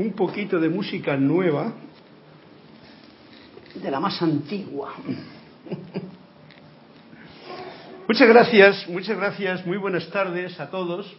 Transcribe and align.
Un 0.00 0.14
poquito 0.14 0.58
de 0.58 0.70
música 0.70 1.14
nueva, 1.18 1.74
de 3.74 3.90
la 3.90 4.00
más 4.00 4.22
antigua. 4.22 4.94
Muchas 8.08 8.26
gracias, 8.26 8.88
muchas 8.88 9.18
gracias, 9.18 9.66
muy 9.66 9.76
buenas 9.76 10.08
tardes 10.08 10.58
a 10.58 10.70
todos, 10.70 11.14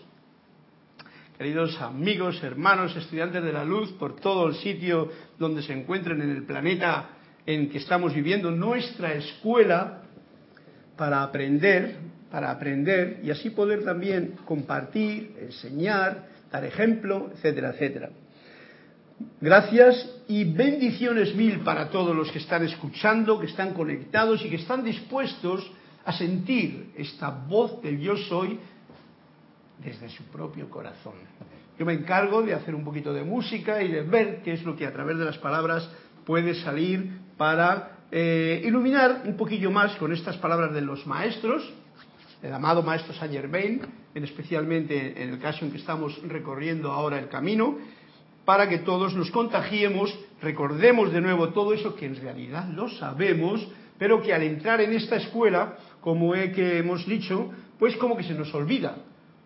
queridos 1.37 1.79
amigos, 1.79 2.43
hermanos, 2.43 2.95
estudiantes 2.95 3.43
de 3.43 3.53
la 3.53 3.63
luz, 3.63 3.91
por 3.99 4.15
todo 4.15 4.47
el 4.47 4.55
sitio 4.55 5.11
donde 5.37 5.61
se 5.61 5.73
encuentren 5.73 6.19
en 6.19 6.31
el 6.31 6.41
planeta 6.41 7.09
en 7.45 7.69
que 7.69 7.77
estamos 7.77 8.15
viviendo, 8.15 8.49
nuestra 8.49 9.13
escuela 9.13 10.01
para 10.97 11.21
aprender, 11.21 11.97
para 12.31 12.49
aprender 12.49 13.19
y 13.21 13.29
así 13.29 13.51
poder 13.51 13.83
también 13.83 14.37
compartir, 14.43 15.35
enseñar, 15.39 16.29
dar 16.51 16.65
ejemplo, 16.65 17.29
etcétera, 17.35 17.73
etcétera. 17.75 18.09
Gracias 19.39 20.09
y 20.27 20.43
bendiciones 20.43 21.35
mil 21.35 21.59
para 21.61 21.89
todos 21.89 22.15
los 22.15 22.31
que 22.31 22.39
están 22.39 22.63
escuchando, 22.63 23.39
que 23.39 23.47
están 23.47 23.73
conectados 23.73 24.43
y 24.45 24.49
que 24.49 24.57
están 24.57 24.83
dispuestos 24.83 25.69
a 26.05 26.13
sentir 26.13 26.91
esta 26.95 27.29
voz 27.29 27.81
del 27.81 27.99
yo 27.99 28.15
soy 28.17 28.59
desde 29.83 30.09
su 30.09 30.23
propio 30.25 30.69
corazón. 30.69 31.13
Yo 31.77 31.85
me 31.85 31.93
encargo 31.93 32.41
de 32.41 32.53
hacer 32.53 32.75
un 32.75 32.83
poquito 32.83 33.13
de 33.13 33.23
música 33.23 33.81
y 33.81 33.91
de 33.91 34.01
ver 34.01 34.41
qué 34.43 34.53
es 34.53 34.63
lo 34.63 34.75
que 34.75 34.85
a 34.85 34.93
través 34.93 35.17
de 35.17 35.25
las 35.25 35.37
palabras 35.37 35.89
puede 36.25 36.53
salir 36.55 37.19
para 37.37 37.97
eh, 38.11 38.61
iluminar 38.63 39.23
un 39.25 39.35
poquillo 39.35 39.71
más 39.71 39.95
con 39.95 40.13
estas 40.13 40.37
palabras 40.37 40.73
de 40.73 40.81
los 40.81 41.07
maestros, 41.07 41.73
el 42.43 42.53
amado 42.53 42.83
maestro 42.83 43.13
Saint 43.13 43.33
Germain, 43.33 43.81
en 44.13 44.23
especialmente 44.23 45.23
en 45.23 45.29
el 45.29 45.39
caso 45.39 45.65
en 45.65 45.71
que 45.71 45.77
estamos 45.77 46.21
recorriendo 46.27 46.91
ahora 46.91 47.19
el 47.19 47.29
camino, 47.29 47.77
para 48.45 48.67
que 48.67 48.79
todos 48.79 49.15
nos 49.15 49.31
contagiemos, 49.31 50.17
recordemos 50.41 51.11
de 51.11 51.21
nuevo 51.21 51.49
todo 51.49 51.73
eso 51.73 51.95
que 51.95 52.05
en 52.05 52.15
realidad 52.15 52.67
lo 52.69 52.89
sabemos, 52.89 53.67
pero 53.97 54.21
que 54.21 54.33
al 54.33 54.43
entrar 54.43 54.81
en 54.81 54.93
esta 54.93 55.17
escuela, 55.17 55.77
como 56.01 56.33
he 56.33 56.51
que 56.51 56.79
hemos 56.79 57.05
dicho, 57.05 57.51
pues 57.77 57.95
como 57.97 58.17
que 58.17 58.23
se 58.23 58.33
nos 58.33 58.53
olvida. 58.53 58.97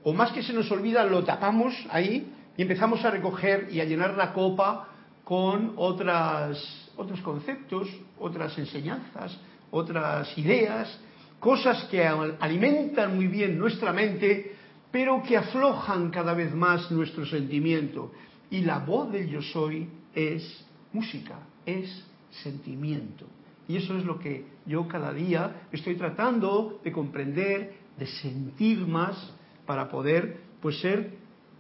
O 0.04 0.14
más 0.14 0.32
que 0.32 0.44
se 0.44 0.54
nos 0.54 0.72
olvida, 0.72 1.04
lo 1.04 1.24
tapamos 1.24 1.74
ahí 1.90 2.32
y 2.56 2.62
empezamos 2.62 3.04
a 3.04 3.12
recoger 3.12 3.68
y 3.72 3.82
a 3.82 3.86
llenar 3.86 4.16
la 4.16 4.32
copa 4.32 4.88
con 5.24 5.74
otras, 5.76 6.92
otros 6.96 7.20
conceptos, 7.22 7.90
otras 8.20 8.58
enseñanzas, 8.58 9.38
otras 9.72 10.38
ideas, 10.38 11.00
cosas 11.40 11.84
que 11.86 12.06
alimentan 12.06 13.16
muy 13.16 13.28
bien 13.28 13.60
nuestra 13.60 13.92
mente, 13.92 14.56
pero 14.92 15.22
que 15.24 15.36
aflojan 15.36 16.12
cada 16.12 16.34
vez 16.34 16.54
más 16.54 16.90
nuestro 16.92 17.26
sentimiento. 17.26 18.12
Y 18.50 18.62
la 18.62 18.80
voz 18.80 19.12
del 19.12 19.30
yo 19.30 19.42
soy 19.42 19.88
es 20.14 20.66
música, 20.94 21.40
es 21.66 22.06
sentimiento. 22.44 23.26
Y 23.68 23.78
eso 23.78 23.98
es 23.98 24.06
lo 24.06 24.20
que 24.20 24.46
yo 24.66 24.88
cada 24.88 25.12
día 25.14 25.68
estoy 25.72 25.96
tratando 25.96 26.80
de 26.84 26.92
comprender, 26.92 27.74
de 27.98 28.06
sentir 28.06 28.86
más, 28.86 29.34
para 29.66 29.90
poder 29.90 30.38
pues 30.62 30.80
ser 30.80 31.14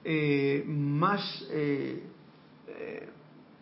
eh, 0.04 0.64
más 0.68 1.46
eh, 1.52 2.04
eh, 2.68 3.10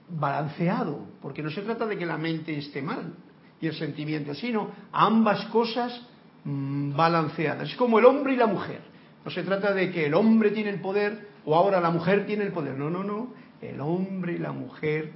balanceado, 0.10 1.06
porque 1.22 1.42
no 1.42 1.50
se 1.50 1.62
trata 1.62 1.86
de 1.86 1.98
que 1.98 2.06
la 2.06 2.18
mente 2.18 2.58
esté 2.58 2.82
mal 2.82 3.14
y 3.62 3.68
el 3.68 3.74
sentimiento, 3.74 4.34
sino 4.34 4.72
ambas 4.92 5.46
cosas 5.46 6.02
mm, 6.44 6.96
balanceadas. 6.96 7.70
Es 7.70 7.76
como 7.78 8.00
el 8.00 8.06
hombre 8.06 8.34
y 8.34 8.38
la 8.38 8.48
mujer. 8.48 8.82
No 9.24 9.32
se 9.32 9.44
trata 9.44 9.74
de 9.74 9.90
que 9.90 10.08
el 10.08 10.14
hombre 10.14 10.52
tiene 10.52 10.70
el 10.70 10.82
poder 10.82 11.30
o 11.46 11.56
ahora 11.56 11.82
la 11.82 11.92
mujer 11.92 12.26
tiene 12.26 12.44
el 12.44 12.52
poder. 12.52 12.78
No, 12.78 12.90
no, 12.90 13.04
no. 13.04 13.34
El 13.62 13.80
hombre 13.82 14.34
y 14.34 14.38
la 14.38 14.52
mujer, 14.52 15.12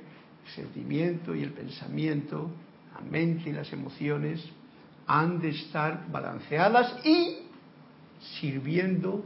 el 0.46 0.52
sentimiento 0.54 1.36
y 1.36 1.44
el 1.44 1.52
pensamiento, 1.52 2.50
la 2.94 3.02
mente 3.02 3.50
y 3.50 3.54
las 3.54 3.72
emociones 3.74 4.44
han 5.08 5.40
de 5.40 5.50
estar 5.50 6.10
balanceadas 6.12 7.06
y 7.06 7.38
sirviendo 8.40 9.24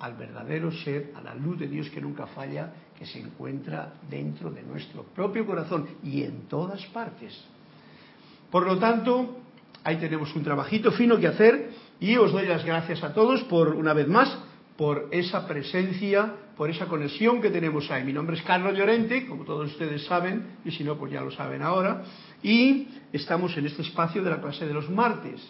al 0.00 0.14
verdadero 0.14 0.72
ser, 0.72 1.12
a 1.14 1.20
la 1.20 1.34
luz 1.34 1.58
de 1.58 1.68
Dios 1.68 1.90
que 1.90 2.00
nunca 2.00 2.26
falla, 2.26 2.72
que 2.98 3.04
se 3.04 3.18
encuentra 3.18 3.92
dentro 4.08 4.50
de 4.50 4.62
nuestro 4.62 5.02
propio 5.02 5.46
corazón 5.46 5.86
y 6.02 6.22
en 6.22 6.48
todas 6.48 6.84
partes. 6.86 7.38
Por 8.50 8.66
lo 8.66 8.78
tanto, 8.78 9.38
ahí 9.84 9.96
tenemos 9.96 10.34
un 10.34 10.42
trabajito 10.42 10.90
fino 10.92 11.18
que 11.18 11.26
hacer 11.26 11.70
y 12.00 12.16
os 12.16 12.32
doy 12.32 12.46
las 12.46 12.64
gracias 12.64 13.02
a 13.04 13.12
todos 13.12 13.42
por 13.44 13.74
una 13.74 13.92
vez 13.92 14.08
más 14.08 14.38
por 14.80 15.08
esa 15.10 15.46
presencia, 15.46 16.36
por 16.56 16.70
esa 16.70 16.86
conexión 16.86 17.42
que 17.42 17.50
tenemos 17.50 17.90
ahí. 17.90 18.02
Mi 18.02 18.14
nombre 18.14 18.38
es 18.38 18.42
Carlos 18.42 18.74
Llorente, 18.74 19.26
como 19.26 19.44
todos 19.44 19.72
ustedes 19.72 20.06
saben, 20.06 20.56
y 20.64 20.70
si 20.70 20.84
no, 20.84 20.96
pues 20.96 21.12
ya 21.12 21.20
lo 21.20 21.30
saben 21.30 21.60
ahora, 21.60 22.02
y 22.42 22.88
estamos 23.12 23.54
en 23.58 23.66
este 23.66 23.82
espacio 23.82 24.24
de 24.24 24.30
la 24.30 24.40
clase 24.40 24.66
de 24.66 24.72
los 24.72 24.88
martes. 24.88 25.46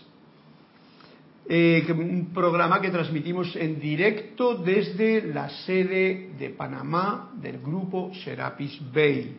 Eh, 1.49 1.87
un 1.93 2.33
programa 2.35 2.81
que 2.81 2.91
transmitimos 2.91 3.55
en 3.55 3.79
directo 3.79 4.57
desde 4.57 5.23
la 5.33 5.49
sede 5.49 6.33
de 6.37 6.51
Panamá 6.51 7.31
del 7.35 7.61
grupo 7.61 8.11
Serapis 8.25 8.81
Bay. 8.93 9.37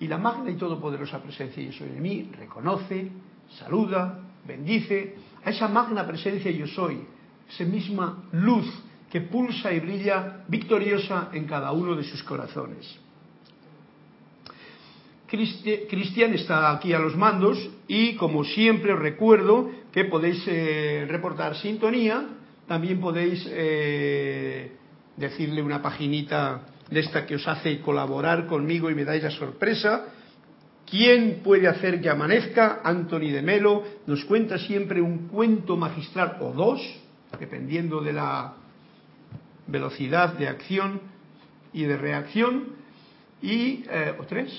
Y 0.00 0.08
la 0.08 0.18
magna 0.18 0.50
y 0.50 0.56
todopoderosa 0.56 1.22
presencia 1.22 1.62
Yo 1.62 1.70
Soy 1.70 1.90
de 1.90 2.00
mí 2.00 2.28
reconoce, 2.36 3.08
saluda, 3.56 4.18
bendice 4.44 5.14
a 5.44 5.50
esa 5.50 5.68
magna 5.68 6.04
presencia 6.04 6.50
Yo 6.50 6.66
Soy, 6.66 6.98
esa 7.48 7.62
misma 7.62 8.24
luz 8.32 8.87
que 9.10 9.20
pulsa 9.22 9.72
y 9.72 9.80
brilla 9.80 10.44
victoriosa 10.48 11.30
en 11.32 11.46
cada 11.46 11.72
uno 11.72 11.94
de 11.94 12.04
sus 12.04 12.22
corazones. 12.22 12.98
Cristian 15.28 16.32
está 16.32 16.72
aquí 16.72 16.94
a 16.94 16.98
los 16.98 17.14
mandos 17.14 17.58
y 17.86 18.14
como 18.16 18.44
siempre 18.44 18.94
os 18.94 18.98
recuerdo 18.98 19.70
que 19.92 20.04
podéis 20.04 20.42
eh, 20.46 21.06
reportar 21.08 21.54
sintonía, 21.56 22.26
también 22.66 22.98
podéis 22.98 23.46
eh, 23.50 24.72
decirle 25.16 25.62
una 25.62 25.82
paginita 25.82 26.62
de 26.90 27.00
esta 27.00 27.26
que 27.26 27.34
os 27.34 27.46
hace 27.46 27.80
colaborar 27.80 28.46
conmigo 28.46 28.90
y 28.90 28.94
me 28.94 29.04
dais 29.04 29.22
la 29.22 29.30
sorpresa. 29.30 30.06
¿Quién 30.88 31.40
puede 31.44 31.68
hacer 31.68 32.00
que 32.00 32.08
amanezca? 32.08 32.80
Anthony 32.82 33.30
de 33.30 33.42
Melo 33.42 33.84
nos 34.06 34.24
cuenta 34.24 34.56
siempre 34.56 35.02
un 35.02 35.28
cuento 35.28 35.76
magistral 35.76 36.38
o 36.40 36.52
dos, 36.52 36.80
dependiendo 37.38 38.00
de 38.00 38.14
la 38.14 38.54
velocidad 39.68 40.34
de 40.34 40.48
acción 40.48 41.00
y 41.72 41.84
de 41.84 41.96
reacción, 41.96 42.76
y, 43.40 43.84
eh, 43.88 44.14
o 44.18 44.24
tres, 44.24 44.50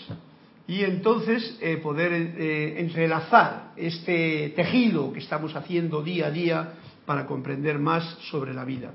y 0.67 0.83
entonces 0.83 1.57
eh, 1.61 1.77
poder 1.77 2.13
eh, 2.13 2.79
entrelazar 2.79 3.73
este 3.75 4.53
tejido 4.55 5.11
que 5.11 5.19
estamos 5.19 5.55
haciendo 5.55 6.01
día 6.01 6.27
a 6.27 6.31
día 6.31 6.73
para 7.05 7.25
comprender 7.25 7.79
más 7.79 8.03
sobre 8.29 8.53
la 8.53 8.63
vida. 8.63 8.91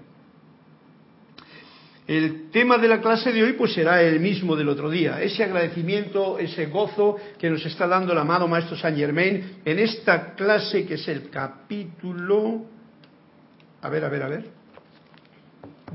El 2.06 2.50
tema 2.50 2.76
de 2.76 2.87
la 2.87 3.00
clase 3.00 3.32
de 3.32 3.43
hoy 3.43 3.55
pues 3.55 3.72
será 3.72 4.02
el 4.02 4.20
mismo 4.20 4.55
del 4.56 4.69
otro 4.69 4.90
día, 4.90 5.22
ese 5.22 5.43
agradecimiento, 5.43 6.38
ese 6.38 6.67
gozo 6.67 7.17
que 7.38 7.49
nos 7.49 7.64
está 7.64 7.87
dando 7.87 8.12
el 8.12 8.19
amado 8.19 8.46
Maestro 8.46 8.76
Saint 8.76 8.99
Germain 8.99 9.60
en 9.64 9.78
esta 9.78 10.34
clase 10.34 10.87
que 10.87 10.94
es 10.94 11.08
el 11.08 11.31
capítulo... 11.31 12.67
A 13.81 13.88
ver, 13.88 14.05
a 14.05 14.08
ver, 14.08 14.22
a 14.22 14.28
ver. 14.28 14.63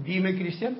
Dime, 0.03 0.35
Cristian. 0.35 0.77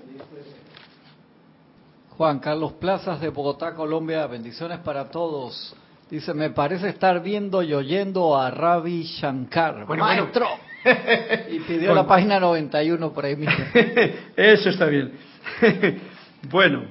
Juan 2.18 2.40
Carlos 2.40 2.74
Plazas 2.74 3.22
de 3.22 3.30
Bogotá, 3.30 3.74
Colombia, 3.74 4.28
bendiciones 4.28 4.80
para 4.80 5.10
todos. 5.10 5.76
Dice, 6.10 6.34
me 6.34 6.50
parece 6.50 6.90
estar 6.90 7.22
viendo 7.22 7.62
y 7.64 7.74
oyendo 7.74 8.36
a 8.36 8.52
Ravi 8.52 9.04
Shankar, 9.04 9.86
bueno, 9.86 10.04
maestro. 10.04 10.48
y 11.50 11.60
pidió 11.60 11.94
la 11.94 12.08
página 12.08 12.40
91 12.40 13.14
por 13.14 13.26
ahí 13.26 13.36
mismo. 13.36 13.54
Eso 14.36 14.70
está 14.70 14.86
bien. 14.86 15.14
bueno, 16.50 16.84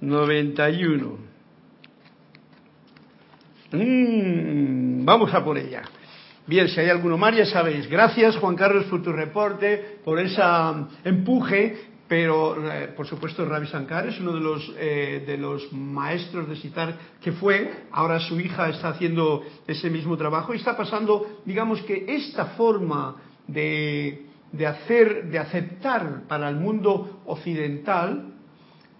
91. 0.00 1.18
Mm, 3.72 5.04
vamos 5.04 5.34
a 5.34 5.44
por 5.44 5.58
ella. 5.58 5.82
Bien, 6.48 6.68
si 6.68 6.78
hay 6.78 6.88
alguno 6.90 7.18
más, 7.18 7.34
ya 7.34 7.44
sabéis. 7.44 7.88
Gracias, 7.90 8.36
Juan 8.36 8.54
Carlos, 8.54 8.84
por 8.84 9.02
tu 9.02 9.10
reporte, 9.10 9.98
por 10.04 10.20
ese 10.20 10.40
empuje, 11.02 11.76
pero 12.06 12.70
eh, 12.70 12.92
por 12.96 13.04
supuesto 13.04 13.44
Ravi 13.44 13.66
Shankar 13.66 14.06
es 14.06 14.20
uno 14.20 14.32
de 14.32 14.40
los, 14.40 14.72
eh, 14.78 15.24
de 15.26 15.38
los 15.38 15.72
maestros 15.72 16.48
de 16.48 16.54
citar 16.54 16.94
que 17.20 17.32
fue, 17.32 17.86
ahora 17.90 18.20
su 18.20 18.38
hija 18.38 18.68
está 18.68 18.90
haciendo 18.90 19.42
ese 19.66 19.90
mismo 19.90 20.16
trabajo 20.16 20.54
y 20.54 20.58
está 20.58 20.76
pasando, 20.76 21.40
digamos 21.44 21.82
que 21.82 22.04
esta 22.06 22.46
forma 22.54 23.16
de, 23.48 24.26
de 24.52 24.66
hacer, 24.68 25.28
de 25.28 25.40
aceptar 25.40 26.28
para 26.28 26.48
el 26.48 26.54
mundo 26.54 27.22
occidental 27.26 28.34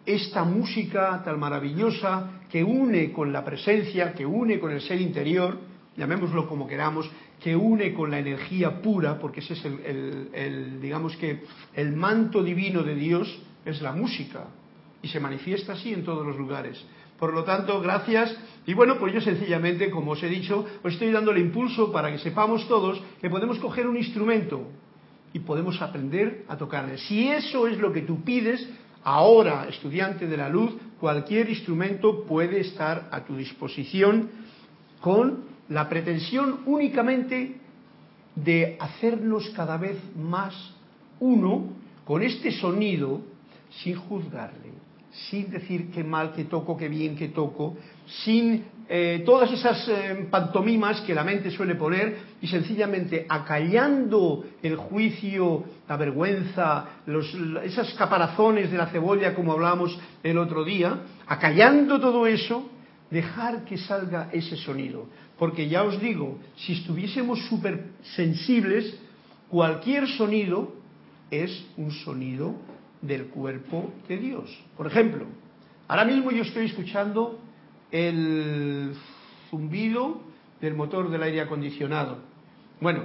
esta 0.05 0.43
música 0.43 1.23
tan 1.25 1.39
maravillosa 1.39 2.41
que 2.51 2.65
une 2.65 3.13
con 3.13 3.33
la 3.33 3.45
presencia, 3.45 4.15
que 4.15 4.27
une 4.27 4.59
con 4.59 4.73
el 4.73 4.81
ser 4.81 5.01
interior, 5.01 5.59
llamémoslo 5.97 6.49
como 6.49 6.67
queramos, 6.67 7.09
que 7.41 7.55
une 7.55 7.93
con 7.93 8.11
la 8.11 8.19
energía 8.19 8.81
pura, 8.81 9.19
porque 9.19 9.41
ese 9.41 9.55
es 9.55 9.65
el, 9.65 10.81
digamos 10.81 11.17
que 11.17 11.43
el 11.75 11.93
manto 11.93 12.43
divino 12.43 12.83
de 12.83 12.95
Dios 12.95 13.39
es 13.65 13.83
la 13.83 13.93
música. 13.93 14.47
y 15.03 15.09
se 15.09 15.21
manifiesta 15.21 15.75
así 15.75 15.93
en 15.93 16.05
todos 16.05 16.27
los 16.27 16.37
lugares. 16.37 16.83
Por 17.19 17.33
lo 17.33 17.45
tanto, 17.45 17.81
gracias. 17.81 18.37
Y 18.67 18.75
bueno, 18.75 18.99
pues 18.99 19.15
yo 19.15 19.21
sencillamente, 19.21 19.91
como 19.91 20.13
os 20.13 20.23
he 20.23 20.29
dicho, 20.29 20.67
os 20.83 20.93
estoy 20.93 21.11
dando 21.13 21.31
el 21.31 21.39
impulso 21.39 21.93
para 21.93 22.11
que 22.11 22.19
sepamos 22.19 22.67
todos 22.67 23.01
que 23.21 23.31
podemos 23.31 23.59
coger 23.59 23.87
un 23.87 23.97
instrumento 23.97 24.69
y 25.33 25.39
podemos 25.41 25.81
aprender 25.81 26.45
a 26.49 26.57
tocarle. 26.57 26.99
Si 26.99 27.29
eso 27.29 27.69
es 27.69 27.79
lo 27.79 27.93
que 27.93 28.03
tú 28.03 28.23
pides, 28.25 28.69
ahora, 29.05 29.69
estudiante 29.69 30.27
de 30.27 30.37
la 30.37 30.49
luz, 30.49 30.75
cualquier 30.99 31.49
instrumento 31.49 32.25
puede 32.25 32.61
estar 32.61 33.09
a 33.13 33.25
tu 33.25 33.37
disposición 33.37 34.31
con 35.01 35.56
la 35.69 35.89
pretensión 35.89 36.61
únicamente 36.67 37.57
de 38.35 38.77
hacernos 38.79 39.51
cada 39.51 39.77
vez 39.77 39.99
más 40.17 40.55
uno 41.21 41.73
con 42.05 42.23
este 42.23 42.53
sonido 42.53 43.21
sin 43.83 43.97
juzgarle, 43.97 44.73
sin 45.31 45.51
decir 45.51 45.91
qué 45.91 46.05
mal 46.05 46.33
que 46.33 46.45
toco, 46.45 46.77
qué 46.77 46.89
bien 46.89 47.17
que 47.17 47.29
toco, 47.29 47.77
sin 48.25 48.65
eh, 48.89 49.23
todas 49.27 49.51
esas 49.51 49.89
eh, 49.89 50.29
pantomimas 50.31 51.01
que 51.01 51.15
la 51.15 51.25
mente 51.25 51.51
suele 51.51 51.75
poner 51.75 52.19
y 52.41 52.47
sencillamente 52.47 53.27
acallando 53.29 54.45
el 54.63 54.77
juicio, 54.77 55.65
la 55.89 55.97
vergüenza, 55.97 56.85
los, 57.07 57.35
esas 57.65 57.93
caparazones 57.95 58.71
de 58.71 58.79
la 58.79 58.87
cebolla 58.87 59.35
como 59.35 59.53
hablábamos 59.53 59.99
el 60.23 60.39
otro 60.39 60.63
día, 60.63 61.01
acallando 61.27 61.99
todo 61.99 62.27
eso, 62.29 62.71
dejar 63.11 63.65
que 63.65 63.79
salga 63.79 64.31
ese 64.33 64.57
sonido. 64.57 65.07
Porque 65.39 65.69
ya 65.69 65.85
os 65.85 66.01
digo, 66.01 66.39
si 66.57 66.73
estuviésemos 66.73 67.41
súper 67.47 67.91
sensibles, 68.15 68.99
cualquier 69.49 70.09
sonido 70.09 70.75
es 71.31 71.67
un 71.77 71.91
sonido 71.91 72.55
del 73.03 73.27
cuerpo 73.27 73.93
de 74.09 74.17
Dios. 74.17 74.59
Por 74.77 74.87
ejemplo, 74.87 75.27
ahora 75.89 76.05
mismo 76.05 76.31
yo 76.31 76.43
estoy 76.43 76.67
escuchando 76.67 77.39
el 77.91 78.95
zumbido 79.51 80.21
del 80.61 80.75
motor 80.75 81.11
del 81.11 81.23
aire 81.23 81.41
acondicionado. 81.43 82.19
Bueno, 82.81 83.05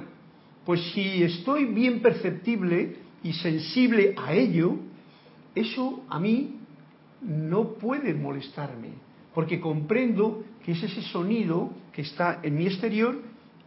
pues 0.65 0.81
si 0.93 1.23
estoy 1.23 1.65
bien 1.65 2.01
perceptible 2.01 2.97
y 3.23 3.33
sensible 3.33 4.15
a 4.17 4.33
ello, 4.33 4.77
eso 5.55 6.03
a 6.09 6.19
mí 6.19 6.59
no 7.21 7.73
puede 7.73 8.13
molestarme, 8.13 8.89
porque 9.33 9.59
comprendo 9.59 10.43
que 10.63 10.73
es 10.73 10.83
ese 10.83 11.01
sonido 11.01 11.71
que 11.93 12.01
está 12.01 12.39
en 12.43 12.55
mi 12.57 12.67
exterior 12.67 13.19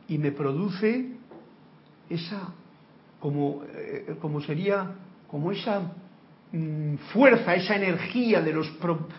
y 0.08 0.18
me 0.18 0.32
produce 0.32 1.12
esa, 2.10 2.54
como, 3.20 3.62
eh, 3.74 4.16
como 4.20 4.40
sería, 4.40 4.94
como 5.28 5.50
esa 5.50 5.92
Mm, 6.54 6.98
fuerza, 7.12 7.56
esa 7.56 7.74
energía 7.74 8.40
de 8.40 8.52
los, 8.52 8.70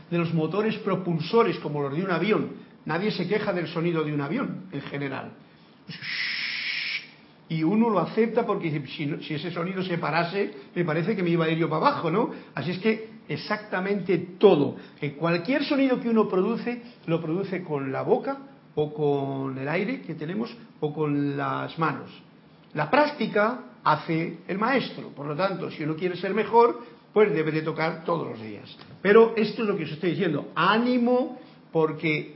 de 0.10 0.18
los 0.18 0.34
motores 0.34 0.78
propulsores 0.78 1.60
como 1.60 1.82
los 1.82 1.94
de 1.94 2.02
un 2.02 2.10
avión. 2.10 2.52
Nadie 2.86 3.12
se 3.12 3.28
queja 3.28 3.52
del 3.52 3.68
sonido 3.68 4.06
de 4.06 4.14
un 4.14 4.22
avión 4.22 4.68
en 4.72 4.82
general. 4.84 5.34
Y 7.50 7.62
uno 7.64 7.90
lo 7.90 8.00
acepta 8.00 8.46
porque 8.46 8.72
si, 8.88 9.18
si 9.22 9.34
ese 9.34 9.52
sonido 9.52 9.84
se 9.84 9.98
parase, 9.98 10.54
me 10.74 10.86
parece 10.86 11.14
que 11.14 11.24
me 11.24 11.30
iba 11.30 11.44
a 11.44 11.50
ir 11.50 11.58
yo 11.58 11.70
para 11.70 11.88
abajo, 11.88 12.10
¿no? 12.10 12.32
Así 12.54 12.72
es 12.72 12.80
que 12.80 13.10
exactamente 13.28 14.18
todo, 14.38 14.76
que 15.00 15.16
cualquier 15.16 15.64
sonido 15.64 16.00
que 16.00 16.10
uno 16.10 16.28
produce, 16.28 16.82
lo 17.08 17.22
produce 17.22 17.64
con 17.64 17.92
la 17.92 18.02
boca 18.02 18.38
o 18.76 18.94
con 18.94 19.58
el 19.58 19.68
aire 19.68 20.02
que 20.02 20.16
tenemos 20.16 20.56
o 20.80 20.94
con 20.94 21.38
las 21.38 21.78
manos. 21.80 22.12
La 22.74 22.90
práctica 22.90 23.62
hace 23.84 24.40
el 24.48 24.58
maestro, 24.58 25.10
por 25.10 25.26
lo 25.26 25.36
tanto, 25.36 25.72
si 25.72 25.84
uno 25.84 25.96
quiere 25.96 26.18
ser 26.18 26.34
mejor, 26.34 26.82
pues 27.14 27.34
debe 27.34 27.52
de 27.52 27.62
tocar 27.62 28.04
todos 28.04 28.28
los 28.28 28.42
días. 28.42 28.76
Pero 29.02 29.34
esto 29.38 29.62
es 29.62 29.68
lo 29.70 29.78
que 29.78 29.86
os 29.86 29.92
estoy 29.92 30.12
diciendo, 30.12 30.52
ánimo 30.56 31.40
porque 31.72 32.36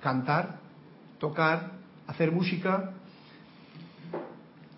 cantar, 0.00 0.58
tocar, 1.18 1.72
hacer 2.06 2.32
música, 2.32 2.94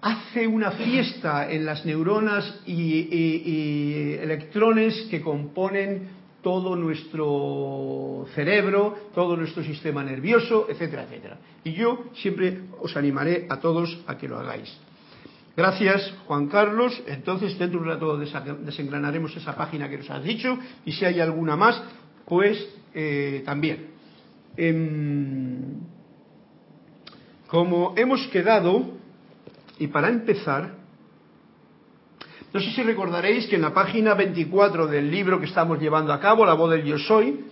hace 0.00 0.46
una 0.46 0.70
fiesta 0.72 1.50
en 1.50 1.64
las 1.64 1.84
neuronas 1.84 2.60
y, 2.66 4.14
electrones 4.20 5.06
que 5.10 5.20
componen 5.20 6.16
todo 6.42 6.76
nuestro 6.76 8.26
cerebro, 8.34 8.96
todo 9.14 9.36
nuestro 9.36 9.62
sistema 9.64 10.04
nervioso, 10.04 10.66
etcétera, 10.68 11.04
etcétera. 11.04 11.38
Y 11.64 11.72
yo 11.72 12.04
siempre 12.14 12.60
os 12.80 12.96
animaré 12.96 13.46
a 13.48 13.58
todos 13.58 14.02
a 14.06 14.16
que 14.16 14.28
lo 14.28 14.38
hagáis. 14.38 14.72
Gracias, 15.56 16.14
Juan 16.26 16.46
Carlos. 16.46 17.02
Entonces, 17.08 17.58
dentro 17.58 17.80
de 17.80 17.86
un 17.86 17.92
rato 17.92 18.16
desengranaremos 18.16 19.36
esa 19.36 19.56
página 19.56 19.88
que 19.88 19.98
nos 19.98 20.10
has 20.10 20.22
dicho 20.22 20.56
y 20.84 20.92
si 20.92 21.04
hay 21.04 21.18
alguna 21.18 21.56
más, 21.56 21.82
pues 22.24 22.64
eh, 22.94 23.42
también. 23.44 23.88
Em, 24.56 25.80
como 27.48 27.94
hemos 27.96 28.26
quedado, 28.28 28.97
y 29.78 29.86
para 29.88 30.08
empezar, 30.08 30.74
no 32.52 32.60
sé 32.60 32.70
si 32.72 32.82
recordaréis 32.82 33.46
que 33.46 33.56
en 33.56 33.62
la 33.62 33.74
página 33.74 34.14
24 34.14 34.86
del 34.86 35.10
libro 35.10 35.38
que 35.38 35.46
estamos 35.46 35.78
llevando 35.80 36.12
a 36.12 36.20
cabo, 36.20 36.44
La 36.46 36.54
voz 36.54 36.70
del 36.70 36.84
yo 36.84 36.98
soy, 36.98 37.44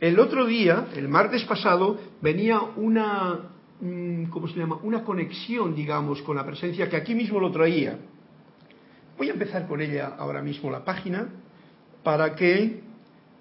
el 0.00 0.18
otro 0.18 0.44
día, 0.44 0.86
el 0.94 1.08
martes 1.08 1.44
pasado, 1.44 1.98
venía 2.20 2.60
una 2.76 3.54
Mm, 3.80 4.30
¿cómo 4.30 4.48
se 4.48 4.58
llama? 4.58 4.78
Una 4.82 5.02
conexión, 5.02 5.74
digamos, 5.74 6.22
con 6.22 6.36
la 6.36 6.46
presencia 6.46 6.88
que 6.88 6.96
aquí 6.96 7.14
mismo 7.14 7.40
lo 7.40 7.50
traía. 7.50 7.98
Voy 9.18 9.28
a 9.28 9.32
empezar 9.32 9.66
con 9.66 9.80
ella 9.80 10.14
ahora 10.18 10.42
mismo 10.42 10.70
la 10.70 10.84
página 10.84 11.28
para 12.02 12.34
que, 12.34 12.80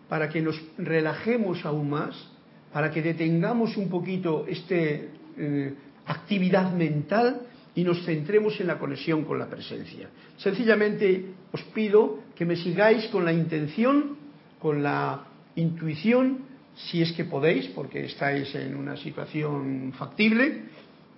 para 0.10 0.30
que 0.30 0.42
nos 0.42 0.60
relajemos 0.78 1.66
aún 1.66 1.90
más, 1.90 2.30
para 2.72 2.92
que 2.92 3.02
detengamos 3.02 3.78
un 3.78 3.90
poquito 3.90 4.46
esta 4.48 4.76
eh, 4.76 5.76
actividad 6.06 6.74
mental 6.74 7.42
y 7.76 7.84
nos 7.84 8.04
centremos 8.06 8.60
en 8.60 8.68
la 8.68 8.78
conexión 8.78 9.24
con 9.26 9.40
la 9.40 9.48
presencia. 9.48 10.10
Sencillamente 10.38 11.26
os 11.52 11.62
pido 11.74 12.20
que 12.36 12.46
me 12.46 12.56
sigáis 12.56 13.08
con 13.08 13.26
la 13.26 13.34
intención, 13.34 14.18
con 14.60 14.84
la 14.84 15.26
intuición 15.56 16.54
si 16.76 17.02
es 17.02 17.12
que 17.14 17.26
podéis, 17.26 17.68
porque 17.68 18.06
estáis 18.06 18.54
en 18.56 18.76
una 18.76 18.98
situación 18.98 19.94
factible, 19.98 20.64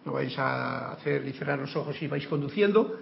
no 0.05 0.13
vais 0.13 0.37
a 0.37 0.91
hacer 0.91 1.25
y 1.27 1.31
cerrar 1.31 1.59
los 1.59 1.75
ojos 1.75 1.95
y 2.01 2.07
vais 2.07 2.27
conduciendo, 2.27 2.99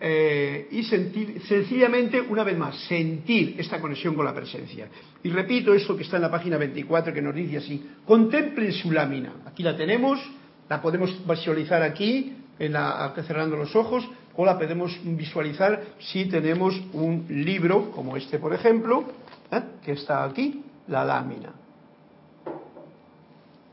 eh, 0.00 0.68
y 0.70 0.82
sentir, 0.84 1.42
sencillamente, 1.42 2.20
una 2.20 2.42
vez 2.42 2.56
más, 2.56 2.76
sentir 2.86 3.56
esta 3.58 3.80
conexión 3.80 4.14
con 4.14 4.24
la 4.24 4.34
presencia. 4.34 4.88
Y 5.22 5.30
repito 5.30 5.74
eso 5.74 5.96
que 5.96 6.02
está 6.02 6.16
en 6.16 6.22
la 6.22 6.30
página 6.30 6.56
24 6.56 7.12
que 7.12 7.22
nos 7.22 7.34
dice 7.34 7.58
así, 7.58 7.84
contemplen 8.04 8.72
su 8.72 8.90
lámina. 8.90 9.34
Aquí 9.46 9.62
la 9.62 9.76
tenemos, 9.76 10.20
la 10.68 10.80
podemos 10.80 11.14
visualizar 11.26 11.82
aquí, 11.82 12.32
en 12.58 12.72
la, 12.72 13.12
cerrando 13.26 13.56
los 13.56 13.74
ojos, 13.76 14.08
o 14.36 14.44
la 14.44 14.58
podemos 14.58 14.98
visualizar 15.04 15.82
si 15.98 16.26
tenemos 16.26 16.80
un 16.92 17.26
libro, 17.28 17.90
como 17.90 18.16
este 18.16 18.38
por 18.38 18.54
ejemplo, 18.54 19.04
¿eh? 19.50 19.62
que 19.84 19.92
está 19.92 20.24
aquí, 20.24 20.62
la 20.88 21.04
lámina 21.04 21.52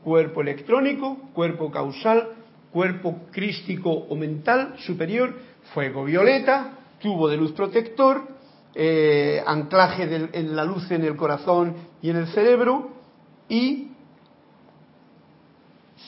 cuerpo 0.02 0.40
electrónico, 0.40 1.16
cuerpo 1.32 1.70
causal, 1.70 2.30
cuerpo 2.72 3.22
crístico 3.30 3.90
o 3.90 4.16
mental 4.16 4.74
superior, 4.78 5.34
fuego 5.74 6.04
violeta, 6.04 6.72
tubo 7.00 7.28
de 7.28 7.36
luz 7.36 7.52
protector, 7.52 8.22
eh, 8.74 9.42
anclaje 9.46 10.28
en 10.32 10.54
la 10.54 10.64
luz 10.64 10.90
en 10.90 11.04
el 11.04 11.16
corazón 11.16 11.74
y 12.00 12.10
en 12.10 12.16
el 12.16 12.26
cerebro 12.28 12.90
y 13.48 13.88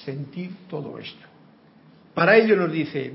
sentir 0.04 0.68
todo 0.68 0.98
esto. 0.98 1.31
Para 2.14 2.36
ello 2.36 2.56
nos 2.56 2.72
dice, 2.72 3.14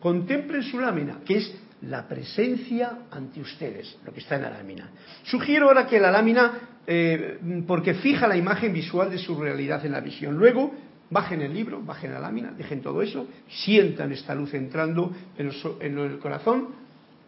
contemplen 0.00 0.62
su 0.62 0.80
lámina, 0.80 1.18
que 1.24 1.38
es 1.38 1.54
la 1.82 2.06
presencia 2.06 2.98
ante 3.10 3.40
ustedes, 3.40 3.98
lo 4.04 4.12
que 4.12 4.20
está 4.20 4.36
en 4.36 4.42
la 4.42 4.50
lámina. 4.50 4.90
Sugiero 5.24 5.68
ahora 5.68 5.86
que 5.86 6.00
la 6.00 6.10
lámina, 6.10 6.52
eh, 6.86 7.38
porque 7.66 7.94
fija 7.94 8.28
la 8.28 8.36
imagen 8.36 8.72
visual 8.72 9.10
de 9.10 9.18
su 9.18 9.38
realidad 9.38 9.84
en 9.84 9.92
la 9.92 10.00
visión. 10.00 10.36
Luego, 10.36 10.74
bajen 11.10 11.42
el 11.42 11.54
libro, 11.54 11.82
bajen 11.82 12.12
la 12.12 12.20
lámina, 12.20 12.52
dejen 12.52 12.82
todo 12.82 13.02
eso, 13.02 13.26
sientan 13.48 14.12
esta 14.12 14.34
luz 14.34 14.54
entrando 14.54 15.12
en 15.36 15.48
el, 15.48 15.54
en 15.80 15.98
el 15.98 16.18
corazón 16.18 16.68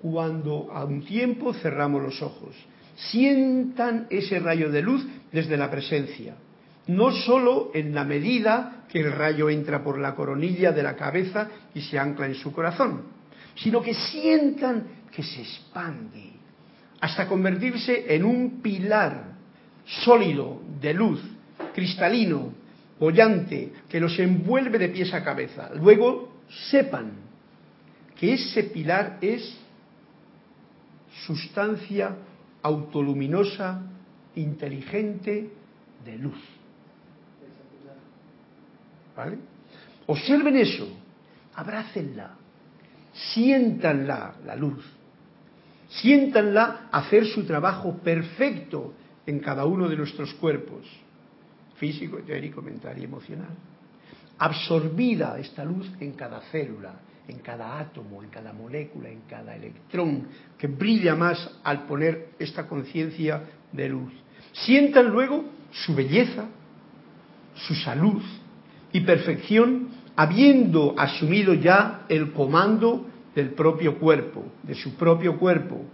cuando 0.00 0.70
a 0.72 0.84
un 0.84 1.04
tiempo 1.04 1.54
cerramos 1.54 2.02
los 2.02 2.20
ojos. 2.22 2.54
Sientan 2.96 4.06
ese 4.10 4.38
rayo 4.38 4.70
de 4.70 4.82
luz 4.82 5.06
desde 5.32 5.56
la 5.56 5.70
presencia, 5.70 6.34
no 6.86 7.12
solo 7.12 7.70
en 7.74 7.94
la 7.94 8.04
medida 8.04 8.84
que 8.88 9.00
el 9.00 9.12
rayo 9.12 9.48
entra 9.48 9.82
por 9.82 9.98
la 9.98 10.14
coronilla 10.14 10.72
de 10.72 10.82
la 10.82 10.96
cabeza 10.96 11.48
y 11.74 11.80
se 11.80 11.98
ancla 11.98 12.26
en 12.26 12.34
su 12.34 12.52
corazón, 12.52 13.02
sino 13.54 13.80
que 13.82 13.94
sientan 13.94 14.84
que 15.10 15.22
se 15.22 15.42
expande 15.42 16.32
hasta 17.00 17.26
convertirse 17.26 18.14
en 18.14 18.24
un 18.24 18.62
pilar 18.62 19.32
sólido 19.84 20.62
de 20.80 20.94
luz, 20.94 21.20
cristalino, 21.74 22.52
bollante, 22.98 23.72
que 23.88 24.00
los 24.00 24.18
envuelve 24.18 24.78
de 24.78 24.88
pies 24.88 25.12
a 25.12 25.24
cabeza. 25.24 25.70
Luego 25.74 26.40
sepan 26.70 27.12
que 28.18 28.34
ese 28.34 28.64
pilar 28.64 29.18
es 29.20 29.58
sustancia 31.26 32.16
autoluminosa, 32.62 33.82
inteligente, 34.36 35.50
de 36.04 36.18
luz. 36.18 36.38
¿Vale? 39.16 39.38
Observen 40.06 40.56
eso, 40.56 40.88
abrácenla, 41.54 42.34
siéntanla, 43.12 44.36
la 44.44 44.56
luz, 44.56 44.84
siéntanla 45.88 46.88
hacer 46.90 47.26
su 47.26 47.44
trabajo 47.44 47.98
perfecto 47.98 48.94
en 49.26 49.38
cada 49.40 49.64
uno 49.64 49.88
de 49.88 49.96
nuestros 49.96 50.32
cuerpos, 50.34 50.86
físico, 51.76 52.18
etérico, 52.18 52.62
mental 52.62 52.98
y 52.98 53.04
emocional. 53.04 53.54
Absorbida 54.38 55.38
esta 55.38 55.64
luz 55.64 55.90
en 56.00 56.12
cada 56.12 56.40
célula, 56.50 56.94
en 57.28 57.38
cada 57.38 57.78
átomo, 57.78 58.22
en 58.22 58.30
cada 58.30 58.52
molécula, 58.52 59.08
en 59.08 59.20
cada 59.28 59.54
electrón, 59.54 60.26
que 60.58 60.66
brilla 60.66 61.14
más 61.14 61.58
al 61.62 61.84
poner 61.84 62.30
esta 62.38 62.66
conciencia 62.66 63.42
de 63.70 63.88
luz. 63.88 64.12
Sientan 64.52 65.08
luego 65.08 65.44
su 65.70 65.94
belleza, 65.94 66.46
su 67.54 67.74
salud 67.76 68.22
y 68.92 69.00
perfección, 69.00 69.88
habiendo 70.16 70.94
asumido 70.98 71.54
ya 71.54 72.04
el 72.08 72.32
comando 72.32 73.06
del 73.34 73.50
propio 73.50 73.98
cuerpo, 73.98 74.44
de 74.62 74.74
su 74.74 74.94
propio 74.94 75.38
cuerpo, 75.38 75.84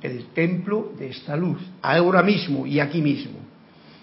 el 0.00 0.26
templo 0.26 0.92
de 0.98 1.08
esta 1.08 1.36
luz, 1.36 1.58
ahora 1.80 2.22
mismo 2.22 2.66
y 2.66 2.80
aquí 2.80 3.00
mismo. 3.00 3.38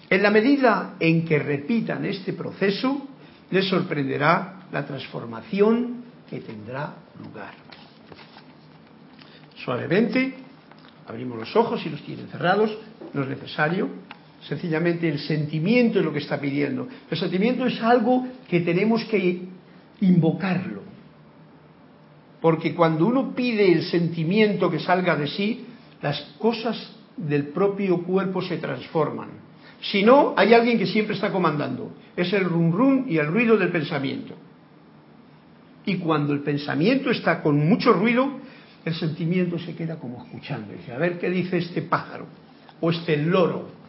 En 0.08 0.22
la 0.22 0.30
medida 0.30 0.96
en 0.98 1.24
que 1.24 1.38
repitan 1.38 2.04
este 2.04 2.32
proceso, 2.32 3.06
les 3.50 3.68
sorprenderá 3.68 4.66
la 4.72 4.84
transformación 4.86 6.04
que 6.28 6.40
tendrá 6.40 6.94
lugar. 7.22 7.54
Suavemente, 9.64 10.34
abrimos 11.06 11.38
los 11.38 11.54
ojos 11.56 11.84
y 11.84 11.90
los 11.90 12.02
tienen 12.02 12.28
cerrados, 12.28 12.76
no 13.12 13.22
es 13.22 13.28
necesario. 13.28 13.88
Sencillamente 14.48 15.08
el 15.08 15.18
sentimiento 15.18 15.98
es 15.98 16.04
lo 16.04 16.12
que 16.12 16.20
está 16.20 16.40
pidiendo. 16.40 16.88
El 17.10 17.18
sentimiento 17.18 17.66
es 17.66 17.80
algo 17.82 18.26
que 18.48 18.60
tenemos 18.60 19.04
que 19.04 19.42
invocarlo. 20.00 20.82
Porque 22.40 22.74
cuando 22.74 23.06
uno 23.06 23.34
pide 23.34 23.70
el 23.70 23.82
sentimiento 23.82 24.70
que 24.70 24.80
salga 24.80 25.14
de 25.16 25.26
sí, 25.26 25.66
las 26.00 26.20
cosas 26.38 26.96
del 27.16 27.48
propio 27.48 28.02
cuerpo 28.02 28.40
se 28.40 28.56
transforman. 28.56 29.28
Si 29.82 30.02
no, 30.02 30.34
hay 30.36 30.54
alguien 30.54 30.78
que 30.78 30.86
siempre 30.86 31.14
está 31.14 31.30
comandando. 31.30 31.92
Es 32.16 32.32
el 32.32 32.44
rum 32.44 32.72
rum 32.72 33.04
y 33.08 33.18
el 33.18 33.26
ruido 33.26 33.56
del 33.56 33.70
pensamiento. 33.70 34.34
Y 35.84 35.96
cuando 35.96 36.32
el 36.32 36.40
pensamiento 36.40 37.10
está 37.10 37.42
con 37.42 37.58
mucho 37.68 37.92
ruido, 37.92 38.38
el 38.84 38.94
sentimiento 38.94 39.58
se 39.58 39.74
queda 39.74 39.98
como 39.98 40.24
escuchando. 40.24 40.72
Dice, 40.72 40.92
a 40.92 40.98
ver 40.98 41.18
qué 41.18 41.28
dice 41.28 41.58
este 41.58 41.82
pájaro 41.82 42.26
o 42.80 42.90
este 42.90 43.16
loro. 43.18 43.79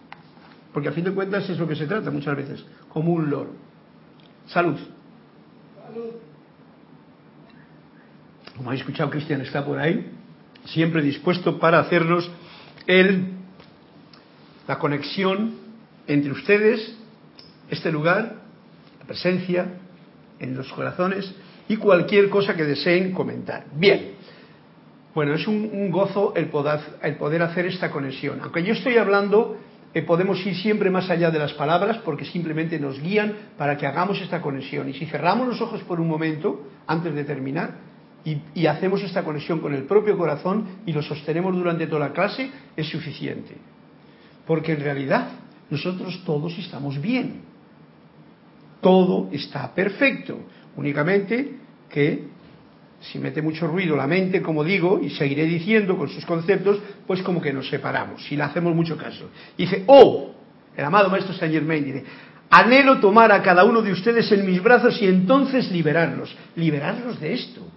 Porque 0.74 0.90
a 0.90 0.92
fin 0.92 1.04
de 1.04 1.12
cuentas 1.12 1.50
es 1.50 1.58
lo 1.58 1.68
que 1.68 1.76
se 1.76 1.86
trata 1.86 2.12
muchas 2.12 2.36
veces, 2.36 2.66
como 2.90 3.14
un 3.14 3.30
loro. 3.30 3.52
Salud. 4.48 4.78
Salud. 5.86 6.12
Como 8.56 8.70
habéis 8.70 8.82
escuchado, 8.82 9.10
Cristian 9.10 9.42
está 9.42 9.66
por 9.66 9.80
ahí, 9.80 10.12
siempre 10.66 11.02
dispuesto 11.02 11.60
para 11.60 11.80
hacernos 11.80 12.30
el, 12.88 13.26
la 14.68 14.78
conexión 14.78 15.56
entre 16.08 16.32
ustedes, 16.32 16.96
este 17.70 17.92
lugar, 17.92 18.36
la 19.00 19.06
presencia 19.06 19.66
en 20.40 20.56
los 20.56 20.72
corazones 20.74 21.34
y 21.68 21.78
cualquier 21.78 22.30
cosa 22.30 22.56
que 22.56 22.64
deseen 22.64 23.14
comentar. 23.14 23.66
Bien, 23.76 24.12
bueno, 25.14 25.34
es 25.34 25.48
un, 25.48 25.92
gozo 25.92 26.34
el 26.36 26.48
poder, 26.48 26.80
el 27.02 27.16
poder, 27.16 27.42
hacer 27.42 27.66
esta 27.66 27.92
conexión. 27.92 28.40
Aunque 28.42 28.64
yo 28.64 28.74
estoy 28.74 28.98
hablando, 28.98 29.58
eh, 29.94 30.02
podemos 30.04 30.46
ir 30.46 30.56
siempre 30.56 30.90
más 30.90 31.10
allá 31.10 31.32
de 31.32 31.40
las 31.40 31.54
palabras 31.54 31.98
porque 32.00 32.26
simplemente 32.26 32.80
nos 32.80 33.00
guían 33.02 33.34
para 33.58 33.78
que 33.78 33.86
hagamos 33.86 34.22
esta 34.22 34.42
conexión. 34.42 34.88
Y 34.90 34.94
si 34.94 35.06
cerramos 35.06 35.48
los 35.48 35.62
ojos 35.62 35.82
por 35.84 36.00
un 36.00 36.08
momento, 36.08 36.68
antes 36.88 37.14
de 37.14 37.24
terminar, 37.24 37.76
y, 38.24 38.38
y 38.54 38.68
hacemos 38.68 39.02
esta 39.02 39.24
conexión 39.24 39.60
con 39.60 39.74
el 39.74 39.84
propio 39.84 40.18
corazón 40.18 40.66
y 40.86 40.94
lo 40.94 41.02
sostenemos 41.02 41.54
durante 41.56 41.88
toda 41.88 42.08
la 42.08 42.14
clase, 42.14 42.50
es 42.78 42.88
suficiente. 42.88 43.58
Porque 44.46 44.74
en 44.74 44.80
realidad 44.80 45.30
nosotros 45.70 46.22
todos 46.26 46.58
estamos 46.58 47.02
bien. 47.02 47.42
Todo 48.80 49.30
está 49.32 49.74
perfecto. 49.74 50.40
Únicamente 50.76 51.58
que 51.90 52.28
si 53.02 53.20
mete 53.20 53.42
mucho 53.42 53.68
ruido 53.68 53.96
la 53.96 54.08
mente, 54.08 54.42
como 54.42 54.64
digo, 54.64 55.00
y 55.02 55.10
seguiré 55.10 55.46
diciendo 55.46 55.98
con 55.98 56.08
sus 56.10 56.26
conceptos, 56.26 56.80
pues 57.08 57.22
como 57.24 57.42
que 57.42 57.52
nos 57.52 57.68
separamos, 57.70 58.24
si 58.26 58.36
le 58.36 58.44
hacemos 58.44 58.76
mucho 58.76 58.96
caso. 58.96 59.30
Dice, 59.58 59.84
oh, 59.88 60.32
el 60.76 60.86
amado 60.86 61.10
maestro 61.10 61.34
Saint 61.34 61.54
Germain 61.54 61.84
dice, 61.84 62.04
anhelo 62.50 63.00
tomar 63.00 63.32
a 63.32 63.42
cada 63.42 63.64
uno 63.64 63.82
de 63.82 63.92
ustedes 63.92 64.32
en 64.32 64.46
mis 64.46 64.62
brazos 64.62 65.02
y 65.02 65.08
entonces 65.08 65.72
liberarlos, 65.72 66.36
liberarlos 66.56 67.20
de 67.20 67.34
esto, 67.34 67.68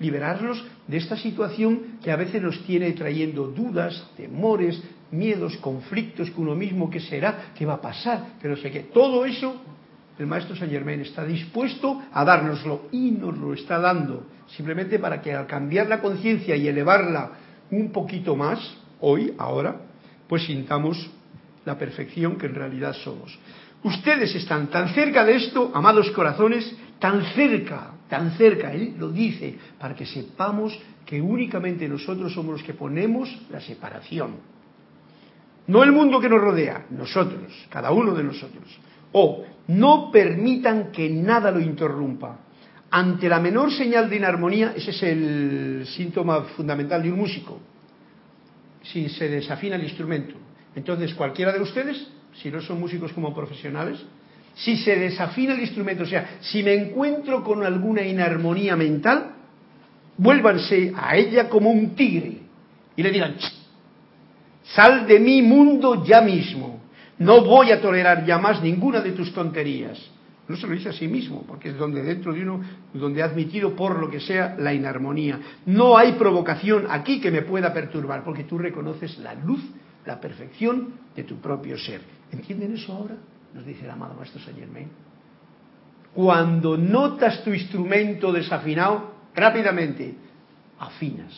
liberarlos 0.00 0.64
de 0.86 0.96
esta 0.96 1.16
situación 1.16 1.98
que 2.02 2.10
a 2.10 2.16
veces 2.16 2.42
nos 2.42 2.62
tiene 2.64 2.90
trayendo 2.92 3.46
dudas, 3.46 4.10
temores, 4.16 4.82
miedos, 5.12 5.56
conflictos 5.58 6.30
con 6.32 6.44
uno 6.44 6.56
mismo, 6.56 6.90
qué 6.90 7.00
será, 7.00 7.52
qué 7.56 7.64
va 7.64 7.74
a 7.74 7.80
pasar, 7.80 8.38
que 8.42 8.48
no 8.48 8.56
sé 8.56 8.70
qué. 8.70 8.80
Todo 8.80 9.24
eso 9.24 9.62
el 10.18 10.26
maestro 10.26 10.56
Saint 10.56 10.72
Germain 10.72 11.00
está 11.00 11.24
dispuesto 11.24 12.02
a 12.12 12.24
dárnoslo 12.24 12.88
y 12.90 13.10
nos 13.10 13.36
lo 13.36 13.52
está 13.52 13.78
dando, 13.78 14.26
simplemente 14.48 14.98
para 14.98 15.20
que 15.20 15.32
al 15.32 15.46
cambiar 15.46 15.88
la 15.88 16.00
conciencia 16.00 16.56
y 16.56 16.68
elevarla 16.68 17.30
un 17.70 17.90
poquito 17.90 18.36
más, 18.36 18.58
hoy, 19.00 19.34
ahora, 19.38 19.76
pues 20.28 20.44
sintamos 20.44 21.10
la 21.64 21.78
perfección 21.78 22.36
que 22.36 22.46
en 22.46 22.54
realidad 22.54 22.94
somos. 22.94 23.38
Ustedes 23.82 24.34
están 24.34 24.68
tan 24.68 24.88
cerca 24.94 25.24
de 25.24 25.36
esto, 25.36 25.70
amados 25.74 26.10
corazones, 26.10 26.74
tan 26.98 27.22
cerca, 27.34 27.92
tan 28.08 28.32
cerca, 28.32 28.72
él 28.72 28.94
lo 28.98 29.10
dice, 29.10 29.56
para 29.78 29.94
que 29.94 30.06
sepamos 30.06 30.78
que 31.04 31.20
únicamente 31.20 31.88
nosotros 31.88 32.32
somos 32.32 32.52
los 32.52 32.62
que 32.62 32.74
ponemos 32.74 33.28
la 33.50 33.60
separación. 33.60 34.36
No 35.66 35.82
el 35.82 35.92
mundo 35.92 36.20
que 36.20 36.28
nos 36.28 36.40
rodea, 36.40 36.86
nosotros, 36.90 37.52
cada 37.68 37.90
uno 37.90 38.14
de 38.14 38.24
nosotros. 38.24 38.64
O 39.12 39.44
no 39.68 40.10
permitan 40.12 40.92
que 40.92 41.08
nada 41.10 41.50
lo 41.50 41.60
interrumpa. 41.60 42.38
Ante 42.96 43.28
la 43.28 43.40
menor 43.40 43.70
señal 43.70 44.08
de 44.08 44.16
inarmonía, 44.16 44.72
ese 44.74 44.90
es 44.90 45.02
el 45.02 45.86
síntoma 45.86 46.44
fundamental 46.56 47.02
de 47.02 47.12
un 47.12 47.18
músico. 47.18 47.60
Si 48.82 49.10
se 49.10 49.28
desafina 49.28 49.76
el 49.76 49.84
instrumento. 49.84 50.34
Entonces, 50.74 51.12
cualquiera 51.12 51.52
de 51.52 51.60
ustedes, 51.60 52.06
si 52.40 52.50
no 52.50 52.62
son 52.62 52.80
músicos 52.80 53.12
como 53.12 53.34
profesionales, 53.34 54.02
si 54.54 54.78
se 54.78 54.96
desafina 54.96 55.52
el 55.52 55.60
instrumento, 55.60 56.04
o 56.04 56.06
sea, 56.06 56.38
si 56.40 56.62
me 56.62 56.72
encuentro 56.72 57.44
con 57.44 57.62
alguna 57.64 58.00
inarmonía 58.00 58.76
mental, 58.76 59.34
vuélvanse 60.16 60.94
a 60.96 61.18
ella 61.18 61.50
como 61.50 61.70
un 61.70 61.94
tigre 61.94 62.38
y 62.96 63.02
le 63.02 63.10
digan, 63.10 63.36
sal 64.62 65.06
de 65.06 65.20
mi 65.20 65.42
mundo 65.42 66.02
ya 66.02 66.22
mismo. 66.22 66.80
No 67.18 67.42
voy 67.42 67.72
a 67.72 67.80
tolerar 67.82 68.24
ya 68.24 68.38
más 68.38 68.62
ninguna 68.62 69.02
de 69.02 69.12
tus 69.12 69.34
tonterías. 69.34 70.15
No 70.48 70.56
se 70.56 70.66
lo 70.66 70.74
dice 70.74 70.90
a 70.90 70.92
sí 70.92 71.08
mismo, 71.08 71.44
porque 71.46 71.70
es 71.70 71.76
donde 71.76 72.02
dentro 72.02 72.32
de 72.32 72.42
uno, 72.42 72.60
donde 72.94 73.22
ha 73.22 73.26
admitido 73.26 73.74
por 73.74 73.98
lo 73.98 74.08
que 74.08 74.20
sea 74.20 74.54
la 74.58 74.72
inarmonía. 74.72 75.40
No 75.66 75.96
hay 75.96 76.12
provocación 76.12 76.86
aquí 76.88 77.20
que 77.20 77.32
me 77.32 77.42
pueda 77.42 77.72
perturbar, 77.72 78.22
porque 78.22 78.44
tú 78.44 78.56
reconoces 78.56 79.18
la 79.18 79.34
luz, 79.34 79.60
la 80.04 80.20
perfección 80.20 80.94
de 81.16 81.24
tu 81.24 81.36
propio 81.36 81.76
ser. 81.76 82.00
¿Entienden 82.30 82.74
eso 82.74 82.92
ahora? 82.92 83.16
Nos 83.54 83.66
dice 83.66 83.84
el 83.84 83.90
amado 83.90 84.14
Maestro 84.14 84.40
Saint 84.40 84.58
Germain. 84.58 84.88
Cuando 86.14 86.78
notas 86.78 87.42
tu 87.42 87.52
instrumento 87.52 88.32
desafinado, 88.32 89.14
rápidamente 89.34 90.14
afinas. 90.78 91.32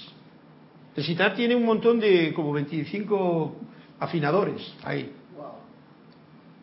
El 0.95 1.05
citar 1.05 1.35
tiene 1.35 1.57
un 1.57 1.65
montón 1.65 1.99
de 1.99 2.33
como 2.35 2.53
25 2.53 3.57
afinadores 4.01 4.75
ahí 4.85 5.13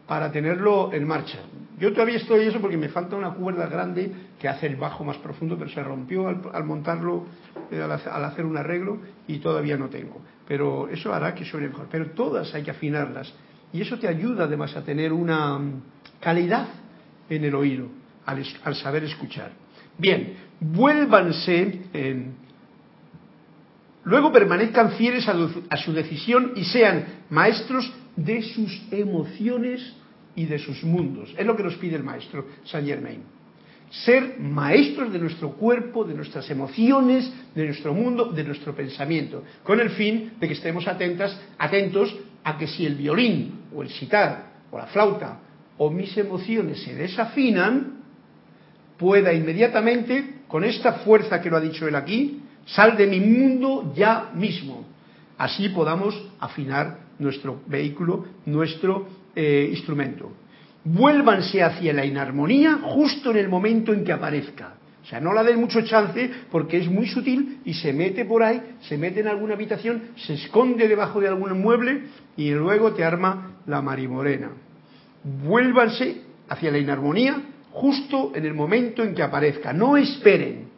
para 0.07 0.31
tenerlo 0.31 0.93
en 0.93 1.07
marcha. 1.07 1.39
Yo 1.77 1.91
todavía 1.91 2.17
estoy 2.17 2.45
eso 2.45 2.61
porque 2.61 2.77
me 2.77 2.87
falta 2.87 3.15
una 3.15 3.31
cuerda 3.31 3.67
grande 3.67 4.09
que 4.39 4.47
hace 4.47 4.67
el 4.67 4.77
bajo 4.77 5.03
más 5.03 5.17
profundo, 5.17 5.57
pero 5.57 5.69
se 5.69 5.83
rompió 5.83 6.27
al, 6.27 6.63
montarlo, 6.63 7.25
eh, 7.69 7.81
al, 7.81 8.25
hacer 8.25 8.45
un 8.45 8.57
arreglo 8.57 8.99
y 9.27 9.39
todavía 9.39 9.75
no 9.75 9.89
tengo. 9.89 10.21
Pero 10.47 10.87
eso 10.87 11.13
hará 11.13 11.35
que 11.35 11.43
suene 11.43 11.67
mejor. 11.67 11.87
Pero 11.91 12.11
todas 12.11 12.53
hay 12.55 12.63
que 12.63 12.71
afinarlas 12.71 13.33
y 13.73 13.81
eso 13.81 13.99
te 13.99 14.07
ayuda 14.07 14.45
además 14.45 14.75
a 14.77 14.83
tener 14.83 15.11
una 15.11 15.59
mm, 15.59 15.81
calidad 16.21 16.67
en 17.29 17.43
el 17.43 17.55
oído, 17.55 17.89
al, 18.25 18.75
saber 18.75 19.03
escuchar. 19.03 19.51
Bien, 19.97 20.33
vuélvanse, 20.59 21.81
luego 24.05 24.31
permanezcan 24.31 24.91
fieles 24.91 25.27
a 25.27 25.77
su 25.77 25.93
decisión 25.93 26.53
y 26.55 26.63
sean 26.65 27.05
maestros 27.29 27.91
de 28.15 28.41
sus 28.43 28.81
emociones 28.91 29.95
y 30.35 30.45
de 30.45 30.59
sus 30.59 30.83
mundos. 30.83 31.33
Es 31.37 31.45
lo 31.45 31.55
que 31.55 31.63
nos 31.63 31.75
pide 31.75 31.95
el 31.95 32.03
maestro 32.03 32.45
Saint 32.65 32.87
Germain. 32.87 33.23
ser 33.89 34.39
maestros 34.39 35.13
de 35.13 35.19
nuestro 35.19 35.51
cuerpo, 35.51 36.03
de 36.03 36.15
nuestras 36.15 36.49
emociones, 36.49 37.31
de 37.53 37.65
nuestro 37.65 37.93
mundo, 37.93 38.25
de 38.25 38.43
nuestro 38.43 38.75
pensamiento, 38.75 39.43
con 39.63 39.79
el 39.79 39.91
fin 39.91 40.33
de 40.39 40.47
que 40.47 40.53
estemos 40.53 40.87
atentas, 40.87 41.39
atentos 41.57 42.15
a 42.43 42.57
que 42.57 42.67
si 42.67 42.85
el 42.85 42.95
violín 42.95 43.61
o 43.73 43.83
el 43.83 43.89
sitar 43.89 44.53
o 44.71 44.77
la 44.77 44.87
flauta 44.87 45.39
o 45.77 45.89
mis 45.89 46.17
emociones 46.17 46.83
se 46.83 46.95
desafinan, 46.95 48.01
pueda 48.97 49.33
inmediatamente, 49.33 50.41
con 50.47 50.63
esta 50.63 50.93
fuerza 50.93 51.41
que 51.41 51.49
lo 51.49 51.57
ha 51.57 51.61
dicho 51.61 51.87
él 51.87 51.95
aquí, 51.95 52.41
sal 52.65 52.97
de 52.97 53.07
mi 53.07 53.19
mundo 53.19 53.93
ya 53.95 54.31
mismo. 54.33 54.85
Así 55.37 55.69
podamos 55.69 56.15
afinar 56.39 56.99
nuestro 57.19 57.61
vehículo, 57.67 58.25
nuestro 58.45 59.07
eh, 59.35 59.67
instrumento. 59.71 60.31
Vuélvanse 60.83 61.63
hacia 61.63 61.93
la 61.93 62.05
inarmonía 62.05 62.79
justo 62.83 63.31
en 63.31 63.37
el 63.37 63.49
momento 63.49 63.91
en 63.91 64.03
que 64.03 64.13
aparezca. 64.13 64.75
O 65.03 65.07
sea, 65.07 65.19
no 65.19 65.33
la 65.33 65.43
den 65.43 65.59
mucho 65.59 65.81
chance 65.81 66.31
porque 66.49 66.77
es 66.77 66.87
muy 66.87 67.07
sutil 67.07 67.59
y 67.65 67.73
se 67.73 67.91
mete 67.91 68.25
por 68.25 68.41
ahí, 68.41 68.61
se 68.81 68.97
mete 68.97 69.19
en 69.19 69.27
alguna 69.27 69.55
habitación, 69.55 70.01
se 70.15 70.33
esconde 70.33 70.87
debajo 70.87 71.19
de 71.19 71.27
algún 71.27 71.59
mueble 71.61 72.03
y 72.37 72.51
luego 72.51 72.93
te 72.93 73.03
arma 73.03 73.57
la 73.67 73.81
marimorena. 73.81 74.51
Vuélvanse 75.43 76.21
hacia 76.49 76.71
la 76.71 76.77
inarmonía 76.77 77.41
justo 77.71 78.31
en 78.33 78.45
el 78.45 78.53
momento 78.53 79.03
en 79.03 79.13
que 79.13 79.23
aparezca. 79.23 79.73
No 79.73 79.97
esperen. 79.97 80.69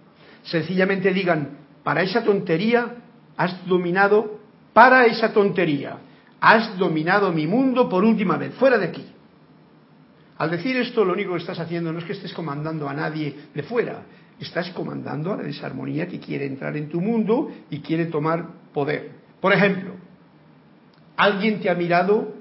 Sencillamente 0.43 1.13
digan, 1.13 1.59
para 1.83 2.01
esa 2.01 2.23
tontería 2.23 2.95
has 3.37 3.65
dominado, 3.67 4.39
para 4.73 5.05
esa 5.05 5.31
tontería 5.31 5.99
has 6.39 6.77
dominado 6.77 7.31
mi 7.31 7.47
mundo 7.47 7.89
por 7.89 8.03
última 8.03 8.37
vez, 8.37 8.53
fuera 8.55 8.77
de 8.77 8.85
aquí. 8.85 9.05
Al 10.37 10.51
decir 10.51 10.77
esto, 10.77 11.03
lo 11.03 11.13
único 11.13 11.31
que 11.33 11.39
estás 11.39 11.59
haciendo 11.59 11.91
no 11.91 11.99
es 11.99 12.05
que 12.05 12.13
estés 12.13 12.33
comandando 12.33 12.87
a 12.87 12.93
nadie 12.93 13.35
de 13.53 13.63
fuera, 13.63 14.03
estás 14.39 14.69
comandando 14.71 15.33
a 15.33 15.37
la 15.37 15.43
desarmonía 15.43 16.07
que 16.07 16.19
quiere 16.19 16.45
entrar 16.45 16.77
en 16.77 16.89
tu 16.89 17.01
mundo 17.01 17.51
y 17.69 17.79
quiere 17.79 18.05
tomar 18.05 18.45
poder. 18.73 19.11
Por 19.41 19.51
ejemplo, 19.51 19.93
alguien 21.15 21.59
te 21.59 21.69
ha 21.69 21.75
mirado 21.75 22.35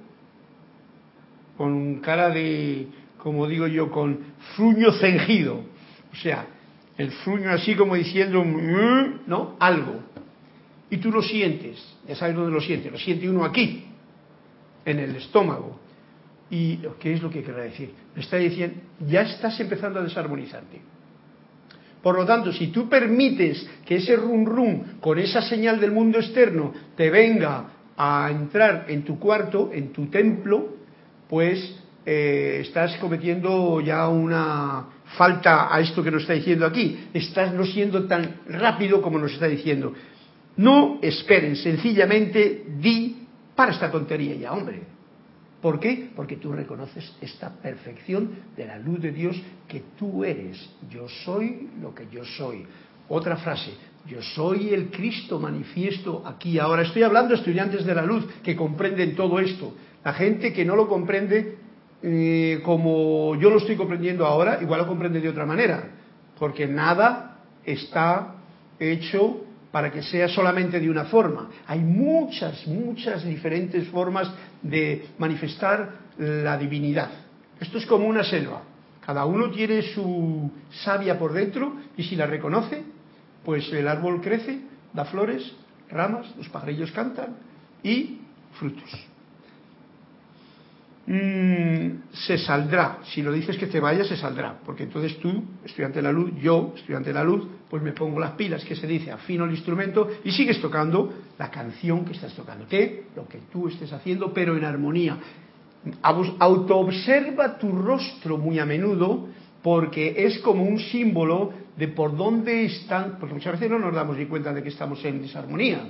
con 1.57 2.01
cara 2.01 2.29
de, 2.29 2.89
como 3.19 3.47
digo 3.49 3.67
yo, 3.67 3.91
con 3.91 4.19
fruño 4.55 4.93
cengido. 4.93 5.63
O 6.13 6.17
sea, 6.17 6.47
el 6.99 7.11
fruño 7.13 7.51
así 7.51 7.75
como 7.75 7.95
diciendo, 7.95 8.45
mm", 8.45 9.21
¿no? 9.27 9.57
Algo. 9.59 10.01
Y 10.91 10.99
tú 10.99 11.11
lo 11.11 11.23
sientes, 11.23 11.83
ya 12.07 12.15
sabes 12.15 12.37
dónde 12.37 12.53
lo 12.53 12.61
sientes, 12.61 12.93
lo 12.93 12.99
siente 12.99 13.29
uno 13.29 13.45
aquí, 13.45 13.85
en 14.85 14.99
el 14.99 15.17
estómago. 15.17 15.81
¿Y 16.49 16.79
qué 17.01 17.15
es 17.15 17.23
lo 17.23 17.29
que 17.29 17.43
querrá 17.43 17.65
decir? 17.65 17.91
Le 18.15 18.23
está 18.23 18.37
diciendo, 18.37 18.77
ya 19.07 19.23
estás 19.23 19.59
empezando 19.59 19.99
a 19.99 20.03
desarmonizarte. 20.03 20.81
Por 22.03 22.15
lo 22.15 22.25
tanto, 22.25 22.53
si 22.53 22.69
tú 22.69 22.89
permites 22.89 23.69
que 23.85 23.97
ese 23.97 24.15
rum 24.15 24.45
rum 24.45 24.83
con 25.01 25.19
esa 25.19 25.43
señal 25.43 25.81
del 25.81 25.91
mundo 25.91 26.19
externo 26.19 26.73
te 26.95 27.11
venga 27.11 27.65
a 27.97 28.29
entrar 28.31 28.85
en 28.89 29.03
tu 29.03 29.19
cuarto, 29.19 29.71
en 29.73 29.93
tu 29.93 30.07
templo, 30.07 30.77
pues 31.29 31.81
eh, 32.05 32.59
estás 32.61 32.97
cometiendo 32.99 33.81
ya 33.81 34.07
una 34.07 34.87
falta 35.17 35.75
a 35.75 35.81
esto 35.81 36.05
que 36.05 36.13
nos 36.13 36.23
está 36.23 36.35
diciendo 36.35 36.65
aquí. 36.65 37.09
Estás 37.13 37.53
no 37.53 37.65
siendo 37.65 38.05
tan 38.05 38.43
rápido 38.49 39.03
como 39.03 39.19
nos 39.19 39.33
está 39.33 39.49
diciendo. 39.49 39.93
No 40.57 40.99
esperen, 41.03 41.57
sencillamente 41.57 42.65
di 42.79 43.27
para 43.55 43.73
esta 43.73 43.91
tontería 43.91 44.35
ya, 44.35 44.53
hombre. 44.53 44.83
¿Por 45.61 45.81
qué? 45.81 46.11
Porque 46.15 46.37
tú 46.37 46.53
reconoces 46.53 47.13
esta 47.21 47.51
perfección 47.51 48.31
de 48.57 48.67
la 48.67 48.79
luz 48.79 49.01
de 49.01 49.13
Dios 49.13 49.41
que 49.67 49.83
tú 49.99 50.25
eres. 50.25 50.71
Yo 50.91 51.09
soy 51.25 51.71
lo 51.81 51.95
que 51.95 52.07
yo 52.11 52.25
soy. 52.25 52.65
Otra 53.09 53.37
frase, 53.37 53.73
yo 54.07 54.23
soy 54.23 54.71
el 54.71 54.91
Cristo 54.91 55.39
manifiesto 55.39 56.23
aquí 56.25 56.59
ahora. 56.59 56.83
Estoy 56.83 57.03
hablando 57.03 57.31
de 57.31 57.37
estudiantes 57.37 57.85
de 57.85 57.95
la 57.95 58.05
luz 58.05 58.27
que 58.43 58.55
comprenden 58.55 59.17
todo 59.17 59.41
esto. 59.41 59.75
La 60.05 60.13
gente 60.13 60.53
que 60.53 60.65
no 60.65 60.77
lo 60.77 60.89
comprende 60.89 61.57
eh, 62.03 62.61
como 62.63 63.35
yo 63.37 63.51
lo 63.51 63.59
estoy 63.59 63.77
comprendiendo 63.77 64.27
ahora, 64.27 64.59
igual 64.63 64.81
lo 64.81 64.87
comprende 64.87 65.21
de 65.21 65.29
otra 65.29 65.47
manera. 65.47 65.91
Porque 66.39 66.67
nada 66.67 67.39
está 67.65 68.37
hecho 68.79 69.46
para 69.77 69.93
que 69.93 70.03
sea 70.03 70.27
solamente 70.27 70.81
de 70.81 70.89
una 70.89 71.05
forma. 71.05 71.51
Hay 71.67 71.81
muchas, 71.81 72.67
muchas 72.67 73.23
diferentes 73.27 73.87
formas 73.89 74.33
de 74.63 75.09
manifestar 75.19 75.91
la 76.17 76.57
divinidad. 76.57 77.11
Esto 77.61 77.77
es 77.77 77.85
como 77.85 78.07
una 78.07 78.25
selva. 78.25 78.63
Cada 79.05 79.27
uno 79.27 79.51
tiene 79.51 79.83
su 79.83 80.51
savia 80.83 81.19
por 81.19 81.35
dentro 81.35 81.75
y 81.95 82.05
si 82.05 82.17
la 82.17 82.25
reconoce, 82.25 82.85
pues 83.45 83.71
el 83.71 83.87
árbol 83.87 84.23
crece, 84.23 84.61
da 84.95 85.05
flores, 85.05 85.53
ramas, 85.91 86.35
los 86.39 86.49
pajarillos 86.49 86.91
cantan 86.93 87.37
y 87.83 88.21
frutos. 88.59 88.91
Mm, 91.07 92.11
se 92.13 92.37
saldrá. 92.37 92.99
Si 93.05 93.23
lo 93.23 93.31
dices 93.31 93.57
que 93.57 93.69
te 93.69 93.79
vayas, 93.79 94.09
se 94.09 94.17
saldrá. 94.17 94.59
Porque 94.65 94.83
entonces 94.83 95.19
tú, 95.21 95.45
estudiante 95.65 95.99
de 95.99 96.03
la 96.03 96.13
luz, 96.13 96.33
yo, 96.41 96.73
estudiante 96.77 97.11
de 97.11 97.15
la 97.15 97.23
luz, 97.23 97.47
pues 97.71 97.83
me 97.83 97.93
pongo 97.93 98.19
las 98.19 98.33
pilas, 98.33 98.65
que 98.65 98.75
se 98.75 98.87
dice, 98.87 99.13
afino 99.13 99.45
el 99.45 99.53
instrumento 99.53 100.09
y 100.25 100.33
sigues 100.33 100.61
tocando 100.61 101.13
la 101.39 101.51
canción 101.51 102.05
que 102.05 102.13
estás 102.13 102.35
tocando. 102.35 102.67
Que 102.67 103.05
lo 103.15 103.29
que 103.29 103.39
tú 103.53 103.69
estés 103.69 103.93
haciendo, 103.93 104.33
pero 104.33 104.57
en 104.57 104.65
armonía. 104.65 105.17
Autoobserva 106.03 107.59
tu 107.59 107.71
rostro 107.71 108.39
muy 108.39 108.59
a 108.59 108.67
menudo 108.67 109.29
porque 109.63 110.15
es 110.17 110.39
como 110.39 110.65
un 110.65 110.81
símbolo 110.81 111.53
de 111.77 111.89
por 111.89 112.17
dónde 112.17 112.65
están, 112.65 113.19
porque 113.21 113.35
muchas 113.35 113.53
veces 113.53 113.71
no 113.71 113.79
nos 113.79 113.95
damos 113.95 114.17
ni 114.17 114.27
cuenta 114.27 114.53
de 114.53 114.63
que 114.63 114.71
estamos 114.71 115.05
en 115.05 115.23
desarmonía, 115.23 115.81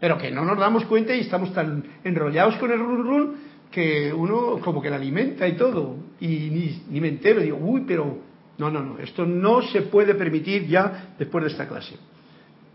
pero 0.00 0.16
que 0.16 0.30
no 0.30 0.44
nos 0.44 0.58
damos 0.58 0.84
cuenta 0.86 1.14
y 1.14 1.20
estamos 1.20 1.52
tan 1.52 1.84
enrollados 2.04 2.56
con 2.56 2.70
el 2.70 2.78
run 2.78 3.04
run 3.04 3.36
que 3.74 4.12
uno 4.12 4.60
como 4.60 4.80
que 4.80 4.88
la 4.88 4.96
alimenta 4.96 5.48
y 5.48 5.56
todo, 5.56 5.96
y 6.20 6.28
ni, 6.28 6.82
ni 6.90 7.00
me 7.00 7.08
entero, 7.08 7.40
digo, 7.40 7.58
uy, 7.60 7.82
pero 7.86 8.18
no, 8.56 8.70
no, 8.70 8.80
no, 8.80 8.98
esto 9.00 9.26
no 9.26 9.62
se 9.62 9.82
puede 9.82 10.14
permitir 10.14 10.68
ya 10.68 11.14
después 11.18 11.44
de 11.44 11.50
esta 11.50 11.66
clase. 11.66 11.96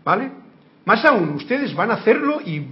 ¿Vale? 0.04 0.30
Más 0.84 1.02
aún, 1.06 1.30
ustedes 1.30 1.74
van 1.74 1.90
a 1.90 1.94
hacerlo 1.94 2.40
y 2.44 2.62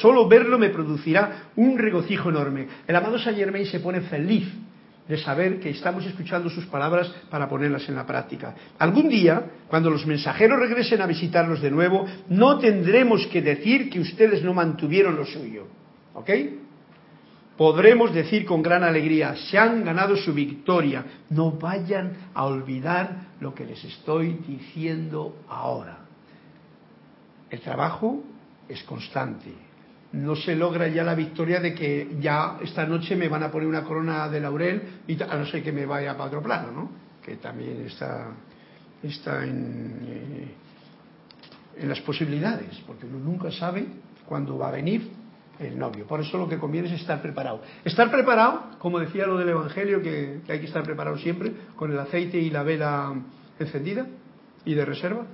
solo 0.00 0.26
verlo 0.28 0.58
me 0.58 0.70
producirá 0.70 1.50
un 1.54 1.78
regocijo 1.78 2.30
enorme. 2.30 2.66
El 2.86 2.96
amado 2.96 3.18
Saint 3.18 3.38
Germain 3.38 3.66
se 3.66 3.80
pone 3.80 4.00
feliz 4.02 4.48
de 5.06 5.18
saber 5.18 5.60
que 5.60 5.70
estamos 5.70 6.04
escuchando 6.04 6.50
sus 6.50 6.66
palabras 6.66 7.08
para 7.30 7.48
ponerlas 7.48 7.88
en 7.88 7.94
la 7.94 8.06
práctica. 8.06 8.54
Algún 8.78 9.08
día, 9.08 9.44
cuando 9.68 9.90
los 9.90 10.04
mensajeros 10.06 10.58
regresen 10.58 11.00
a 11.00 11.06
visitarlos 11.06 11.60
de 11.60 11.70
nuevo, 11.70 12.04
no 12.28 12.58
tendremos 12.58 13.26
que 13.28 13.42
decir 13.42 13.88
que 13.90 14.00
ustedes 14.00 14.42
no 14.42 14.54
mantuvieron 14.54 15.14
lo 15.14 15.24
suyo. 15.24 15.68
¿Ok? 16.14 16.30
Podremos 17.56 18.12
decir 18.12 18.44
con 18.44 18.62
gran 18.62 18.84
alegría, 18.84 19.34
se 19.36 19.58
han 19.58 19.84
ganado 19.84 20.16
su 20.16 20.32
victoria, 20.34 21.04
no 21.30 21.52
vayan 21.52 22.30
a 22.34 22.44
olvidar 22.44 23.28
lo 23.40 23.54
que 23.54 23.64
les 23.64 23.82
estoy 23.84 24.34
diciendo 24.46 25.36
ahora. 25.48 25.98
El 27.50 27.60
trabajo 27.60 28.22
es 28.68 28.82
constante. 28.84 29.52
No 30.12 30.36
se 30.36 30.54
logra 30.54 30.88
ya 30.88 31.02
la 31.02 31.14
victoria 31.14 31.60
de 31.60 31.74
que 31.74 32.16
ya 32.20 32.58
esta 32.62 32.86
noche 32.86 33.16
me 33.16 33.28
van 33.28 33.42
a 33.42 33.50
poner 33.50 33.68
una 33.68 33.84
corona 33.84 34.28
de 34.28 34.40
laurel 34.40 34.82
y 35.06 35.20
a 35.22 35.36
no 35.36 35.46
ser 35.46 35.62
que 35.62 35.72
me 35.72 35.86
vaya 35.86 36.12
para 36.12 36.26
otro 36.26 36.42
plano, 36.42 36.72
¿no? 36.72 36.90
Que 37.24 37.36
también 37.36 37.84
está, 37.86 38.28
está 39.02 39.44
en, 39.44 39.98
eh, 40.06 40.54
en 41.78 41.88
las 41.88 42.00
posibilidades, 42.00 42.82
porque 42.86 43.06
uno 43.06 43.18
nunca 43.18 43.50
sabe 43.50 43.86
cuándo 44.26 44.56
va 44.58 44.68
a 44.68 44.72
venir 44.72 45.15
el 45.58 45.78
novio. 45.78 46.06
Por 46.06 46.20
eso 46.20 46.38
lo 46.38 46.48
que 46.48 46.58
conviene 46.58 46.88
es 46.88 47.00
estar 47.00 47.20
preparado. 47.22 47.62
Estar 47.84 48.10
preparado, 48.10 48.78
como 48.78 48.98
decía 48.98 49.26
lo 49.26 49.38
del 49.38 49.50
Evangelio, 49.50 50.02
que, 50.02 50.40
hay 50.48 50.60
que 50.60 50.66
estar 50.66 50.82
preparado 50.82 51.18
siempre, 51.18 51.52
con 51.76 51.92
el 51.92 51.98
aceite 51.98 52.38
y 52.38 52.50
la 52.50 52.62
vela 52.62 53.14
encendida 53.58 54.06
y 54.64 54.74
de 54.74 54.84
reserva. 54.84 55.26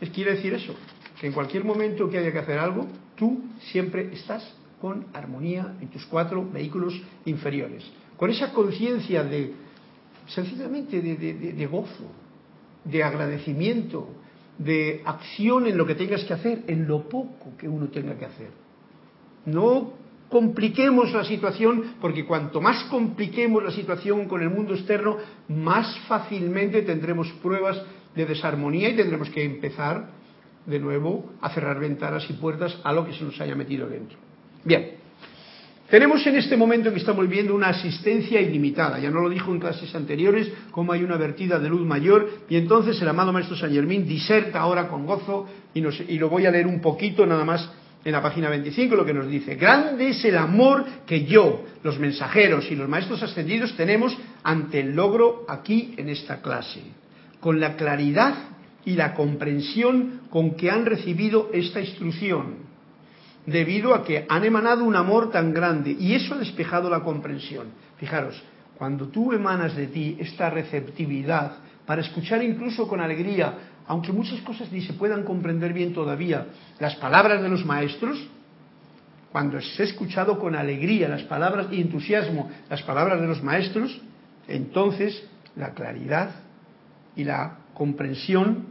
Es, 0.00 0.10
quiere 0.10 0.32
decir 0.32 0.54
eso, 0.54 0.74
que 1.20 1.26
en 1.26 1.32
cualquier 1.32 1.64
momento 1.64 2.08
que 2.08 2.18
haya 2.18 2.32
que 2.32 2.38
hacer 2.38 2.58
algo, 2.58 2.86
tú 3.16 3.42
siempre 3.70 4.12
estás 4.12 4.54
con 4.80 5.06
armonía 5.12 5.74
en 5.80 5.88
tus 5.88 6.06
cuatro 6.06 6.48
vehículos 6.50 7.00
inferiores. 7.26 7.84
Con 8.16 8.30
esa 8.30 8.52
conciencia 8.52 9.22
de, 9.22 9.52
sencillamente, 10.26 11.00
de 11.00 11.66
gozo, 11.66 12.10
de 12.84 13.02
agradecimiento, 13.02 14.08
de 14.58 15.02
acción 15.04 15.66
en 15.66 15.76
lo 15.76 15.86
que 15.86 15.94
tengas 15.94 16.24
que 16.24 16.34
hacer, 16.34 16.64
en 16.66 16.86
lo 16.86 17.08
poco 17.08 17.56
que 17.58 17.68
uno 17.68 17.88
tenga 17.88 18.18
que 18.18 18.26
hacer. 18.26 18.59
No 19.52 19.92
compliquemos 20.28 21.12
la 21.12 21.24
situación, 21.24 21.96
porque 22.00 22.24
cuanto 22.24 22.60
más 22.60 22.84
compliquemos 22.84 23.62
la 23.62 23.72
situación 23.72 24.26
con 24.26 24.42
el 24.42 24.50
mundo 24.50 24.74
externo, 24.74 25.16
más 25.48 25.98
fácilmente 26.06 26.82
tendremos 26.82 27.28
pruebas 27.42 27.82
de 28.14 28.26
desarmonía 28.26 28.88
y 28.88 28.96
tendremos 28.96 29.28
que 29.30 29.44
empezar 29.44 30.10
de 30.66 30.78
nuevo 30.78 31.32
a 31.40 31.50
cerrar 31.50 31.80
ventanas 31.80 32.28
y 32.30 32.34
puertas 32.34 32.78
a 32.84 32.92
lo 32.92 33.04
que 33.04 33.12
se 33.12 33.24
nos 33.24 33.40
haya 33.40 33.56
metido 33.56 33.88
dentro. 33.88 34.18
Bien, 34.64 35.00
Tenemos 35.90 36.24
en 36.24 36.36
este 36.36 36.56
momento 36.56 36.92
que 36.92 37.00
estamos 37.00 37.28
viviendo 37.28 37.52
una 37.52 37.70
asistencia 37.70 38.40
ilimitada, 38.40 39.00
ya 39.00 39.10
no 39.10 39.20
lo 39.22 39.28
dijo 39.28 39.50
en 39.50 39.58
clases 39.58 39.92
anteriores, 39.92 40.48
como 40.70 40.92
hay 40.92 41.02
una 41.02 41.16
vertida 41.16 41.58
de 41.58 41.68
luz 41.68 41.84
mayor, 41.84 42.30
y 42.48 42.54
entonces 42.54 43.02
el 43.02 43.08
amado 43.08 43.32
Maestro 43.32 43.56
San 43.56 43.72
Germín 43.72 44.06
diserta 44.06 44.60
ahora 44.60 44.86
con 44.86 45.04
gozo, 45.04 45.48
y, 45.74 45.80
y 45.80 46.18
lo 46.18 46.28
voy 46.28 46.46
a 46.46 46.52
leer 46.52 46.68
un 46.68 46.80
poquito 46.80 47.26
nada 47.26 47.44
más 47.44 47.68
en 48.04 48.12
la 48.12 48.22
página 48.22 48.48
25 48.48 48.96
lo 48.96 49.04
que 49.04 49.12
nos 49.12 49.28
dice, 49.28 49.56
grande 49.56 50.08
es 50.08 50.24
el 50.24 50.36
amor 50.36 50.84
que 51.06 51.24
yo, 51.24 51.64
los 51.82 51.98
mensajeros 51.98 52.70
y 52.70 52.76
los 52.76 52.88
maestros 52.88 53.22
ascendidos 53.22 53.76
tenemos 53.76 54.16
ante 54.42 54.80
el 54.80 54.94
logro 54.94 55.44
aquí 55.48 55.94
en 55.96 56.08
esta 56.08 56.40
clase, 56.40 56.82
con 57.40 57.60
la 57.60 57.76
claridad 57.76 58.34
y 58.84 58.92
la 58.94 59.14
comprensión 59.14 60.22
con 60.30 60.56
que 60.56 60.70
han 60.70 60.86
recibido 60.86 61.50
esta 61.52 61.80
instrucción, 61.80 62.70
debido 63.44 63.94
a 63.94 64.04
que 64.04 64.24
han 64.28 64.44
emanado 64.44 64.84
un 64.84 64.96
amor 64.96 65.30
tan 65.30 65.52
grande 65.52 65.94
y 65.98 66.14
eso 66.14 66.34
ha 66.34 66.38
despejado 66.38 66.88
la 66.88 67.00
comprensión. 67.00 67.68
Fijaros, 67.98 68.42
cuando 68.78 69.08
tú 69.08 69.32
emanas 69.32 69.76
de 69.76 69.88
ti 69.88 70.16
esta 70.18 70.48
receptividad 70.48 71.58
para 71.84 72.00
escuchar 72.00 72.42
incluso 72.42 72.88
con 72.88 73.00
alegría 73.00 73.52
aunque 73.86 74.12
muchas 74.12 74.40
cosas 74.42 74.70
ni 74.70 74.82
se 74.82 74.92
puedan 74.92 75.24
comprender 75.24 75.72
bien 75.72 75.92
todavía, 75.92 76.46
las 76.78 76.94
palabras 76.96 77.42
de 77.42 77.48
los 77.48 77.64
maestros, 77.64 78.18
cuando 79.32 79.60
se 79.60 79.82
ha 79.82 79.86
escuchado 79.86 80.38
con 80.38 80.54
alegría 80.54 81.08
las 81.08 81.22
palabras 81.22 81.68
y 81.70 81.80
entusiasmo 81.80 82.50
las 82.68 82.82
palabras 82.82 83.20
de 83.20 83.26
los 83.26 83.42
maestros, 83.42 84.00
entonces 84.48 85.22
la 85.56 85.74
claridad 85.74 86.30
y 87.16 87.24
la 87.24 87.58
comprensión 87.74 88.66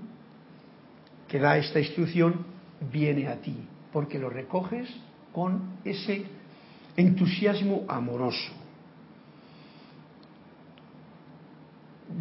que 1.27 1.39
da 1.39 1.57
esta 1.57 1.79
instrucción 1.79 2.45
viene 2.91 3.27
a 3.27 3.35
ti, 3.35 3.55
porque 3.93 4.19
lo 4.19 4.29
recoges 4.29 4.89
con 5.31 5.77
ese 5.85 6.25
entusiasmo 6.97 7.85
amoroso. 7.87 8.51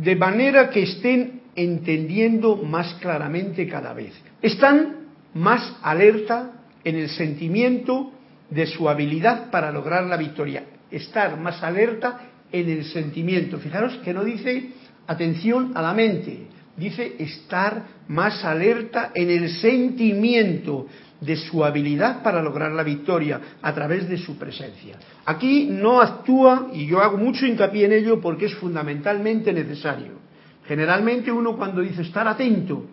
De 0.01 0.15
manera 0.15 0.71
que 0.71 0.83
estén 0.83 1.38
entendiendo 1.59 2.57
más 2.57 2.95
claramente 3.01 3.67
cada 3.67 3.93
vez. 3.93 4.13
Están 4.41 5.09
más 5.35 5.77
alerta 5.83 6.53
en 6.85 6.97
el 6.97 7.09
sentimiento 7.09 8.13
de 8.49 8.67
su 8.67 8.89
habilidad 8.89 9.51
para 9.51 9.73
lograr 9.73 10.05
la 10.05 10.17
victoria. 10.17 10.65
Estar 10.91 11.39
más 11.39 11.63
alerta 11.63 12.21
en 12.53 12.71
el 12.71 12.85
sentimiento. 12.85 13.59
Fijaros 13.59 13.97
que 14.05 14.15
no 14.15 14.25
dice 14.25 14.71
atención 15.07 15.73
a 15.75 15.83
la 15.83 15.95
mente, 15.95 16.47
dice 16.77 17.17
estar 17.19 17.83
más 18.07 18.45
alerta 18.45 19.11
en 19.15 19.29
el 19.29 19.51
sentimiento 19.51 20.87
de 21.21 21.35
su 21.35 21.65
habilidad 21.65 22.23
para 22.23 22.41
lograr 22.41 22.71
la 22.71 22.85
victoria 22.85 23.41
a 23.61 23.75
través 23.75 24.09
de 24.09 24.17
su 24.17 24.39
presencia. 24.39 24.97
Aquí 25.25 25.67
no 25.69 26.01
actúa, 26.01 26.69
y 26.73 26.87
yo 26.87 27.03
hago 27.03 27.19
mucho 27.19 27.45
hincapié 27.45 27.87
en 27.87 27.93
ello 27.93 28.21
porque 28.21 28.47
es 28.47 28.55
fundamentalmente 28.55 29.53
necesario. 29.53 30.28
Generalmente 30.69 31.33
uno 31.33 31.57
cuando 31.57 31.81
dice 31.81 32.03
estar 32.03 32.29
atento, 32.29 32.85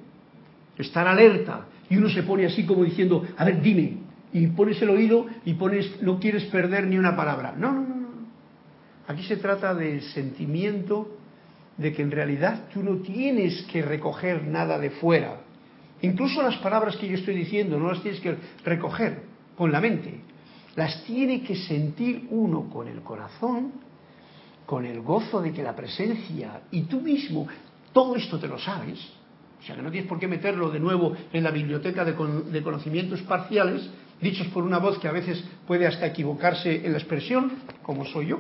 estar 0.78 1.06
alerta, 1.08 1.66
y 1.90 1.98
uno 1.98 2.10
se 2.10 2.24
pone 2.24 2.46
así 2.46 2.66
como 2.66 2.86
diciendo, 2.86 3.28
a 3.38 3.44
ver, 3.44 3.62
dime, 3.62 3.98
y 4.32 4.48
pones 4.48 4.82
el 4.82 4.90
oído 4.90 5.28
y 5.44 5.54
pones, 5.54 6.02
no 6.02 6.18
quieres 6.18 6.46
perder 6.46 6.88
ni 6.88 6.98
una 6.98 7.16
palabra. 7.16 7.54
No, 7.58 7.74
no, 7.74 7.82
no, 7.82 7.96
no. 7.96 8.06
Aquí 9.08 9.24
se 9.24 9.38
trata 9.38 9.76
del 9.76 10.02
sentimiento 10.02 11.18
de 11.78 11.94
que 11.94 12.02
en 12.02 12.12
realidad 12.12 12.70
tú 12.74 12.82
no 12.82 12.98
tienes 12.98 13.64
que 13.64 13.82
recoger 13.82 14.46
nada 14.48 14.80
de 14.80 14.92
fuera. 14.92 15.42
Incluso 16.02 16.42
las 16.42 16.56
palabras 16.58 16.96
que 16.96 17.08
yo 17.08 17.16
estoy 17.16 17.36
diciendo 17.36 17.78
no 17.78 17.92
las 17.92 18.02
tienes 18.02 18.22
que 18.22 18.38
recoger 18.64 19.24
con 19.58 19.72
la 19.72 19.82
mente. 19.82 20.20
Las 20.76 21.04
tiene 21.04 21.44
que 21.44 21.56
sentir 21.56 22.28
uno 22.30 22.70
con 22.70 22.88
el 22.88 23.02
corazón, 23.02 23.74
con 24.66 24.86
el 24.86 25.02
gozo 25.02 25.42
de 25.42 25.52
que 25.52 25.64
la 25.64 25.76
presencia 25.76 26.62
y 26.72 26.82
tú 26.84 27.02
mismo 27.02 27.48
todo 27.94 28.16
esto 28.16 28.40
te 28.40 28.48
lo 28.48 28.60
sabes, 28.60 29.00
o 29.62 29.64
sea 29.66 29.76
que 29.76 29.82
no 29.82 29.90
tienes 29.90 30.10
por 30.10 30.20
qué 30.20 30.28
meterlo 30.28 30.70
de 30.70 30.80
nuevo 30.80 31.16
en 31.32 31.44
la 31.44 31.52
biblioteca 31.52 32.04
de, 32.04 32.14
conocimientos 32.62 33.22
parciales, 33.22 33.90
dichos 34.22 34.48
por 34.48 34.64
una 34.64 34.80
voz 34.80 35.00
que 35.00 35.08
a 35.08 35.12
veces 35.12 35.44
puede 35.66 35.88
hasta 35.88 36.06
equivocarse 36.06 36.86
en 36.86 36.92
la 36.92 36.98
expresión, 36.98 37.54
como 37.82 38.06
soy 38.06 38.28
yo, 38.28 38.40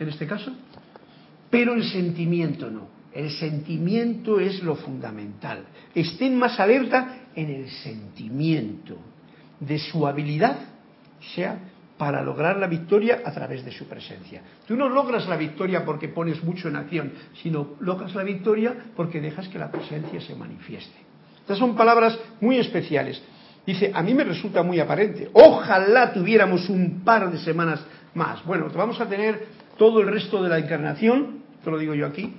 en 0.00 0.08
este 0.08 0.26
caso, 0.26 0.52
pero 1.50 1.74
el 1.74 1.84
sentimiento 1.84 2.70
no. 2.70 2.88
El 3.12 3.30
sentimiento 3.30 4.38
es 4.38 4.62
lo 4.62 4.76
fundamental. 4.76 5.64
Estén 5.94 6.38
más 6.38 6.58
alerta 6.60 7.28
en 7.34 7.50
el 7.50 7.70
sentimiento 7.70 8.96
de 9.60 9.78
su 9.78 10.06
habilidad, 10.06 10.58
sea 11.34 11.58
para 11.98 12.22
lograr 12.22 12.56
la 12.56 12.68
victoria 12.68 13.22
a 13.24 13.32
través 13.32 13.64
de 13.64 13.72
su 13.72 13.86
presencia. 13.86 14.40
Tú 14.66 14.76
no 14.76 14.88
logras 14.88 15.28
la 15.28 15.36
victoria 15.36 15.84
porque 15.84 16.08
pones 16.08 16.42
mucho 16.44 16.68
en 16.68 16.76
acción, 16.76 17.12
sino 17.42 17.74
logras 17.80 18.14
la 18.14 18.22
victoria 18.22 18.74
porque 18.94 19.20
dejas 19.20 19.48
que 19.48 19.58
la 19.58 19.70
presencia 19.70 20.20
se 20.20 20.34
manifieste. 20.36 20.96
Estas 21.40 21.58
son 21.58 21.74
palabras 21.74 22.18
muy 22.40 22.58
especiales. 22.58 23.20
Dice, 23.66 23.90
a 23.92 24.02
mí 24.02 24.14
me 24.14 24.24
resulta 24.24 24.62
muy 24.62 24.80
aparente. 24.80 25.28
Ojalá 25.32 26.12
tuviéramos 26.12 26.68
un 26.68 27.00
par 27.04 27.30
de 27.30 27.38
semanas 27.38 27.80
más. 28.14 28.44
Bueno, 28.44 28.68
vamos 28.74 29.00
a 29.00 29.06
tener 29.06 29.46
todo 29.76 30.00
el 30.00 30.06
resto 30.06 30.42
de 30.42 30.48
la 30.48 30.58
encarnación, 30.58 31.40
te 31.62 31.70
lo 31.70 31.78
digo 31.78 31.94
yo 31.94 32.06
aquí. 32.06 32.34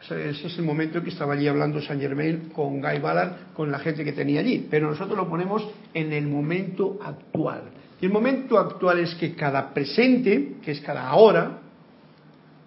Ese 0.00 0.46
es 0.46 0.58
el 0.58 0.64
momento 0.64 0.98
en 0.98 1.04
que 1.04 1.10
estaba 1.10 1.34
allí 1.34 1.48
hablando 1.48 1.80
Saint 1.80 2.00
Germain 2.00 2.50
con 2.54 2.80
Guy 2.80 2.98
Ballard, 3.00 3.52
con 3.54 3.70
la 3.70 3.78
gente 3.80 4.04
que 4.04 4.12
tenía 4.12 4.40
allí. 4.40 4.66
Pero 4.70 4.88
nosotros 4.88 5.16
lo 5.16 5.28
ponemos 5.28 5.68
en 5.92 6.12
el 6.12 6.26
momento 6.26 6.98
actual. 7.04 7.62
Y 8.00 8.06
el 8.06 8.12
momento 8.12 8.58
actual 8.58 9.00
es 9.00 9.14
que 9.16 9.34
cada 9.34 9.74
presente, 9.74 10.56
que 10.62 10.70
es 10.70 10.80
cada 10.80 11.12
hora, 11.14 11.58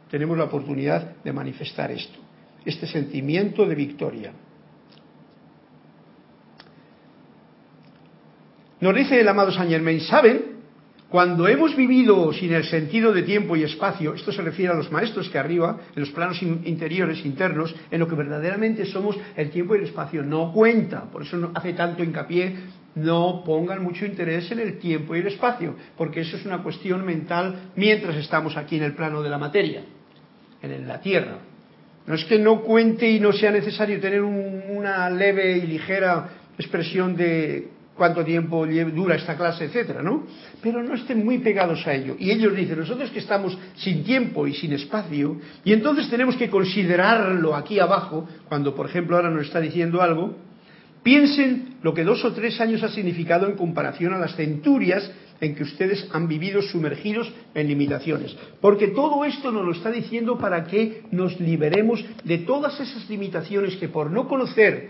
tenemos 0.10 0.38
la 0.38 0.44
oportunidad 0.46 1.16
de 1.24 1.32
manifestar 1.32 1.90
esto, 1.92 2.20
este 2.66 2.86
sentimiento 2.86 3.66
de 3.66 3.76
victoria. 3.76 4.34
Nos 8.82 8.96
dice 8.96 9.22
el 9.22 9.28
amado 9.28 9.52
Saint 9.52 9.72
Germain, 9.72 10.02
¿saben? 10.02 10.52
Cuando 11.08 11.48
hemos 11.48 11.76
vivido 11.76 12.32
sin 12.34 12.54
el 12.54 12.64
sentido 12.64 13.14
de 13.14 13.24
tiempo 13.24 13.56
y 13.56 13.64
espacio, 13.64 14.14
esto 14.14 14.32
se 14.32 14.42
refiere 14.42 14.72
a 14.72 14.76
los 14.76 14.92
maestros 14.92 15.30
que 15.30 15.38
arriba, 15.38 15.78
en 15.94 16.00
los 16.00 16.10
planos 16.12 16.42
interiores, 16.42 17.26
internos, 17.26 17.76
en 17.92 18.00
lo 18.00 18.08
que 18.08 18.16
verdaderamente 18.16 18.86
somos, 18.86 19.18
el 19.36 19.50
tiempo 19.50 19.76
y 19.76 19.80
el 19.80 19.84
espacio 19.86 20.24
no 20.24 20.52
cuenta. 20.54 21.04
Por 21.12 21.24
eso 21.24 21.52
hace 21.54 21.74
tanto 21.74 22.02
hincapié 22.02 22.56
no 22.96 23.44
pongan 23.46 23.84
mucho 23.84 24.06
interés 24.06 24.52
en 24.52 24.60
el 24.60 24.80
tiempo 24.80 25.16
y 25.16 25.20
el 25.20 25.28
espacio, 25.28 25.76
porque 25.98 26.22
eso 26.22 26.38
es 26.38 26.46
una 26.46 26.62
cuestión 26.62 27.06
mental 27.06 27.72
mientras 27.76 28.16
estamos 28.18 28.58
aquí 28.58 28.78
en 28.78 28.84
el 28.84 28.94
plano 28.94 29.22
de 29.22 29.30
la 29.30 29.38
materia, 29.38 29.84
en 30.62 30.88
la 30.88 31.00
Tierra. 31.00 31.38
No 32.06 32.16
es 32.16 32.26
que 32.26 32.40
no 32.40 32.62
cuente 32.62 33.10
y 33.10 33.20
no 33.20 33.32
sea 33.32 33.52
necesario 33.52 34.00
tener 34.00 34.22
una 34.22 35.10
leve 35.10 35.58
y 35.58 35.68
ligera 35.68 36.30
expresión 36.58 37.16
de 37.16 37.70
cuánto 37.96 38.26
tiempo 38.26 38.66
dura 38.66 39.16
esta 39.16 39.38
clase, 39.38 39.66
etcétera, 39.66 40.02
¿no? 40.02 40.26
Pero 40.62 40.82
no 40.82 40.96
estén 40.96 41.24
muy 41.24 41.38
pegados 41.38 41.86
a 41.86 41.94
ello. 41.94 42.16
Y 42.18 42.32
ellos 42.32 42.56
dicen, 42.56 42.80
nosotros 42.80 43.12
que 43.12 43.20
estamos 43.20 43.58
sin 43.76 44.04
tiempo 44.04 44.48
y 44.48 44.56
sin 44.56 44.74
espacio, 44.74 45.38
y 45.64 45.74
entonces 45.74 46.10
tenemos 46.10 46.36
que 46.36 46.50
considerarlo 46.50 47.56
aquí 47.56 47.80
abajo, 47.80 48.28
cuando 48.50 48.74
por 48.74 48.88
ejemplo 48.88 49.16
ahora 49.16 49.30
nos 49.30 49.46
está 49.46 49.60
diciendo 49.60 50.02
algo, 50.02 50.36
Piensen 51.04 51.78
lo 51.82 51.94
que 51.94 52.04
dos 52.04 52.24
o 52.24 52.34
tres 52.34 52.62
años 52.62 52.84
ha 52.84 52.90
significado 52.90 53.48
en 53.48 53.56
comparación 53.56 54.14
a 54.14 54.20
las 54.20 54.36
centurias 54.36 55.10
en 55.40 55.56
que 55.56 55.64
ustedes 55.64 56.08
han 56.12 56.28
vivido 56.28 56.62
sumergidos 56.62 57.32
en 57.56 57.68
limitaciones. 57.68 58.38
Porque 58.62 58.90
todo 58.90 59.26
esto 59.26 59.52
nos 59.52 59.66
lo 59.66 59.72
está 59.72 59.90
diciendo 59.90 60.38
para 60.38 60.66
que 60.66 61.04
nos 61.12 61.40
liberemos 61.40 62.06
de 62.24 62.38
todas 62.40 62.80
esas 62.80 63.10
limitaciones 63.10 63.76
que 63.78 63.90
por 63.90 64.12
no 64.12 64.28
conocer, 64.28 64.90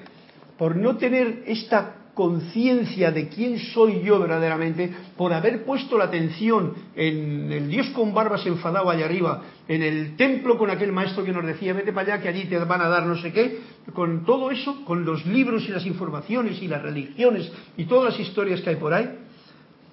por 0.58 0.76
no 0.76 0.98
tener 0.98 1.44
esta 1.48 2.01
conciencia 2.22 3.12
de 3.12 3.30
quién 3.30 3.58
soy 3.58 4.04
yo 4.04 4.20
verdaderamente 4.20 4.94
por 5.18 5.34
haber 5.34 5.66
puesto 5.66 5.98
la 5.98 6.04
atención 6.04 6.76
en 6.96 7.52
el 7.52 7.68
Dios 7.68 7.88
con 7.96 8.14
barbas 8.14 8.46
enfadado 8.46 8.92
allá 8.92 9.06
arriba, 9.06 9.42
en 9.68 9.82
el 9.82 10.16
templo 10.16 10.56
con 10.56 10.70
aquel 10.70 10.92
maestro 10.92 11.26
que 11.26 11.32
nos 11.32 11.44
decía, 11.44 11.74
vete 11.74 11.92
para 11.92 12.14
allá 12.14 12.22
que 12.22 12.30
allí 12.30 12.46
te 12.46 12.60
van 12.60 12.82
a 12.82 12.90
dar 12.90 13.08
no 13.08 13.16
sé 13.16 13.34
qué, 13.34 13.62
con 13.92 14.24
todo 14.24 14.52
eso, 14.52 14.86
con 14.86 15.04
los 15.04 15.26
libros 15.26 15.68
y 15.68 15.72
las 15.72 15.84
informaciones 15.88 16.62
y 16.62 16.68
las 16.68 16.84
religiones 16.84 17.52
y 17.76 17.86
todas 17.86 18.14
las 18.14 18.20
historias 18.20 18.62
que 18.62 18.70
hay 18.70 18.76
por 18.76 18.94
ahí, 18.94 19.10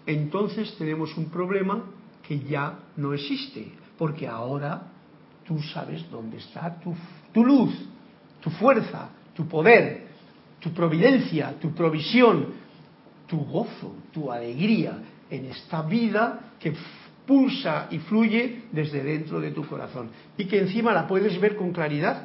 entonces 0.04 0.76
tenemos 0.76 1.16
un 1.16 1.30
problema 1.30 1.82
que 2.26 2.40
ya 2.40 2.78
no 2.98 3.14
existe, 3.14 3.72
porque 3.96 4.28
ahora 4.28 4.82
tú 5.46 5.62
sabes 5.72 6.04
dónde 6.10 6.36
está 6.36 6.78
tu, 6.78 6.94
tu 7.32 7.42
luz, 7.42 7.72
tu 8.42 8.50
fuerza, 8.50 9.08
tu 9.34 9.48
poder, 9.48 10.07
tu 10.60 10.70
providencia, 10.72 11.54
tu 11.60 11.72
provisión, 11.72 12.46
tu 13.26 13.38
gozo, 13.44 13.94
tu 14.12 14.32
alegría 14.32 14.98
en 15.30 15.46
esta 15.46 15.82
vida 15.82 16.52
que 16.58 16.72
pulsa 17.26 17.88
y 17.90 17.98
fluye 17.98 18.64
desde 18.72 19.02
dentro 19.02 19.40
de 19.40 19.50
tu 19.50 19.66
corazón 19.66 20.10
y 20.36 20.46
que 20.46 20.58
encima 20.58 20.92
la 20.92 21.06
puedes 21.06 21.38
ver 21.40 21.56
con 21.56 21.72
claridad 21.72 22.24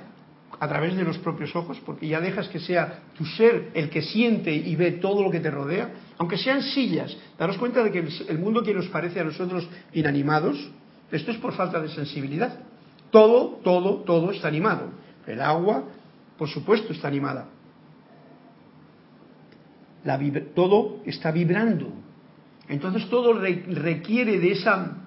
a 0.60 0.68
través 0.68 0.96
de 0.96 1.04
los 1.04 1.18
propios 1.18 1.54
ojos, 1.56 1.82
porque 1.86 2.08
ya 2.08 2.22
dejas 2.22 2.48
que 2.48 2.60
sea 2.60 3.02
tu 3.18 3.26
ser 3.26 3.72
el 3.74 3.90
que 3.90 4.02
siente 4.02 4.54
y 4.54 4.76
ve 4.76 4.94
todo 4.94 5.22
lo 5.22 5.30
que 5.30 5.40
te 5.40 5.52
rodea, 5.52 5.92
aunque 6.18 6.38
sean 6.38 6.62
sillas, 6.62 7.16
daros 7.38 7.58
cuenta 7.58 7.84
de 7.84 7.92
que 7.92 8.08
el 8.30 8.40
mundo 8.40 8.64
que 8.64 8.74
nos 8.74 8.88
parece 8.88 9.20
a 9.20 9.24
nosotros 9.26 9.68
inanimados, 9.94 10.72
esto 11.12 11.32
es 11.32 11.38
por 11.38 11.54
falta 11.54 11.82
de 11.82 11.90
sensibilidad. 11.90 12.60
Todo, 13.12 13.60
todo, 13.64 13.98
todo 14.04 14.32
está 14.32 14.48
animado. 14.48 14.90
El 15.28 15.42
agua, 15.42 15.84
por 16.38 16.48
supuesto, 16.48 16.94
está 16.94 17.08
animada. 17.08 17.48
Todo 20.56 21.02
está 21.06 21.32
vibrando. 21.32 21.92
Entonces 22.68 23.10
todo 23.10 23.34
requiere 23.34 24.40
de 24.40 24.52
esa, 24.52 24.98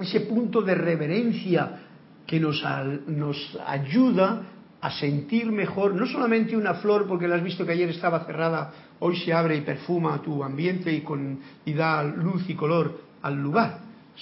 ese 0.00 0.20
punto 0.20 0.62
de 0.62 0.74
reverencia 0.74 1.80
que 2.26 2.40
nos, 2.40 2.62
nos 3.06 3.58
ayuda 3.66 4.42
a 4.80 4.90
sentir 4.90 5.50
mejor, 5.50 5.94
no 5.94 6.06
solamente 6.06 6.56
una 6.56 6.74
flor, 6.74 7.06
porque 7.06 7.26
la 7.26 7.36
has 7.36 7.42
visto 7.42 7.64
que 7.64 7.72
ayer 7.72 7.88
estaba 7.88 8.24
cerrada, 8.24 8.72
hoy 9.00 9.16
se 9.16 9.32
abre 9.32 9.56
y 9.56 9.62
perfuma 9.62 10.20
tu 10.20 10.44
ambiente 10.44 10.92
y, 10.92 11.00
con, 11.00 11.40
y 11.64 11.72
da 11.72 12.02
luz 12.02 12.48
y 12.48 12.54
color 12.54 13.00
al 13.22 13.42
lugar, 13.42 13.78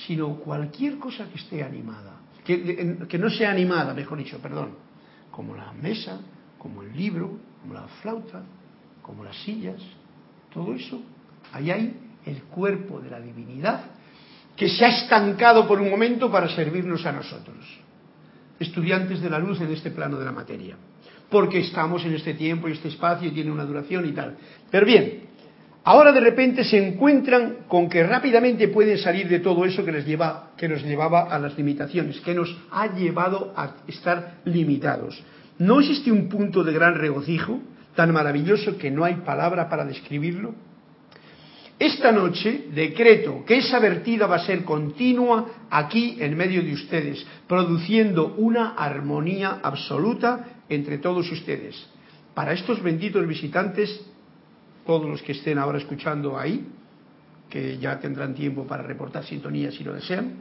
sino 0.06 0.36
cualquier 0.36 0.98
cosa 0.98 1.28
que 1.28 1.38
esté 1.38 1.64
animada, 1.64 2.20
que 2.44 3.18
no 3.18 3.30
sea 3.30 3.50
animada, 3.50 3.92
mejor 3.94 4.18
dicho, 4.18 4.38
perdón, 4.38 4.70
como 5.32 5.56
la 5.56 5.72
mesa, 5.72 6.20
como 6.58 6.82
el 6.82 6.96
libro, 6.96 7.38
como 7.60 7.74
la 7.74 7.88
flauta, 8.00 8.42
como 9.02 9.24
las 9.24 9.36
sillas, 9.38 9.82
todo 10.52 10.74
eso, 10.74 11.00
ahí 11.52 11.70
hay 11.70 11.96
el 12.26 12.42
cuerpo 12.44 13.00
de 13.00 13.10
la 13.10 13.20
divinidad 13.20 13.84
que 14.56 14.68
se 14.68 14.84
ha 14.84 14.88
estancado 14.88 15.66
por 15.66 15.80
un 15.80 15.90
momento 15.90 16.30
para 16.30 16.48
servirnos 16.48 17.04
a 17.06 17.12
nosotros 17.12 17.82
estudiantes 18.62 19.20
de 19.20 19.30
la 19.30 19.38
luz 19.38 19.60
en 19.60 19.72
este 19.72 19.90
plano 19.90 20.18
de 20.18 20.24
la 20.24 20.32
materia, 20.32 20.76
porque 21.28 21.60
estamos 21.60 22.04
en 22.04 22.14
este 22.14 22.34
tiempo 22.34 22.68
y 22.68 22.72
este 22.72 22.88
espacio 22.88 23.28
y 23.28 23.32
tiene 23.32 23.50
una 23.50 23.64
duración 23.64 24.06
y 24.06 24.12
tal. 24.12 24.36
Pero 24.70 24.86
bien, 24.86 25.24
ahora 25.84 26.12
de 26.12 26.20
repente 26.20 26.64
se 26.64 26.78
encuentran 26.78 27.64
con 27.68 27.88
que 27.88 28.04
rápidamente 28.04 28.68
pueden 28.68 28.98
salir 28.98 29.28
de 29.28 29.40
todo 29.40 29.64
eso 29.64 29.84
que 29.84 29.92
les 29.92 30.06
lleva, 30.06 30.52
que 30.56 30.68
nos 30.68 30.82
llevaba 30.82 31.22
a 31.22 31.38
las 31.38 31.56
limitaciones, 31.56 32.20
que 32.20 32.34
nos 32.34 32.56
ha 32.70 32.94
llevado 32.94 33.52
a 33.56 33.76
estar 33.86 34.38
limitados. 34.44 35.22
¿No 35.58 35.80
existe 35.80 36.10
un 36.10 36.28
punto 36.28 36.64
de 36.64 36.72
gran 36.72 36.94
regocijo 36.94 37.60
tan 37.94 38.12
maravilloso 38.12 38.78
que 38.78 38.90
no 38.90 39.04
hay 39.04 39.16
palabra 39.16 39.68
para 39.68 39.84
describirlo? 39.84 40.54
Esta 41.78 42.12
noche 42.12 42.66
decreto 42.72 43.44
que 43.44 43.58
esa 43.58 43.80
vertida 43.80 44.26
va 44.26 44.36
a 44.36 44.46
ser 44.46 44.62
continua 44.64 45.66
aquí 45.68 46.16
en 46.20 46.36
medio 46.36 46.62
de 46.62 46.72
ustedes, 46.72 47.26
produciendo 47.48 48.34
una 48.36 48.74
armonía 48.74 49.58
absoluta 49.62 50.62
entre 50.68 50.98
todos 50.98 51.30
ustedes. 51.32 51.74
Para 52.34 52.52
estos 52.52 52.80
benditos 52.82 53.26
visitantes, 53.26 54.00
todos 54.86 55.10
los 55.10 55.22
que 55.22 55.32
estén 55.32 55.58
ahora 55.58 55.78
escuchando 55.78 56.38
ahí, 56.38 56.66
que 57.50 57.78
ya 57.78 57.98
tendrán 57.98 58.34
tiempo 58.34 58.64
para 58.64 58.82
reportar 58.82 59.24
sintonía 59.24 59.70
si 59.72 59.82
lo 59.82 59.92
desean, 59.92 60.34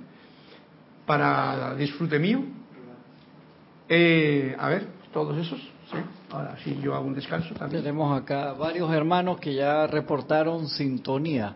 para 1.05 1.75
disfrute 1.75 2.19
mío, 2.19 2.43
eh, 3.89 4.55
a 4.57 4.69
ver, 4.69 4.87
todos 5.11 5.37
esos, 5.37 5.59
¿sí? 5.91 5.97
Ahora 6.31 6.55
sí, 6.63 6.79
yo 6.81 6.95
hago 6.95 7.05
un 7.05 7.15
descanso 7.15 7.53
también. 7.55 7.83
Tenemos 7.83 8.19
acá 8.19 8.53
varios 8.53 8.91
hermanos 8.93 9.39
que 9.39 9.53
ya 9.53 9.87
reportaron 9.87 10.67
sintonía. 10.67 11.55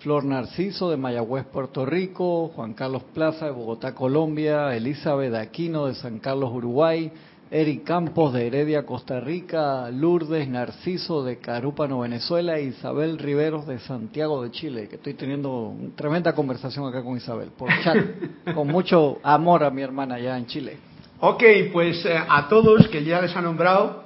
Flor 0.00 0.24
Narciso 0.24 0.90
de 0.90 0.96
Mayagüez, 0.96 1.44
Puerto 1.44 1.84
Rico, 1.84 2.50
Juan 2.56 2.72
Carlos 2.72 3.02
Plaza 3.12 3.44
de 3.44 3.50
Bogotá, 3.50 3.94
Colombia, 3.94 4.74
Elizabeth 4.74 5.34
Aquino 5.34 5.86
de 5.86 5.94
San 5.94 6.20
Carlos, 6.20 6.50
Uruguay, 6.52 7.12
Eric 7.50 7.84
Campos 7.84 8.32
de 8.32 8.46
Heredia, 8.46 8.86
Costa 8.86 9.20
Rica, 9.20 9.90
Lourdes 9.90 10.48
Narciso 10.48 11.22
de 11.22 11.36
Carúpano, 11.38 12.00
Venezuela, 12.00 12.58
e 12.58 12.64
Isabel 12.64 13.18
Riveros 13.18 13.66
de 13.66 13.78
Santiago 13.80 14.42
de 14.42 14.50
Chile, 14.52 14.88
que 14.88 14.96
estoy 14.96 15.14
teniendo 15.14 15.68
una 15.68 15.94
tremenda 15.94 16.32
conversación 16.32 16.86
acá 16.86 17.02
con 17.02 17.18
Isabel, 17.18 17.50
por 17.50 17.68
chat, 17.82 17.98
con 18.54 18.68
mucho 18.68 19.18
amor 19.22 19.64
a 19.64 19.70
mi 19.70 19.82
hermana 19.82 20.14
allá 20.14 20.38
en 20.38 20.46
Chile. 20.46 20.89
Ok, 21.22 21.42
pues 21.70 22.02
eh, 22.06 22.16
a 22.16 22.48
todos 22.48 22.88
que 22.88 23.04
ya 23.04 23.20
les 23.20 23.36
ha 23.36 23.42
nombrado, 23.42 24.04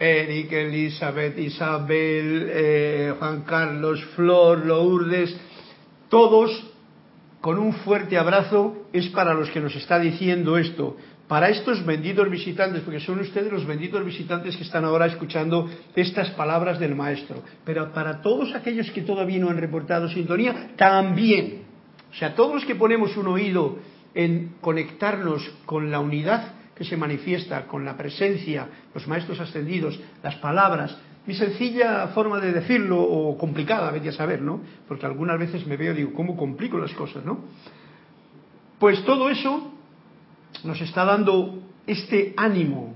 Eric, 0.00 0.50
Elizabeth, 0.50 1.38
Isabel, 1.38 2.50
eh, 2.50 3.14
Juan 3.16 3.42
Carlos, 3.42 4.04
Flor, 4.16 4.66
Lourdes, 4.66 5.36
todos 6.08 6.50
con 7.40 7.60
un 7.60 7.72
fuerte 7.72 8.18
abrazo 8.18 8.88
es 8.92 9.06
para 9.10 9.32
los 9.32 9.48
que 9.50 9.60
nos 9.60 9.76
está 9.76 10.00
diciendo 10.00 10.58
esto, 10.58 10.96
para 11.28 11.50
estos 11.50 11.86
benditos 11.86 12.28
visitantes, 12.28 12.82
porque 12.82 12.98
son 12.98 13.20
ustedes 13.20 13.52
los 13.52 13.64
benditos 13.64 14.04
visitantes 14.04 14.56
que 14.56 14.64
están 14.64 14.84
ahora 14.84 15.06
escuchando 15.06 15.70
estas 15.94 16.30
palabras 16.30 16.80
del 16.80 16.96
Maestro, 16.96 17.44
pero 17.64 17.92
para 17.92 18.20
todos 18.22 18.52
aquellos 18.56 18.90
que 18.90 19.02
todavía 19.02 19.38
no 19.38 19.50
han 19.50 19.58
reportado 19.58 20.08
sintonía, 20.08 20.72
también. 20.76 21.62
O 22.10 22.14
sea, 22.14 22.34
todos 22.34 22.54
los 22.54 22.64
que 22.64 22.74
ponemos 22.74 23.16
un 23.16 23.28
oído 23.28 23.78
en 24.14 24.56
conectarnos 24.60 25.48
con 25.64 25.92
la 25.92 26.00
unidad 26.00 26.55
que 26.76 26.84
se 26.84 26.96
manifiesta 26.96 27.66
con 27.66 27.84
la 27.84 27.96
presencia, 27.96 28.68
los 28.94 29.06
maestros 29.08 29.40
ascendidos, 29.40 29.98
las 30.22 30.36
palabras, 30.36 30.96
mi 31.26 31.34
sencilla 31.34 32.08
forma 32.08 32.38
de 32.38 32.52
decirlo, 32.52 33.02
o 33.02 33.36
complicada, 33.36 33.90
vete 33.90 34.10
a 34.10 34.12
saber, 34.12 34.42
¿no? 34.42 34.60
Porque 34.86 35.06
algunas 35.06 35.38
veces 35.38 35.66
me 35.66 35.76
veo 35.76 35.92
y 35.92 35.96
digo, 35.96 36.12
¿cómo 36.12 36.36
complico 36.36 36.78
las 36.78 36.92
cosas, 36.92 37.24
no? 37.24 37.40
Pues 38.78 39.04
todo 39.04 39.30
eso 39.30 39.72
nos 40.64 40.80
está 40.80 41.04
dando 41.04 41.62
este 41.86 42.34
ánimo, 42.36 42.94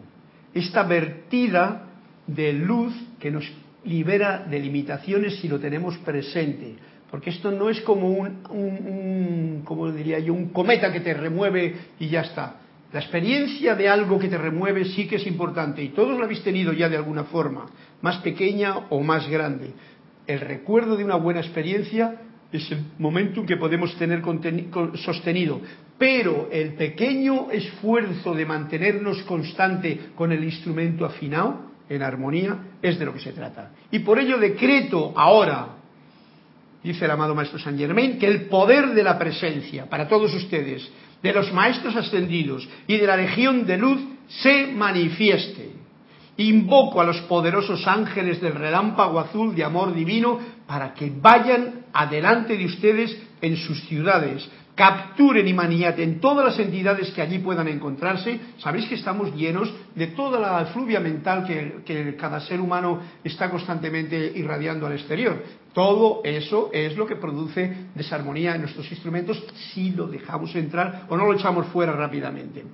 esta 0.55 0.83
vertida 0.83 1.87
de 2.27 2.53
luz 2.53 2.95
que 3.19 3.31
nos 3.31 3.51
libera 3.85 4.41
de 4.41 4.61
limitaciones 4.61 5.41
si 5.41 5.49
lo 5.49 5.59
tenemos 5.59 5.97
presente 5.99 6.77
porque 7.11 7.31
esto 7.31 7.51
no 7.51 7.69
es 7.69 7.81
como 7.81 8.09
un, 8.09 9.63
como 9.65 9.91
diría 9.91 10.21
yo, 10.21 10.33
un 10.33 10.51
cometa 10.51 10.93
que 10.93 11.01
te 11.01 11.13
remueve 11.13 11.75
y 11.99 12.09
ya 12.09 12.21
está. 12.21 12.55
La 12.93 13.01
experiencia 13.01 13.77
de 13.77 13.89
algo 13.89 14.19
que 14.19 14.29
te 14.29 14.37
remueve 14.37 14.85
sí 14.85 15.07
que 15.07 15.17
es 15.17 15.27
importante 15.27 15.83
y 15.83 15.91
todos 15.91 16.19
lo 16.19 16.25
habéis 16.25 16.43
tenido 16.43 16.73
ya 16.73 16.89
de 16.89 16.97
alguna 16.97 17.25
forma, 17.25 17.67
más 18.03 18.19
pequeña 18.19 18.77
o 18.91 19.01
más 19.01 19.29
grande. 19.29 19.71
El 20.27 20.41
recuerdo 20.41 20.97
de 20.97 21.05
una 21.05 21.15
buena 21.15 21.41
experiencia 21.41 22.21
es 22.53 22.71
el 22.73 22.85
momento 22.99 23.41
en 23.41 23.47
que 23.47 23.57
podemos 23.57 23.97
tener 23.97 24.23
sostenido, 24.97 25.61
pero 25.97 26.49
el 26.51 26.75
pequeño 26.75 27.51
esfuerzo 27.53 28.35
de 28.35 28.45
mantenernos 28.45 29.23
constante 29.23 30.11
con 30.17 30.33
el 30.33 30.43
instrumento 30.43 31.05
afinado, 31.05 31.71
en 31.89 32.03
armonía, 32.03 32.57
es 32.83 32.99
de 32.99 33.05
lo 33.05 33.13
que 33.13 33.21
se 33.21 33.33
trata. 33.33 33.73
Y 33.91 34.01
por 34.01 34.19
ello 34.19 34.39
decreto 34.39 35.13
ahora, 35.17 35.77
dice 36.83 37.05
el 37.05 37.11
amado 37.11 37.35
Maestro 37.35 37.59
Saint 37.59 37.79
Germain, 37.79 38.19
que 38.19 38.27
el 38.27 38.43
poder 38.47 38.95
de 38.95 39.03
la 39.03 39.19
presencia 39.19 39.87
para 39.87 40.09
todos 40.09 40.33
ustedes, 40.35 40.89
de 41.23 41.33
los 41.33 41.53
Maestros 41.53 41.97
ascendidos 41.97 42.69
y 42.87 42.97
de 42.97 43.07
la 43.07 43.17
Legión 43.17 43.67
de 43.67 43.79
Luz 43.79 44.01
se 44.29 44.69
manifieste. 44.69 45.71
Invoco 46.37 47.01
a 47.01 47.05
los 47.05 47.21
poderosos 47.23 47.87
ángeles 47.87 48.41
del 48.41 48.55
relámpago 48.55 49.21
azul 49.21 49.55
de 49.55 49.65
amor 49.65 49.95
divino 49.95 50.39
para 50.67 50.95
que 50.95 51.13
vayan 51.21 51.85
adelante 51.93 52.57
de 52.57 52.65
ustedes 52.65 53.17
en 53.43 53.57
sus 53.57 53.83
ciudades, 53.89 54.49
capturen 54.75 55.47
y 55.47 55.53
maniaten 55.53 56.21
todas 56.21 56.45
las 56.45 56.59
entidades 56.59 57.11
que 57.11 57.23
allí 57.23 57.39
puedan 57.39 57.69
encontrarse. 57.69 58.41
Sabéis 58.59 58.87
que 58.87 58.95
estamos 58.95 59.35
llenos 59.35 59.73
de 59.95 60.09
toda 60.09 60.39
la 60.39 60.67
fluvia 60.67 61.01
mental 61.01 61.45
que, 61.45 62.17
cada 62.17 62.41
ser 62.41 62.61
humano 62.61 63.01
está 63.23 63.51
constantemente 63.51 64.33
irradiando 64.35 64.87
al 64.87 64.95
exterior. 64.95 65.43
Todo 65.73 66.23
eso 66.25 66.71
es 66.73 66.97
lo 66.97 67.07
que 67.07 67.17
produce 67.17 67.89
desarmonía 67.95 68.55
en 68.55 68.63
nuestros 68.63 68.91
instrumentos 68.91 69.43
si 69.73 69.91
lo 69.91 70.07
dejamos 70.07 70.55
entrar 70.55 71.07
o 71.09 71.17
no 71.17 71.27
lo 71.27 71.35
echamos 71.35 71.67
fuera 71.69 71.93
rápidamente. 71.93 72.65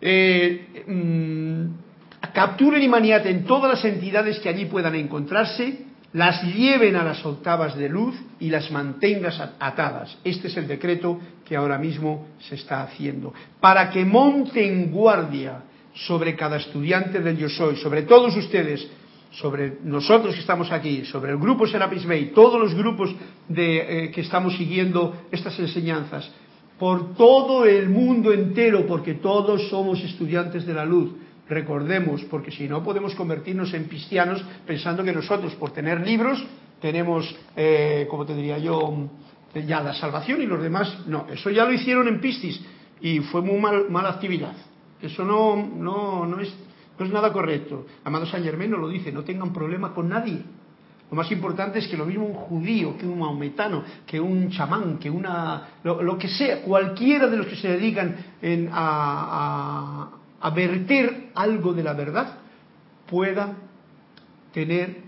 Eh, 0.00 0.84
mm, 0.86 2.30
capturen 2.32 2.82
y 2.82 2.88
maniaten 2.88 3.44
todas 3.44 3.70
las 3.70 3.84
entidades 3.84 4.38
que 4.40 4.48
allí 4.48 4.64
puedan 4.66 4.94
encontrarse 4.94 5.91
las 6.12 6.42
lleven 6.42 6.96
a 6.96 7.04
las 7.04 7.24
octavas 7.24 7.76
de 7.76 7.88
luz 7.88 8.14
y 8.38 8.50
las 8.50 8.70
mantengas 8.70 9.40
atadas. 9.58 10.16
Este 10.24 10.48
es 10.48 10.56
el 10.56 10.68
decreto 10.68 11.18
que 11.44 11.56
ahora 11.56 11.78
mismo 11.78 12.28
se 12.38 12.56
está 12.56 12.82
haciendo. 12.82 13.32
Para 13.60 13.90
que 13.90 14.04
monten 14.04 14.90
guardia 14.90 15.62
sobre 15.94 16.36
cada 16.36 16.56
estudiante 16.56 17.20
del 17.20 17.38
Yo 17.38 17.48
Soy, 17.48 17.76
sobre 17.76 18.02
todos 18.02 18.36
ustedes, 18.36 18.86
sobre 19.30 19.78
nosotros 19.84 20.34
que 20.34 20.40
estamos 20.40 20.70
aquí, 20.70 21.04
sobre 21.06 21.32
el 21.32 21.38
grupo 21.38 21.66
Serapis 21.66 22.06
todos 22.34 22.60
los 22.60 22.74
grupos 22.74 23.14
eh, 23.54 24.10
que 24.14 24.20
estamos 24.20 24.56
siguiendo 24.56 25.24
estas 25.30 25.58
enseñanzas, 25.58 26.30
por 26.78 27.14
todo 27.14 27.64
el 27.64 27.88
mundo 27.88 28.32
entero, 28.32 28.86
porque 28.86 29.14
todos 29.14 29.68
somos 29.68 30.02
estudiantes 30.02 30.66
de 30.66 30.74
la 30.74 30.84
luz 30.84 31.12
recordemos, 31.52 32.22
porque 32.24 32.50
si 32.50 32.68
no 32.68 32.82
podemos 32.82 33.14
convertirnos 33.14 33.72
en 33.74 33.84
cristianos 33.84 34.44
pensando 34.66 35.04
que 35.04 35.12
nosotros, 35.12 35.54
por 35.54 35.70
tener 35.70 36.00
libros, 36.00 36.44
tenemos, 36.80 37.34
eh, 37.56 38.06
como 38.10 38.26
te 38.26 38.34
diría 38.34 38.58
yo, 38.58 39.08
ya 39.54 39.82
la 39.82 39.94
salvación 39.94 40.42
y 40.42 40.46
los 40.46 40.62
demás, 40.62 41.06
no, 41.06 41.26
eso 41.30 41.50
ya 41.50 41.64
lo 41.64 41.72
hicieron 41.72 42.08
en 42.08 42.20
Piscis 42.20 42.60
y 43.00 43.20
fue 43.20 43.42
muy 43.42 43.58
mal, 43.60 43.90
mala 43.90 44.10
actividad. 44.10 44.54
Eso 45.00 45.24
no, 45.24 45.56
no, 45.56 46.26
no, 46.26 46.40
es, 46.40 46.54
no 46.98 47.04
es 47.04 47.12
nada 47.12 47.32
correcto. 47.32 47.86
Amado 48.04 48.26
San 48.26 48.44
Germán 48.44 48.70
lo 48.70 48.88
dice, 48.88 49.12
no 49.12 49.24
tengan 49.24 49.52
problema 49.52 49.92
con 49.92 50.08
nadie. 50.08 50.42
Lo 51.10 51.16
más 51.16 51.30
importante 51.30 51.78
es 51.78 51.88
que 51.88 51.96
lo 51.96 52.06
mismo 52.06 52.24
un 52.24 52.32
judío, 52.32 52.96
que 52.96 53.06
un 53.06 53.18
maometano, 53.18 53.84
que 54.06 54.18
un 54.18 54.48
chamán, 54.50 54.96
que 54.98 55.10
una. 55.10 55.68
lo, 55.84 56.16
que 56.16 56.28
sea, 56.28 56.62
cualquiera 56.62 57.26
de 57.26 57.36
los 57.36 57.46
que 57.48 57.56
se 57.56 57.68
dedican 57.68 58.16
a, 58.72 60.08
a, 60.10 60.21
a 60.42 60.50
verter 60.50 61.30
algo 61.34 61.72
de 61.72 61.82
la 61.82 61.94
verdad, 61.94 62.38
pueda 63.08 63.56
tener 64.52 64.98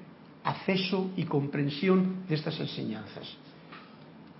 acceso 0.45 1.11
y 1.17 1.25
comprensión 1.25 2.25
de 2.29 2.37
estas 2.37 2.59
enseñanzas. 2.61 3.37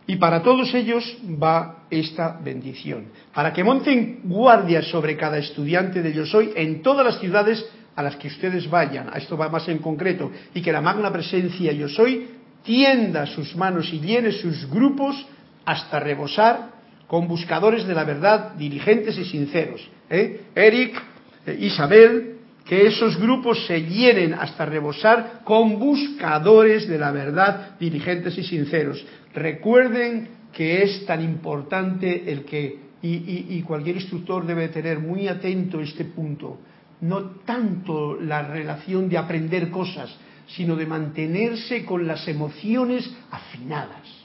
Y 0.07 0.17
para 0.17 0.43
todos 0.43 0.73
ellos 0.75 1.05
va 1.43 1.85
esta 1.91 2.39
bendición, 2.43 3.07
para 3.33 3.53
que 3.53 3.65
monten 3.65 4.21
guardias 4.25 4.87
sobre 4.87 5.17
cada 5.17 5.39
estudiante 5.39 6.03
de 6.03 6.13
Yo 6.13 6.27
Soy 6.27 6.53
en 6.55 6.83
todas 6.83 7.05
las 7.05 7.19
ciudades 7.21 7.65
a 7.97 8.03
las 8.03 8.17
que 8.17 8.29
ustedes 8.29 8.69
vayan, 8.69 9.09
a 9.13 9.17
esto 9.17 9.37
va 9.37 9.49
más 9.49 9.67
en 9.69 9.79
concreto, 9.79 10.31
y 10.55 10.61
que 10.61 10.73
la 10.73 10.83
magna 10.83 11.11
presencia 11.11 11.73
Yo 11.73 11.89
Soy 11.89 12.29
tienda 12.63 13.27
sus 13.27 13.57
manos 13.57 13.93
y 13.93 14.01
llene 14.01 14.33
sus 14.33 14.69
grupos 14.71 15.27
hasta 15.65 15.99
rebosar 16.01 16.74
con 17.15 17.29
buscadores 17.29 17.87
de 17.87 17.95
la 17.95 18.03
verdad, 18.03 18.55
diligentes 18.55 19.17
y 19.17 19.25
sinceros. 19.25 19.89
¿eh? 20.11 20.47
Eric, 20.53 21.01
eh, 21.47 21.57
Isabel, 21.61 22.39
que 22.65 22.89
esos 22.89 23.17
grupos 23.21 23.65
se 23.69 23.83
llenen 23.83 24.35
hasta 24.35 24.67
rebosar 24.67 25.43
con 25.45 25.79
buscadores 25.79 26.89
de 26.89 26.99
la 26.99 27.13
verdad, 27.13 27.79
diligentes 27.79 28.37
y 28.37 28.43
sinceros. 28.43 29.07
Recuerden 29.33 30.29
que 30.53 30.83
es 30.83 31.07
tan 31.07 31.23
importante 31.23 32.33
el 32.33 32.45
que, 32.45 32.81
y, 33.01 33.63
cualquier 33.63 33.95
instructor 33.95 34.45
debe 34.45 34.67
tener 34.67 34.99
muy 34.99 35.29
atento 35.29 35.81
este 35.81 36.07
punto, 36.07 36.59
no 37.03 37.37
tanto 37.45 38.21
la 38.21 38.43
relación 38.43 39.09
de 39.09 39.19
aprender 39.19 39.71
cosas, 39.71 40.13
sino 40.49 40.75
de 40.75 40.87
mantenerse 40.87 41.85
con 41.85 42.09
las 42.09 42.27
emociones 42.27 43.09
afinadas. 43.31 44.25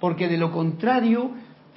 Porque 0.00 0.26
de 0.26 0.38
lo 0.38 0.50
contrario, 0.50 1.30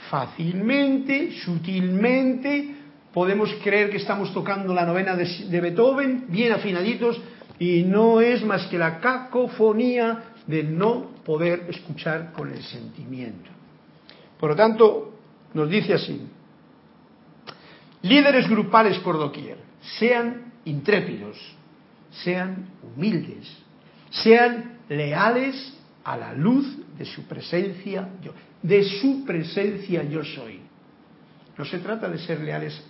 fácilmente, 0.10 1.32
sutilmente, 1.44 2.76
podemos 3.14 3.50
creer 3.64 3.90
que 3.90 3.98
estamos 3.98 4.34
tocando 4.34 4.74
la 4.74 4.86
novena 4.86 5.16
de, 5.16 5.62
Beethoven, 5.62 6.26
bien 6.28 6.52
afinaditos, 6.52 7.22
y 7.58 7.84
no 7.84 8.20
es 8.20 8.44
más 8.44 8.68
que 8.68 8.78
la 8.78 9.00
cacofonía 9.00 10.34
de 10.46 10.64
no 10.64 11.12
poder 11.24 11.66
escuchar 11.70 12.34
con 12.34 12.52
el 12.52 12.62
sentimiento. 12.62 13.50
Por 14.40 14.50
lo 14.50 14.56
tanto, 14.56 15.14
nos 15.54 15.70
dice 15.70 15.94
así, 15.94 16.28
líderes 18.02 18.50
grupales 18.50 19.00
por 19.00 19.18
doquier, 19.18 19.58
sean 19.98 20.52
intrépidos, 20.66 21.38
sean 22.12 22.68
humildes, 22.84 23.48
sean 24.10 24.80
leales 24.90 25.74
a 26.04 26.18
la 26.18 26.34
luz 26.34 26.78
de 26.98 27.06
su 27.06 27.24
presencia 27.24 28.10
de 28.68 28.84
su 28.84 29.24
presencia 29.26 30.04
yo 30.04 30.24
soy. 30.24 30.60
No 31.58 31.66
se 31.66 31.80
trata 31.80 32.10
de 32.10 32.18
ser 32.18 32.42
leales 32.42 32.82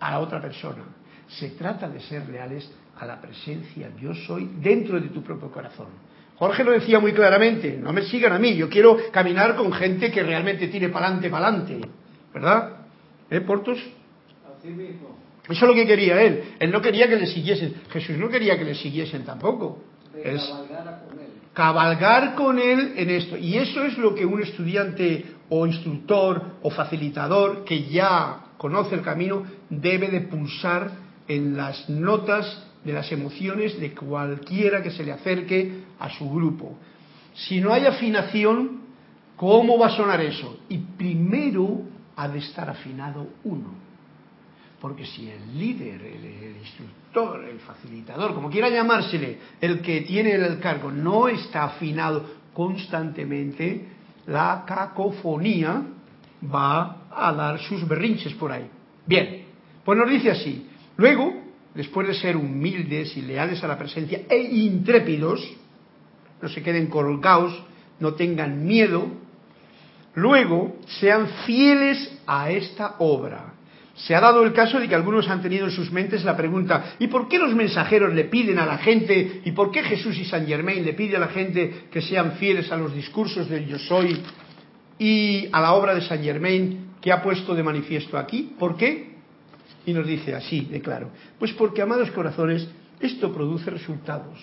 a 0.00 0.12
la 0.12 0.20
otra 0.20 0.40
persona. 0.40 0.84
Se 1.28 1.50
trata 1.50 1.88
de 1.88 2.00
ser 2.00 2.28
leales 2.28 2.70
a 2.98 3.04
la 3.04 3.20
presencia 3.20 3.90
yo 4.00 4.14
soy 4.14 4.48
dentro 4.60 5.00
de 5.00 5.08
tu 5.08 5.22
propio 5.22 5.50
corazón. 5.50 5.88
Jorge 6.36 6.64
lo 6.64 6.72
decía 6.72 7.00
muy 7.00 7.12
claramente, 7.12 7.76
no 7.76 7.92
me 7.92 8.02
sigan 8.02 8.32
a 8.32 8.38
mí, 8.38 8.54
yo 8.54 8.68
quiero 8.68 8.98
caminar 9.10 9.56
con 9.56 9.72
gente 9.72 10.10
que 10.10 10.22
realmente 10.22 10.68
tire 10.68 10.90
para 10.90 11.06
adelante, 11.06 11.30
para 11.30 11.48
adelante. 11.48 11.88
¿Verdad? 12.32 12.76
¿Eh, 13.30 13.40
Portos? 13.40 13.78
Así 14.56 14.68
mismo. 14.68 15.16
Eso 15.44 15.52
es 15.52 15.62
lo 15.62 15.74
que 15.74 15.86
quería 15.86 16.20
él. 16.22 16.56
Él 16.58 16.70
no 16.70 16.80
quería 16.82 17.08
que 17.08 17.16
le 17.16 17.26
siguiesen. 17.26 17.74
Jesús 17.90 18.18
no 18.18 18.28
quería 18.28 18.58
que 18.58 18.64
le 18.64 18.74
siguiesen 18.74 19.24
tampoco. 19.24 19.82
Es. 20.22 20.42
Cabalgar 21.56 22.34
con 22.34 22.58
él 22.58 22.92
en 22.96 23.08
esto. 23.08 23.38
Y 23.38 23.56
eso 23.56 23.82
es 23.82 23.96
lo 23.96 24.14
que 24.14 24.26
un 24.26 24.42
estudiante 24.42 25.24
o 25.48 25.66
instructor 25.66 26.58
o 26.62 26.68
facilitador 26.68 27.64
que 27.64 27.84
ya 27.84 28.42
conoce 28.58 28.94
el 28.94 29.00
camino, 29.00 29.42
debe 29.70 30.08
de 30.08 30.20
pulsar 30.20 30.90
en 31.26 31.56
las 31.56 31.88
notas 31.88 32.62
de 32.84 32.92
las 32.92 33.10
emociones 33.10 33.80
de 33.80 33.94
cualquiera 33.94 34.82
que 34.82 34.90
se 34.90 35.02
le 35.02 35.12
acerque 35.12 35.84
a 35.98 36.10
su 36.10 36.28
grupo. 36.30 36.76
Si 37.34 37.58
no 37.58 37.72
hay 37.72 37.86
afinación, 37.86 38.82
¿cómo 39.34 39.78
va 39.78 39.86
a 39.86 39.96
sonar 39.96 40.20
eso? 40.20 40.60
Y 40.68 40.76
primero 40.76 41.80
ha 42.16 42.28
de 42.28 42.38
estar 42.38 42.68
afinado 42.68 43.28
uno. 43.44 43.85
Porque 44.86 45.04
si 45.04 45.28
el 45.28 45.58
líder, 45.58 46.00
el, 46.00 46.58
instructor, 46.58 47.44
el 47.44 47.58
facilitador, 47.58 48.32
como 48.34 48.48
quiera 48.48 48.68
llamársele, 48.68 49.36
el 49.60 49.80
que 49.80 50.02
tiene 50.02 50.30
el 50.30 50.60
cargo, 50.60 50.92
no 50.92 51.26
está 51.26 51.64
afinado 51.64 52.24
constantemente, 52.54 53.84
la 54.28 54.62
cacofonía 54.64 55.82
va 56.54 57.08
a 57.10 57.32
dar 57.32 57.58
sus 57.58 57.84
berrinches 57.88 58.32
por 58.34 58.52
ahí. 58.52 58.70
Bien, 59.04 59.46
pues 59.84 59.98
nos 59.98 60.08
dice 60.08 60.30
así. 60.30 60.68
Luego, 60.96 61.34
después 61.74 62.06
de 62.06 62.14
ser 62.14 62.36
humildes 62.36 63.16
y 63.16 63.22
leales 63.22 63.64
a 63.64 63.66
la 63.66 63.76
presencia 63.76 64.20
e 64.28 64.38
intrépidos, 64.38 65.52
no 66.40 66.48
se 66.48 66.62
queden 66.62 66.86
colgados, 66.86 67.60
no 67.98 68.14
tengan 68.14 68.64
miedo, 68.64 69.08
luego 70.14 70.76
sean 71.00 71.26
fieles 71.44 72.22
a 72.24 72.52
esta 72.52 72.94
obra. 73.00 73.55
Se 73.96 74.14
ha 74.14 74.20
dado 74.20 74.42
el 74.44 74.52
caso 74.52 74.78
de 74.78 74.88
que 74.88 74.94
algunos 74.94 75.28
han 75.28 75.40
tenido 75.40 75.64
en 75.66 75.72
sus 75.72 75.90
mentes 75.90 76.22
la 76.24 76.36
pregunta, 76.36 76.96
¿y 76.98 77.06
por 77.06 77.28
qué 77.28 77.38
los 77.38 77.54
mensajeros 77.54 78.12
le 78.12 78.24
piden 78.24 78.58
a 78.58 78.66
la 78.66 78.78
gente, 78.78 79.40
y 79.44 79.52
por 79.52 79.70
qué 79.70 79.82
Jesús 79.82 80.18
y 80.18 80.24
San 80.26 80.46
Germain 80.46 80.84
le 80.84 80.92
pide 80.92 81.16
a 81.16 81.20
la 81.20 81.28
gente 81.28 81.86
que 81.90 82.02
sean 82.02 82.32
fieles 82.32 82.70
a 82.70 82.76
los 82.76 82.94
discursos 82.94 83.48
del 83.48 83.66
yo 83.66 83.78
soy 83.78 84.20
y 84.98 85.48
a 85.50 85.60
la 85.60 85.72
obra 85.72 85.94
de 85.94 86.02
San 86.02 86.22
Germain 86.22 86.90
que 87.00 87.10
ha 87.10 87.22
puesto 87.22 87.54
de 87.54 87.62
manifiesto 87.62 88.18
aquí. 88.18 88.54
¿Por 88.58 88.76
qué? 88.76 89.16
Y 89.86 89.92
nos 89.92 90.06
dice 90.06 90.34
así 90.34 90.62
de 90.62 90.80
claro. 90.80 91.10
Pues 91.38 91.52
porque, 91.52 91.80
amados 91.80 92.10
corazones, 92.10 92.68
esto 93.00 93.32
produce 93.32 93.70
resultados. 93.70 94.38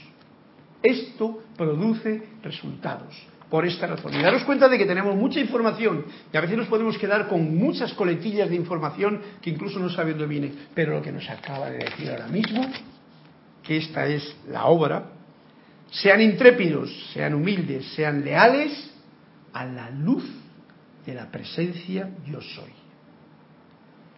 Esto 0.81 1.43
produce 1.57 2.23
resultados. 2.41 3.15
Por 3.53 3.67
esta 3.67 3.85
razón. 3.85 4.15
Y 4.15 4.17
daros 4.19 4.43
cuenta 4.45 4.67
de 4.67 4.79
que 4.79 4.85
tenemos 4.87 5.15
mucha 5.15 5.39
información 5.39 6.05
y 6.33 6.35
a 6.35 6.41
veces 6.41 6.57
nos 6.57 6.65
podemos 6.65 6.97
quedar 6.97 7.27
con 7.27 7.55
muchas 7.55 7.93
coletillas 7.93 8.49
de 8.49 8.55
información 8.55 9.21
que 9.43 9.51
incluso 9.51 9.77
no 9.77 9.91
sabe 9.91 10.13
dónde 10.13 10.25
viene. 10.25 10.51
Pero 10.73 10.95
lo 10.95 11.03
que 11.03 11.11
nos 11.11 11.29
acaba 11.29 11.69
de 11.69 11.77
decir 11.77 12.09
ahora 12.09 12.25
mismo, 12.29 12.65
que 13.61 13.77
esta 13.77 14.07
es 14.07 14.35
la 14.49 14.65
obra, 14.65 15.03
sean 15.91 16.19
intrépidos, 16.21 17.11
sean 17.13 17.35
humildes, 17.35 17.85
sean 17.93 18.25
leales 18.25 18.91
a 19.53 19.65
la 19.65 19.91
luz 19.91 20.27
de 21.05 21.13
la 21.13 21.29
presencia 21.29 22.09
yo 22.25 22.41
soy. 22.41 22.71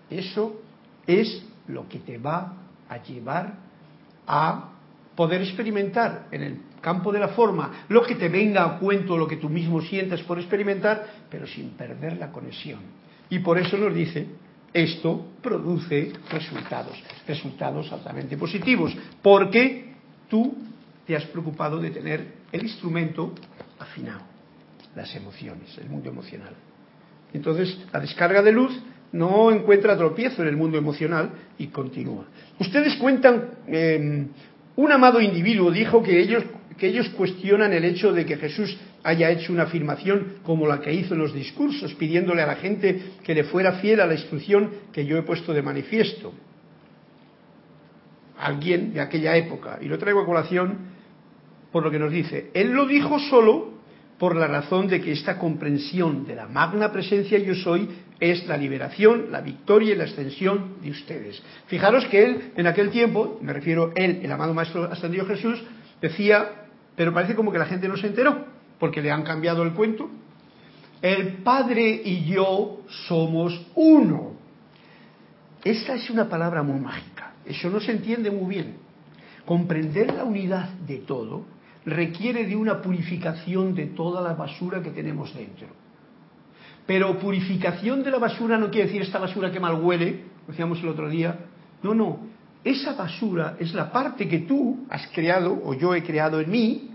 Eso 0.09 0.61
es 1.05 1.45
lo 1.67 1.89
que 1.89 1.99
te 1.99 2.17
va 2.17 2.53
a 2.87 3.03
llevar 3.03 3.55
a 4.25 4.69
poder 5.13 5.41
experimentar 5.41 6.27
en 6.31 6.41
el 6.41 6.61
campo 6.85 7.11
de 7.11 7.17
la 7.17 7.29
forma 7.29 7.85
lo 7.89 8.03
que 8.03 8.13
te 8.13 8.29
venga 8.29 8.63
a 8.63 8.77
cuento, 8.77 9.17
lo 9.17 9.27
que 9.27 9.37
tú 9.37 9.49
mismo 9.49 9.81
sientas 9.81 10.21
por 10.21 10.37
experimentar, 10.37 11.25
pero 11.31 11.47
sin 11.47 11.71
perder 11.71 12.17
la 12.17 12.31
conexión. 12.31 12.79
Y 13.27 13.39
por 13.39 13.57
eso 13.57 13.75
nos 13.75 13.91
dice, 13.91 14.27
esto 14.71 15.25
produce 15.41 16.13
resultados, 16.29 17.01
resultados 17.27 17.91
altamente 17.91 18.37
positivos, 18.37 18.95
porque 19.23 19.95
tú 20.29 20.55
te 21.07 21.15
has 21.15 21.25
preocupado 21.25 21.79
de 21.79 21.89
tener 21.89 22.23
el 22.51 22.61
instrumento 22.61 23.33
afinado, 23.79 24.21
las 24.95 25.15
emociones, 25.15 25.75
el 25.79 25.89
mundo 25.89 26.11
emocional. 26.11 26.53
Entonces, 27.33 27.79
la 27.91 27.99
descarga 27.99 28.43
de 28.43 28.51
luz 28.51 28.79
no 29.11 29.49
encuentra 29.49 29.97
tropiezo 29.97 30.43
en 30.43 30.49
el 30.49 30.57
mundo 30.57 30.77
emocional 30.77 31.31
y 31.57 31.67
continúa. 31.67 32.25
Ustedes 32.59 32.95
cuentan, 32.97 33.49
em, 33.65 34.27
un 34.75 34.91
amado 34.91 35.21
individuo 35.21 35.71
dijo 35.71 36.03
que 36.03 36.19
ellos, 36.19 36.43
que 36.77 36.87
ellos 36.87 37.09
cuestionan 37.09 37.73
el 37.73 37.85
hecho 37.85 38.11
de 38.11 38.25
que 38.25 38.37
Jesús 38.37 38.77
haya 39.03 39.29
hecho 39.29 39.53
una 39.53 39.63
afirmación 39.63 40.37
como 40.43 40.67
la 40.67 40.81
que 40.81 40.93
hizo 40.93 41.13
en 41.13 41.19
los 41.19 41.33
discursos, 41.33 41.93
pidiéndole 41.93 42.41
a 42.41 42.47
la 42.47 42.55
gente 42.55 43.13
que 43.23 43.35
le 43.35 43.43
fuera 43.43 43.73
fiel 43.73 44.01
a 44.01 44.07
la 44.07 44.15
instrucción 44.15 44.71
que 44.91 45.05
yo 45.05 45.17
he 45.17 45.21
puesto 45.21 45.53
de 45.53 45.61
manifiesto. 45.61 46.33
Alguien 48.37 48.93
de 48.93 49.01
aquella 49.01 49.37
época. 49.37 49.77
Y 49.81 49.85
lo 49.85 49.97
traigo 49.97 50.21
a 50.21 50.25
colación 50.25 50.77
por 51.71 51.83
lo 51.83 51.91
que 51.91 51.99
nos 51.99 52.11
dice. 52.11 52.49
Él 52.53 52.71
lo 52.71 52.87
dijo 52.87 53.19
solo 53.19 53.75
por 54.17 54.35
la 54.35 54.47
razón 54.47 54.87
de 54.87 55.01
que 55.01 55.11
esta 55.11 55.37
comprensión 55.37 56.25
de 56.25 56.35
la 56.35 56.47
magna 56.47 56.91
presencia 56.91 57.37
yo 57.37 57.53
soy 57.53 57.87
es 58.19 58.47
la 58.47 58.57
liberación, 58.57 59.27
la 59.29 59.41
victoria 59.41 59.93
y 59.93 59.97
la 59.97 60.05
extensión 60.05 60.77
de 60.81 60.91
ustedes. 60.91 61.41
Fijaros 61.67 62.05
que 62.05 62.23
él, 62.23 62.51
en 62.55 62.65
aquel 62.65 62.89
tiempo, 62.89 63.37
me 63.41 63.53
refiero 63.53 63.91
él, 63.95 64.21
el 64.23 64.31
amado 64.31 64.53
Maestro 64.53 64.85
Ascendido 64.85 65.25
Jesús, 65.25 65.61
decía, 66.01 66.64
pero 66.95 67.13
parece 67.13 67.35
como 67.35 67.51
que 67.51 67.57
la 67.57 67.65
gente 67.65 67.87
no 67.87 67.97
se 67.97 68.07
enteró, 68.07 68.45
porque 68.79 69.01
le 69.01 69.11
han 69.11 69.23
cambiado 69.23 69.63
el 69.63 69.73
cuento. 69.73 70.09
El 71.01 71.37
Padre 71.43 72.01
y 72.03 72.25
yo 72.25 72.81
somos 73.07 73.67
uno. 73.75 74.33
esa 75.63 75.95
es 75.95 76.09
una 76.09 76.29
palabra 76.29 76.63
muy 76.63 76.79
mágica. 76.79 77.33
Eso 77.45 77.69
no 77.69 77.79
se 77.79 77.91
entiende 77.91 78.31
muy 78.31 78.55
bien. 78.55 78.77
Comprender 79.45 80.13
la 80.13 80.23
unidad 80.23 80.69
de 80.69 80.97
todo 80.99 81.45
requiere 81.85 82.45
de 82.45 82.55
una 82.55 82.81
purificación 82.81 83.75
de 83.75 83.87
toda 83.87 84.21
la 84.21 84.33
basura 84.33 84.81
que 84.81 84.89
tenemos 84.89 85.33
dentro. 85.35 85.67
Pero 86.87 87.19
purificación 87.19 88.03
de 88.03 88.11
la 88.11 88.17
basura 88.17 88.57
no 88.57 88.69
quiere 88.69 88.87
decir 88.87 89.01
esta 89.01 89.19
basura 89.19 89.51
que 89.51 89.59
mal 89.59 89.75
huele, 89.75 90.23
decíamos 90.47 90.79
el 90.79 90.89
otro 90.89 91.09
día. 91.09 91.39
No, 91.83 91.93
no. 91.93 92.19
Esa 92.65 92.93
basura 92.93 93.57
es 93.59 93.75
la 93.75 93.91
parte 93.91 94.27
que 94.27 94.39
tú 94.39 94.87
has 94.89 95.07
creado 95.13 95.61
o 95.63 95.75
yo 95.75 95.93
he 95.93 96.01
creado 96.01 96.41
en 96.41 96.49
mí 96.49 96.89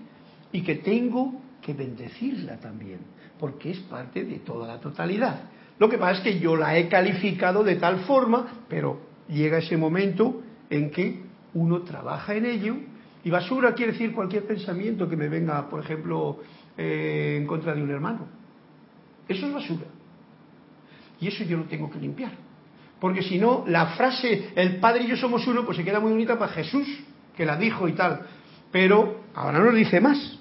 y 0.51 0.62
que 0.62 0.75
tengo 0.75 1.41
que 1.62 1.75
bendecirla 1.75 2.59
también, 2.59 2.99
porque 3.39 3.71
es 3.71 3.79
parte 3.79 4.25
de 4.25 4.41
toda 4.41 4.66
la 4.66 4.81
totalidad. 4.81 5.43
Lo 5.79 5.89
que 5.89 5.97
pasa 5.97 6.18
es 6.18 6.21
que 6.23 6.41
yo 6.41 6.57
la 6.57 6.77
he 6.77 6.89
calificado 6.89 7.62
de 7.62 7.77
tal 7.77 8.01
forma, 8.01 8.64
pero 8.68 9.01
llega 9.29 9.59
ese 9.59 9.77
momento 9.77 10.43
en 10.68 10.91
que 10.91 11.23
uno 11.55 11.83
trabaja 11.83 12.35
en 12.35 12.47
ello 12.47 12.77
y 13.23 13.31
basura 13.31 13.73
quiere 13.73 13.93
decir 13.93 14.12
cualquier 14.12 14.49
pensamiento 14.49 15.09
que 15.09 15.16
me 15.16 15.29
venga, 15.29 15.68
por 15.71 15.85
ejemplo, 15.85 16.41
eh, 16.77 17.37
en 17.41 17.47
contra 17.47 17.77
de 17.77 17.83
un 17.83 17.91
hermano. 17.93 18.27
Eso 19.29 19.47
es 19.47 19.55
basura. 19.55 19.87
Y 21.21 21.29
eso 21.29 21.45
yo 21.45 21.59
lo 21.59 21.64
tengo 21.64 21.89
que 21.89 22.01
limpiar. 22.01 22.49
Porque 23.01 23.22
si 23.22 23.38
no, 23.38 23.64
la 23.66 23.86
frase, 23.86 24.51
el 24.55 24.76
Padre 24.76 25.05
y 25.05 25.09
yo 25.09 25.16
somos 25.16 25.46
uno, 25.46 25.64
pues 25.64 25.78
se 25.78 25.84
queda 25.84 26.01
muy 26.01 26.11
bonita 26.11 26.38
para 26.38 26.53
Jesús, 26.53 26.86
que 27.36 27.46
la 27.46 27.57
dijo 27.57 27.88
y 27.88 27.92
tal. 27.92 28.26
Pero 28.70 29.22
ahora 29.34 29.59
nos 29.59 29.74
dice 29.74 30.01
más. 30.01 30.38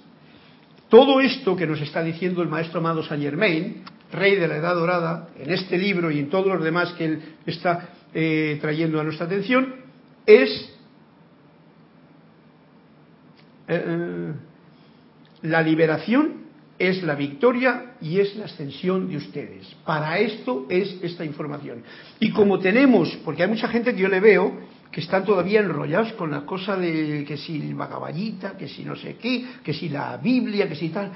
Todo 0.89 1.21
esto 1.21 1.55
que 1.55 1.67
nos 1.67 1.79
está 1.81 2.03
diciendo 2.03 2.41
el 2.41 2.49
maestro 2.49 2.79
amado 2.79 3.03
Saint 3.03 3.23
Germain, 3.23 3.83
rey 4.11 4.35
de 4.35 4.47
la 4.47 4.57
Edad 4.57 4.75
Dorada, 4.75 5.29
en 5.37 5.51
este 5.51 5.77
libro 5.77 6.11
y 6.11 6.19
en 6.19 6.29
todos 6.29 6.47
los 6.47 6.63
demás 6.63 6.93
que 6.93 7.05
él 7.05 7.21
está 7.45 7.89
eh, 8.13 8.57
trayendo 8.59 8.99
a 8.99 9.03
nuestra 9.03 9.27
atención, 9.27 9.75
es 10.25 10.49
eh, 13.67 13.83
eh, 13.85 14.33
la 15.43 15.61
liberación, 15.61 16.48
es 16.79 17.03
la 17.03 17.13
victoria 17.13 17.97
y 18.01 18.19
es 18.19 18.37
la 18.37 18.45
ascensión 18.45 19.09
de 19.09 19.17
ustedes. 19.17 19.67
Para 19.85 20.17
esto 20.17 20.65
es 20.69 20.97
esta 21.03 21.25
información. 21.25 21.83
Y 22.21 22.31
como 22.31 22.57
tenemos, 22.57 23.09
porque 23.25 23.43
hay 23.43 23.49
mucha 23.49 23.67
gente 23.67 23.93
que 23.93 24.01
yo 24.01 24.07
le 24.07 24.21
veo 24.21 24.53
que 24.89 25.01
están 25.01 25.25
todavía 25.25 25.59
enrollados 25.59 26.13
con 26.13 26.31
la 26.31 26.45
cosa 26.45 26.75
de 26.75 27.23
que 27.27 27.37
si 27.37 27.57
el 27.57 27.75
que 28.57 28.67
si 28.67 28.83
no 28.83 28.95
sé 28.95 29.17
qué, 29.17 29.45
que 29.63 29.73
si 29.73 29.89
la 29.89 30.17
Biblia, 30.17 30.67
que 30.67 30.75
si 30.75 30.89
tal. 30.89 31.11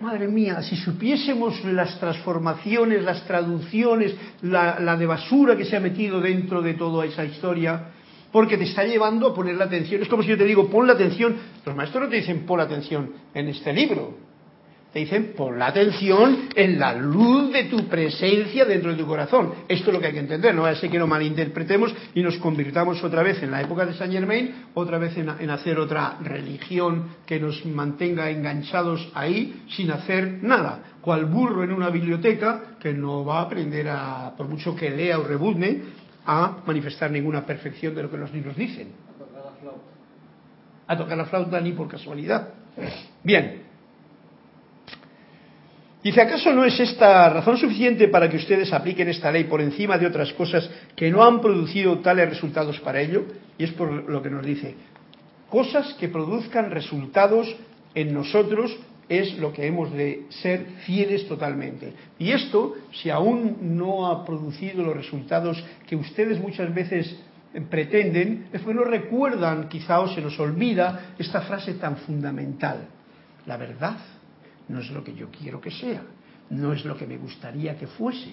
Madre 0.00 0.28
mía, 0.28 0.60
si 0.62 0.76
supiésemos 0.76 1.64
las 1.64 1.98
transformaciones, 1.98 3.02
las 3.02 3.24
traducciones, 3.26 4.14
la, 4.42 4.78
la 4.80 4.96
de 4.96 5.06
basura 5.06 5.56
que 5.56 5.64
se 5.64 5.76
ha 5.76 5.80
metido 5.80 6.20
dentro 6.20 6.60
de 6.60 6.74
toda 6.74 7.06
esa 7.06 7.24
historia, 7.24 7.90
porque 8.30 8.58
te 8.58 8.64
está 8.64 8.84
llevando 8.84 9.28
a 9.28 9.34
poner 9.34 9.56
la 9.56 9.64
atención. 9.64 10.02
Es 10.02 10.08
como 10.08 10.22
si 10.22 10.28
yo 10.28 10.36
te 10.36 10.44
digo, 10.44 10.68
pon 10.68 10.86
la 10.86 10.92
atención. 10.92 11.36
Los 11.64 11.74
maestros 11.74 12.04
no 12.04 12.10
te 12.10 12.16
dicen 12.16 12.44
pon 12.44 12.58
la 12.58 12.64
atención 12.64 13.12
en 13.32 13.48
este 13.48 13.72
libro. 13.72 14.23
Te 14.94 15.00
dicen, 15.00 15.32
pon 15.36 15.58
la 15.58 15.66
atención 15.66 16.50
en 16.54 16.78
la 16.78 16.94
luz 16.94 17.52
de 17.52 17.64
tu 17.64 17.88
presencia 17.88 18.64
dentro 18.64 18.92
de 18.92 18.96
tu 18.96 19.08
corazón. 19.08 19.52
Esto 19.66 19.90
es 19.90 19.92
lo 19.92 20.00
que 20.00 20.06
hay 20.06 20.12
que 20.12 20.20
entender, 20.20 20.54
no 20.54 20.72
ser 20.76 20.88
que 20.88 21.00
lo 21.00 21.08
malinterpretemos 21.08 21.92
y 22.14 22.22
nos 22.22 22.36
convirtamos 22.36 23.02
otra 23.02 23.24
vez 23.24 23.42
en 23.42 23.50
la 23.50 23.60
época 23.60 23.86
de 23.86 23.94
Saint 23.94 24.12
Germain, 24.12 24.54
otra 24.72 24.98
vez 24.98 25.16
en, 25.16 25.28
en, 25.40 25.50
hacer 25.50 25.80
otra 25.80 26.18
religión 26.22 27.16
que 27.26 27.40
nos 27.40 27.66
mantenga 27.66 28.30
enganchados 28.30 29.10
ahí 29.14 29.64
sin 29.70 29.90
hacer 29.90 30.38
nada. 30.44 30.94
Cual 31.00 31.24
burro 31.24 31.64
en 31.64 31.72
una 31.72 31.90
biblioteca 31.90 32.76
que 32.78 32.94
no 32.94 33.24
va 33.24 33.40
a 33.40 33.42
aprender 33.42 33.88
a, 33.88 34.32
por 34.36 34.46
mucho 34.46 34.76
que 34.76 34.90
lea 34.90 35.18
o 35.18 35.24
rebuzne, 35.24 35.82
a 36.24 36.58
manifestar 36.64 37.10
ninguna 37.10 37.44
perfección 37.44 37.96
de 37.96 38.04
lo 38.04 38.10
que 38.12 38.16
los 38.16 38.32
libros 38.32 38.54
dicen. 38.54 38.92
A 39.10 39.18
tocar 39.18 39.44
la 39.44 39.60
flauta. 39.60 39.82
A 40.86 40.96
tocar 40.96 41.18
la 41.18 41.24
flauta 41.24 41.60
ni 41.60 41.72
por 41.72 41.88
casualidad. 41.88 42.50
Bien. 43.24 43.63
Dice, 46.04 46.20
¿acaso 46.20 46.52
no 46.52 46.66
es 46.66 46.78
esta 46.78 47.30
razón 47.30 47.56
suficiente 47.56 48.08
para 48.08 48.28
que 48.28 48.36
ustedes 48.36 48.70
apliquen 48.74 49.08
esta 49.08 49.32
ley 49.32 49.44
por 49.44 49.62
encima 49.62 49.96
de 49.96 50.06
otras 50.06 50.34
cosas 50.34 50.68
que 50.94 51.10
no 51.10 51.24
han 51.24 51.40
producido 51.40 51.98
tales 52.00 52.28
resultados 52.28 52.78
para 52.80 53.00
ello? 53.00 53.24
Y 53.56 53.64
es 53.64 53.72
por 53.72 53.90
lo 53.90 54.22
que 54.22 54.28
nos 54.28 54.44
dice, 54.44 54.74
cosas 55.48 55.94
que 55.94 56.10
produzcan 56.10 56.70
resultados 56.70 57.56
en 57.94 58.12
nosotros 58.12 58.76
es 59.08 59.38
lo 59.38 59.50
que 59.54 59.66
hemos 59.66 59.94
de 59.94 60.26
ser 60.28 60.66
fieles 60.84 61.26
totalmente. 61.26 61.94
Y 62.18 62.32
esto, 62.32 62.74
si 62.92 63.08
aún 63.08 63.56
no 63.78 64.08
ha 64.08 64.26
producido 64.26 64.82
los 64.82 64.94
resultados 64.94 65.64
que 65.86 65.96
ustedes 65.96 66.38
muchas 66.38 66.74
veces 66.74 67.16
pretenden, 67.70 68.48
es 68.52 68.60
porque 68.60 68.78
no 68.78 68.84
recuerdan, 68.84 69.70
quizá 69.70 70.00
o 70.00 70.08
se 70.14 70.20
nos 70.20 70.38
olvida, 70.38 71.14
esta 71.18 71.40
frase 71.40 71.74
tan 71.74 71.96
fundamental. 71.96 72.88
La 73.46 73.56
verdad 73.56 73.96
no 74.68 74.80
es 74.80 74.90
lo 74.90 75.04
que 75.04 75.14
yo 75.14 75.28
quiero 75.30 75.60
que 75.60 75.70
sea, 75.70 76.02
no 76.50 76.72
es 76.72 76.84
lo 76.84 76.96
que 76.96 77.06
me 77.06 77.16
gustaría 77.16 77.76
que 77.76 77.86
fuese, 77.86 78.32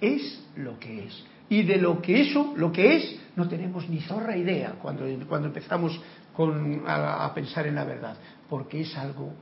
es 0.00 0.44
lo 0.56 0.78
que 0.78 1.06
es. 1.06 1.24
Y 1.48 1.62
de 1.62 1.78
lo 1.78 2.02
que 2.02 2.20
eso, 2.20 2.54
lo 2.56 2.70
que 2.70 2.96
es, 2.96 3.20
no 3.36 3.48
tenemos 3.48 3.88
ni 3.88 4.00
zorra 4.00 4.36
idea 4.36 4.72
cuando, 4.82 5.04
cuando 5.26 5.48
empezamos 5.48 5.98
a 6.86 7.32
pensar 7.34 7.66
en 7.66 7.74
la 7.74 7.84
verdad, 7.84 8.16
porque 8.48 8.82
es 8.82 8.96
algo 8.96 9.32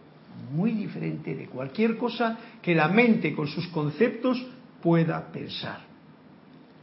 muy 0.53 0.73
diferente 0.73 1.35
de 1.35 1.47
cualquier 1.47 1.97
cosa 1.97 2.39
que 2.63 2.75
la 2.75 2.89
mente 2.89 3.35
con 3.35 3.49
sus 3.49 3.67
conceptos 3.69 4.45
pueda 4.83 5.33
pensar. 5.33 5.81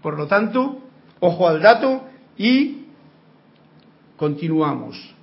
Por 0.01 0.17
lo 0.17 0.27
tanto, 0.27 0.79
ojo 1.19 1.47
al 1.47 1.61
dato 1.61 2.03
y 2.37 2.85
continuamos. 4.17 5.15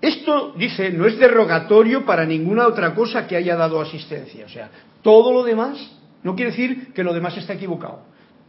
Esto, 0.00 0.52
dice, 0.56 0.90
no 0.90 1.06
es 1.06 1.18
derogatorio 1.18 2.06
para 2.06 2.24
ninguna 2.24 2.66
otra 2.66 2.94
cosa 2.94 3.26
que 3.26 3.36
haya 3.36 3.56
dado 3.56 3.80
asistencia. 3.80 4.46
O 4.46 4.48
sea, 4.48 4.70
todo 5.02 5.32
lo 5.32 5.42
demás 5.42 5.98
no 6.22 6.34
quiere 6.34 6.50
decir 6.50 6.92
que 6.92 7.02
lo 7.02 7.12
demás 7.12 7.36
está 7.36 7.54
equivocado. 7.54 8.02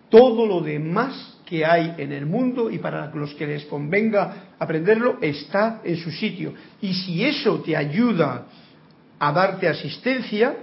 Todo 0.10 0.45
lo 0.45 0.62
demás 0.62 1.39
que 1.45 1.66
hay 1.66 1.95
en 1.97 2.12
el 2.12 2.26
mundo 2.26 2.70
y 2.70 2.78
para 2.78 3.14
los 3.14 3.34
que 3.34 3.47
les 3.47 3.66
convenga 3.66 4.54
aprenderlo 4.60 5.18
está 5.22 5.82
en 5.84 5.97
su 5.97 6.12
sitio. 6.12 6.54
Y 6.82 6.93
si 6.93 7.26
eso 7.26 7.62
te 7.62 7.76
ayuda 7.76 8.45
a 9.18 9.32
darte 9.32 9.68
asistencia, 9.68 10.56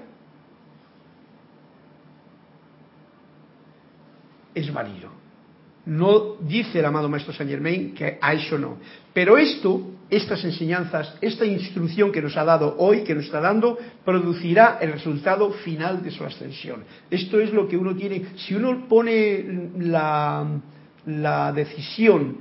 es 4.55 4.73
válido. 4.73 5.11
No 5.85 6.37
dice 6.41 6.79
el 6.79 6.85
amado 6.85 7.09
Maestro 7.09 7.33
Saint 7.33 7.51
Germain 7.51 7.95
que 7.95 8.19
a 8.21 8.33
eso 8.33 8.59
no. 8.59 8.79
Pero 9.13 9.37
esto 9.39 9.96
estas 10.09 10.45
enseñanzas, 10.45 11.17
esta 11.21 11.45
instrucción 11.45 12.13
que 12.13 12.23
nos 12.23 12.37
ha 12.37 12.45
dado 12.45 12.77
hoy, 12.79 13.03
que 13.03 13.15
nos 13.15 13.25
está 13.25 13.41
dando, 13.41 13.79
producirá 14.05 14.79
el 14.81 14.93
resultado 14.93 15.51
final 15.51 16.03
de 16.03 16.11
su 16.11 16.25
ascensión. 16.25 16.85
Esto 17.11 17.41
es 17.41 17.53
lo 17.53 17.67
que 17.67 17.77
uno 17.77 17.95
tiene. 17.97 18.27
Si 18.37 18.55
uno 18.55 18.87
pone 18.89 19.71
la, 19.79 20.47
la 21.07 21.53
decisión, 21.53 22.39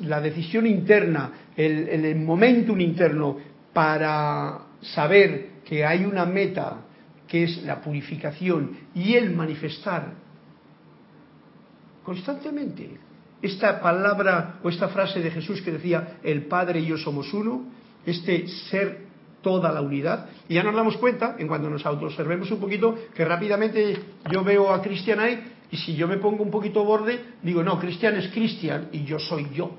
la 0.00 0.20
decisión 0.20 0.66
interna, 0.66 1.32
el, 1.56 1.88
el 1.88 2.16
momentum 2.16 2.80
interno 2.80 3.36
para 3.72 4.58
saber 4.80 5.56
que 5.64 5.84
hay 5.84 6.04
una 6.04 6.24
meta 6.24 6.78
que 7.28 7.44
es 7.44 7.62
la 7.64 7.80
purificación 7.80 8.76
y 8.94 9.14
el 9.14 9.34
manifestar 9.34 10.14
constantemente 12.04 12.98
esta 13.42 13.80
palabra 13.80 14.58
o 14.62 14.68
esta 14.68 14.88
frase 14.88 15.20
de 15.20 15.30
Jesús 15.30 15.60
que 15.62 15.72
decía, 15.72 16.18
el 16.22 16.46
Padre 16.46 16.80
y 16.80 16.86
yo 16.86 16.96
somos 16.96 17.32
uno, 17.32 17.64
este 18.04 18.48
ser 18.70 19.06
toda 19.42 19.70
la 19.70 19.80
unidad, 19.80 20.26
y 20.48 20.54
ya 20.54 20.62
nos 20.62 20.74
damos 20.74 20.96
cuenta, 20.96 21.36
en 21.38 21.46
cuanto 21.46 21.70
nos 21.70 21.84
autoobservemos 21.84 22.50
un 22.50 22.58
poquito, 22.58 22.96
que 23.14 23.24
rápidamente 23.24 23.96
yo 24.30 24.42
veo 24.42 24.72
a 24.72 24.82
Cristian 24.82 25.20
ahí, 25.20 25.52
y 25.70 25.76
si 25.76 25.94
yo 25.94 26.08
me 26.08 26.16
pongo 26.16 26.42
un 26.42 26.50
poquito 26.50 26.84
borde, 26.84 27.20
digo, 27.42 27.62
no, 27.62 27.78
Cristian 27.78 28.16
es 28.16 28.28
Cristian 28.28 28.88
y 28.92 29.04
yo 29.04 29.18
soy 29.18 29.48
yo. 29.52 29.72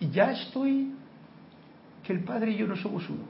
Y 0.00 0.10
ya 0.10 0.32
estoy, 0.32 0.92
que 2.04 2.12
el 2.12 2.24
Padre 2.24 2.52
y 2.52 2.56
yo 2.56 2.66
no 2.66 2.76
somos 2.76 3.08
uno. 3.08 3.24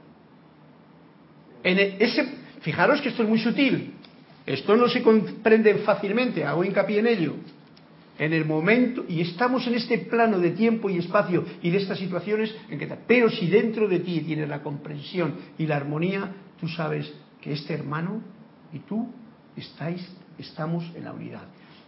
En 1.63 1.79
e, 1.79 1.97
ese, 1.99 2.27
fijaros 2.61 3.01
que 3.01 3.09
esto 3.09 3.23
es 3.23 3.29
muy 3.29 3.39
sutil, 3.39 3.93
esto 4.45 4.75
no 4.75 4.87
se 4.87 5.01
comprende 5.01 5.75
fácilmente, 5.75 6.43
hago 6.43 6.63
hincapié 6.63 6.99
en 6.99 7.07
ello 7.07 7.33
en 8.17 8.33
el 8.33 8.45
momento, 8.45 9.05
y 9.07 9.21
estamos 9.21 9.67
en 9.67 9.75
este 9.75 9.97
plano 9.99 10.39
de 10.39 10.51
tiempo 10.51 10.89
y 10.89 10.97
espacio 10.97 11.43
y 11.61 11.69
de 11.69 11.77
estas 11.77 11.99
situaciones, 11.99 12.55
en 12.69 12.79
que, 12.79 12.87
pero 13.07 13.29
si 13.29 13.47
dentro 13.47 13.87
de 13.87 13.99
ti 13.99 14.21
tienes 14.21 14.47
la 14.47 14.61
comprensión 14.61 15.35
y 15.57 15.67
la 15.67 15.77
armonía, 15.77 16.31
tú 16.59 16.67
sabes 16.67 17.11
que 17.41 17.51
este 17.53 17.73
hermano 17.73 18.21
y 18.71 18.79
tú 18.79 19.09
estáis, 19.55 20.07
estamos 20.37 20.89
en 20.95 21.03
la 21.03 21.13
unidad. 21.13 21.43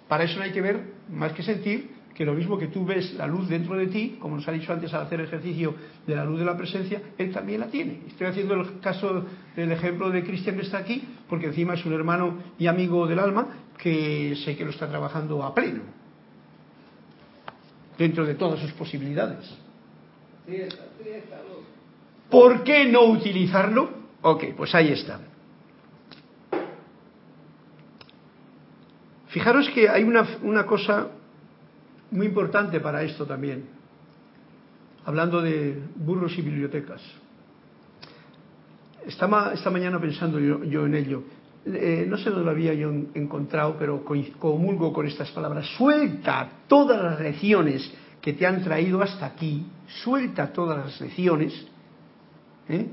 Para 0.08 0.24
eso 0.24 0.38
no 0.38 0.44
hay 0.44 0.52
que 0.52 0.62
ver, 0.62 0.94
más 1.10 1.34
que 1.34 1.44
sentir, 1.44 1.98
que 2.14 2.26
lo 2.26 2.34
mismo 2.34 2.58
que 2.58 2.68
tú 2.68 2.84
ves 2.84 3.14
la 3.14 3.28
luz 3.28 3.48
dentro 3.48 3.76
de 3.78 3.88
ti, 3.88 4.18
como 4.20 4.36
nos 4.36 4.48
ha 4.48 4.52
dicho 4.52 4.74
antes 4.74 4.92
al 4.94 5.04
hacer 5.04 5.22
ejercicio 5.22 5.76
de 6.08 6.16
la 6.16 6.26
luz 6.26 6.40
de 6.40 6.46
la 6.46 6.58
presencia, 6.58 7.00
él 7.18 7.32
también 7.32 7.60
la 7.60 7.68
tiene. 7.68 8.02
Estoy 8.08 8.28
haciendo 8.28 8.56
el 8.56 8.80
caso 8.80 9.24
del 9.56 9.72
ejemplo 9.72 10.10
de 10.10 10.24
Cristian 10.24 10.56
que 10.56 10.64
está 10.64 10.80
aquí, 10.80 11.04
porque 11.30 11.46
encima 11.48 11.76
es 11.76 11.86
un 11.86 11.94
hermano 11.94 12.40
y 12.58 12.66
amigo 12.66 13.06
del 13.06 13.20
alma 13.20 13.48
que 13.78 14.36
sé 14.44 14.58
que 14.58 14.66
lo 14.66 14.72
está 14.72 14.90
trabajando 14.90 15.44
a 15.44 15.54
pleno 15.54 16.07
dentro 17.98 18.26
de 18.26 18.36
todas 18.36 18.60
sus 18.60 18.72
posibilidades. 18.74 19.50
¿Por 22.30 22.64
qué 22.64 22.86
no 22.86 23.06
utilizarlo? 23.06 23.90
Ok, 24.22 24.46
pues 24.56 24.74
ahí 24.76 24.92
está. 24.92 25.20
Fijaros 29.28 29.70
que 29.70 29.90
hay 29.90 30.04
una, 30.04 30.26
una 30.42 30.66
cosa 30.66 31.08
muy 32.12 32.26
importante 32.26 32.80
para 32.80 33.04
esto 33.04 33.26
también, 33.26 33.66
hablando 35.06 35.42
de 35.42 35.82
burros 35.96 36.38
y 36.38 36.42
bibliotecas. 36.42 37.02
Estaba 39.06 39.54
esta 39.54 39.70
mañana 39.70 40.00
pensando 40.00 40.40
yo, 40.40 40.86
en 40.86 40.96
ello. 40.96 41.24
Eh, 41.74 42.06
no 42.08 42.18
sé 42.18 42.30
dónde 42.30 42.46
lo 42.46 42.52
había 42.52 42.74
yo 42.74 42.90
encontrado, 43.14 43.76
pero 43.78 44.04
comulgo 44.40 44.94
con 44.94 45.06
estas 45.06 45.30
palabras. 45.32 45.66
Suelta 45.78 46.50
todas 46.68 47.04
las 47.04 47.20
lecciones 47.20 47.92
que 48.22 48.34
te 48.34 48.46
han 48.46 48.64
traído 48.64 49.02
hasta 49.02 49.26
aquí, 49.26 49.66
suelta 50.04 50.54
todas 50.54 50.78
las 50.78 51.02
lecciones, 51.02 51.54
¿eh? 52.70 52.88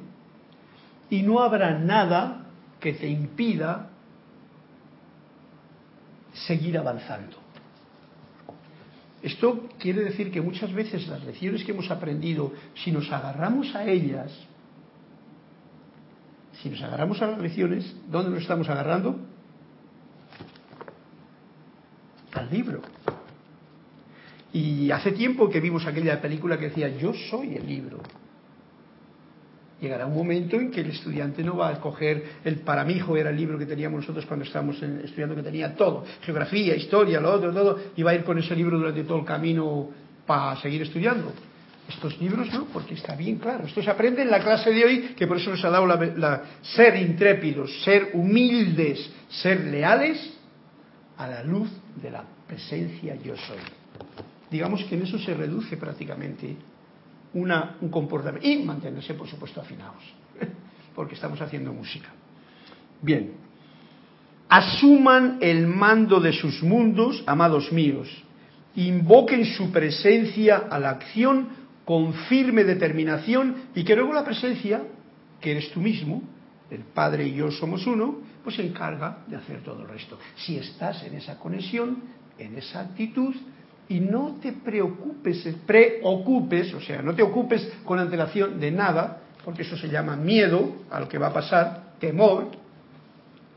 y 1.11 1.23
no 1.23 1.41
habrá 1.41 1.79
nada 1.79 2.47
que 2.81 2.93
te 2.95 3.09
impida 3.09 3.91
seguir 6.33 6.77
avanzando. 6.77 7.37
Esto 9.23 9.69
quiere 9.79 10.03
decir 10.03 10.31
que 10.31 10.41
muchas 10.41 10.73
veces 10.73 11.07
las 11.09 11.25
lecciones 11.25 11.65
que 11.65 11.73
hemos 11.73 11.91
aprendido, 11.91 12.53
si 12.75 12.91
nos 12.91 13.11
agarramos 13.11 13.75
a 13.75 13.87
ellas, 13.87 14.31
si 16.65 16.71
nos 16.71 16.83
agarramos 16.83 17.21
a 17.21 17.27
las 17.27 17.39
lecciones, 17.41 17.95
¿dónde 18.11 18.31
nos 18.31 18.41
estamos 18.41 18.67
agarrando? 18.71 19.19
Al 22.33 22.51
libro. 22.51 22.81
Y 24.51 24.91
hace 24.91 25.13
tiempo 25.13 25.51
que 25.51 25.61
vimos 25.61 25.85
aquella 25.85 26.23
película 26.23 26.57
que 26.59 26.71
decía, 26.71 26.89
yo 26.89 27.13
soy 27.13 27.57
el 27.57 27.67
libro. 27.67 27.99
Llegará 29.79 30.07
un 30.07 30.15
momento 30.15 30.57
en 30.57 30.71
que 30.71 30.81
el 30.81 30.93
estudiante 30.93 31.45
no 31.45 31.55
va 31.59 31.69
a 31.69 31.81
coger 31.81 32.25
el 32.45 32.61
para 32.61 32.83
mi 32.83 32.95
hijo 32.95 33.15
era 33.15 33.29
el 33.29 33.37
libro 33.37 33.59
que 33.59 33.67
teníamos 33.67 34.01
nosotros 34.01 34.25
cuando 34.25 34.47
estábamos 34.47 34.83
estudiando 34.83 35.37
que 35.37 35.43
tenía 35.43 35.77
todo, 35.77 36.07
geografía, 36.23 36.75
historia, 36.75 37.21
lo 37.21 37.31
otro, 37.31 37.53
todo, 37.53 37.79
y 37.95 38.03
va 38.03 38.13
a 38.13 38.15
ir 38.15 38.25
con 38.25 38.39
ese 38.39 38.57
libro 38.57 38.79
durante 38.79 39.05
todo 39.05 39.19
el 39.19 39.27
camino 39.27 39.91
para 40.25 40.59
seguir 40.63 40.81
estudiando. 40.81 41.31
Estos 41.89 42.19
libros 42.19 42.51
no, 42.53 42.65
porque 42.67 42.95
está 42.95 43.15
bien 43.15 43.37
claro. 43.37 43.67
Esto 43.67 43.83
se 43.83 43.91
aprende 43.91 44.23
en 44.23 44.31
la 44.31 44.41
clase 44.41 44.71
de 44.71 44.85
hoy, 44.85 44.99
que 45.17 45.27
por 45.27 45.37
eso 45.37 45.51
nos 45.51 45.65
ha 45.65 45.71
dado 45.71 45.87
la, 45.87 46.43
ser 46.63 46.97
intrépidos, 46.97 47.83
ser 47.83 48.11
humildes, 48.15 49.11
ser 49.29 49.65
leales 49.67 50.35
a 51.19 51.29
la 51.29 51.43
luz 51.43 51.71
de 52.01 52.11
la 52.11 52.25
presencia 52.47 53.17
yo 53.17 53.37
soy. 53.37 53.59
Digamos 54.51 54.83
que 54.85 54.95
en 54.95 55.03
eso 55.03 55.19
se 55.19 55.35
reduce 55.35 55.77
prácticamente 55.77 56.57
una, 57.35 57.77
un 57.81 57.91
comportamiento. 57.91 58.49
Y 58.49 58.63
mantenerse, 58.63 59.13
por 59.15 59.29
supuesto, 59.29 59.61
afinados, 59.61 60.03
porque 60.95 61.15
estamos 61.15 61.41
haciendo 61.41 61.73
música. 61.73 62.09
Bien. 63.03 63.33
Asuman 64.49 65.39
el 65.41 65.67
mando 65.67 66.21
de 66.21 66.33
sus 66.33 66.63
mundos, 66.63 67.23
amados 67.27 67.73
míos. 67.73 68.09
Invoquen 68.77 69.45
su 69.45 69.71
presencia 69.71 70.65
a 70.71 70.79
la 70.79 70.91
acción 70.91 71.64
con 71.85 72.15
firme 72.15 72.65
determinación 72.65 73.57
y 73.75 73.85
que 73.85 73.95
luego 73.95 74.13
la 74.13 74.25
presencia, 74.25 74.83
que 75.41 75.53
eres 75.53 75.71
tú 75.73 75.81
mismo, 75.81 76.23
el 76.71 76.81
Padre 76.81 77.27
y 77.27 77.35
yo 77.35 77.51
somos 77.51 77.87
uno, 77.87 78.21
pues 78.43 78.57
se 78.57 78.67
encarga 78.67 79.19
de 79.27 79.37
hacer 79.37 79.63
todo 79.63 79.83
el 79.83 79.89
resto. 79.89 80.19
Si 80.37 80.57
estás 80.57 81.03
en 81.05 81.15
esa 81.15 81.39
conexión, 81.39 82.03
en 82.39 82.57
esa 82.57 82.81
actitud, 82.81 83.35
y 83.89 84.01
no 84.01 84.39
te 84.41 84.53
preocupes, 84.53 85.47
preocupes, 85.67 86.73
o 86.73 86.81
sea, 86.81 87.03
no 87.03 87.15
te 87.15 87.23
ocupes 87.23 87.71
con 87.85 87.99
antelación 87.99 88.59
de 88.59 88.71
nada, 88.71 89.21
porque 89.45 89.63
eso 89.63 89.77
se 89.77 89.89
llama 89.89 90.17
miedo 90.17 90.85
a 90.91 91.01
lo 91.01 91.09
que 91.09 91.19
va 91.19 91.29
a 91.29 91.33
pasar, 91.33 91.95
temor, 91.99 92.51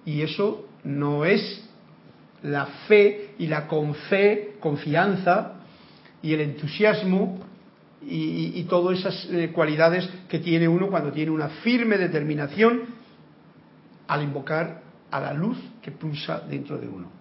y 0.06 0.22
eso 0.22 0.68
no 0.84 1.24
es 1.24 1.64
la 2.44 2.66
fe 2.88 3.36
y 3.40 3.48
la 3.48 3.68
con 3.68 3.96
fe, 3.96 4.56
confianza 4.60 5.54
y 6.22 6.34
el 6.34 6.42
entusiasmo 6.42 7.40
y, 8.02 8.64
todas 8.70 9.00
esas 9.00 9.28
eh, 9.32 9.52
cualidades 9.54 10.08
que 10.30 10.40
tiene 10.40 10.68
uno 10.68 10.88
cuando 10.88 11.12
tiene 11.12 11.32
una 11.32 11.50
firme 11.50 11.98
determinación 11.98 12.82
al 14.08 14.24
invocar 14.24 14.82
a 15.10 15.20
la 15.20 15.34
luz 15.34 15.58
que 15.82 15.92
pulsa 15.92 16.42
dentro 16.42 16.78
de 16.78 16.88
uno. 16.88 17.12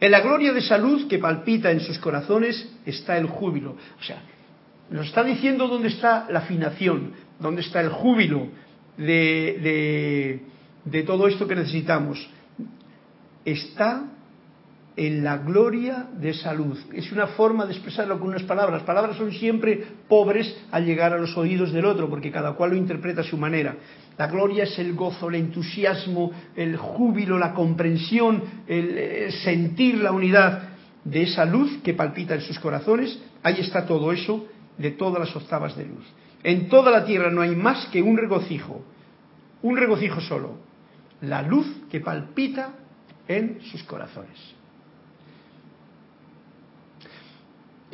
En 0.00 0.10
la 0.10 0.20
gloria 0.20 0.52
de 0.52 0.60
salud 0.60 1.08
que 1.08 1.18
palpita 1.18 1.70
en 1.70 1.80
sus 1.80 1.98
corazones 1.98 2.68
está 2.84 3.16
el 3.16 3.26
júbilo. 3.26 3.76
O 4.00 4.02
sea, 4.02 4.22
nos 4.90 5.06
está 5.06 5.22
diciendo 5.22 5.68
dónde 5.68 5.88
está 5.88 6.26
la 6.30 6.40
afinación, 6.40 7.12
dónde 7.38 7.62
está 7.62 7.80
el 7.80 7.90
júbilo 7.90 8.48
de, 8.96 10.40
de 10.84 11.02
todo 11.02 11.28
esto 11.28 11.46
que 11.46 11.54
necesitamos. 11.54 12.28
Está 13.44 14.04
en 14.96 15.24
la 15.24 15.38
gloria 15.38 16.06
de 16.20 16.32
salud. 16.34 16.78
Es 16.92 17.10
una 17.10 17.26
forma 17.28 17.66
de 17.66 17.72
expresarlo 17.72 18.18
con 18.18 18.28
unas 18.28 18.44
palabras. 18.44 18.78
Las 18.78 18.86
palabras 18.86 19.16
son 19.16 19.32
siempre 19.32 19.84
pobres 20.08 20.56
al 20.70 20.84
llegar 20.84 21.12
a 21.12 21.18
los 21.18 21.36
oídos 21.36 21.72
del 21.72 21.84
otro, 21.84 22.08
porque 22.08 22.30
cada 22.30 22.52
cual 22.52 22.70
lo 22.70 22.76
interpreta 22.76 23.22
a 23.22 23.24
su 23.24 23.36
manera. 23.36 23.76
La 24.16 24.28
gloria 24.28 24.64
es 24.64 24.78
el 24.78 24.94
gozo, 24.94 25.28
el 25.28 25.34
entusiasmo, 25.36 26.30
el 26.54 26.76
júbilo, 26.76 27.38
la 27.38 27.52
comprensión, 27.54 28.42
el, 28.68 29.32
sentir 29.42 29.98
la 29.98 30.12
unidad 30.12 30.68
de 31.04 31.22
esa 31.22 31.44
luz 31.44 31.78
que 31.82 31.94
palpita 31.94 32.34
en 32.34 32.42
sus 32.42 32.58
corazones. 32.60 33.20
Ahí 33.42 33.56
está 33.58 33.86
todo 33.86 34.12
eso 34.12 34.46
de 34.78 34.92
todas 34.92 35.18
las 35.18 35.34
octavas 35.34 35.76
de 35.76 35.86
luz. 35.86 36.04
En 36.44 36.68
toda 36.68 36.92
la 36.92 37.04
tierra 37.04 37.30
no 37.30 37.40
hay 37.40 37.56
más 37.56 37.86
que 37.86 38.00
un 38.00 38.16
regocijo, 38.16 38.84
un 39.62 39.76
regocijo 39.76 40.20
solo, 40.20 40.58
la 41.22 41.42
luz 41.42 41.66
que 41.90 42.00
palpita 42.00 42.74
en 43.26 43.60
sus 43.62 43.82
corazones. 43.84 44.54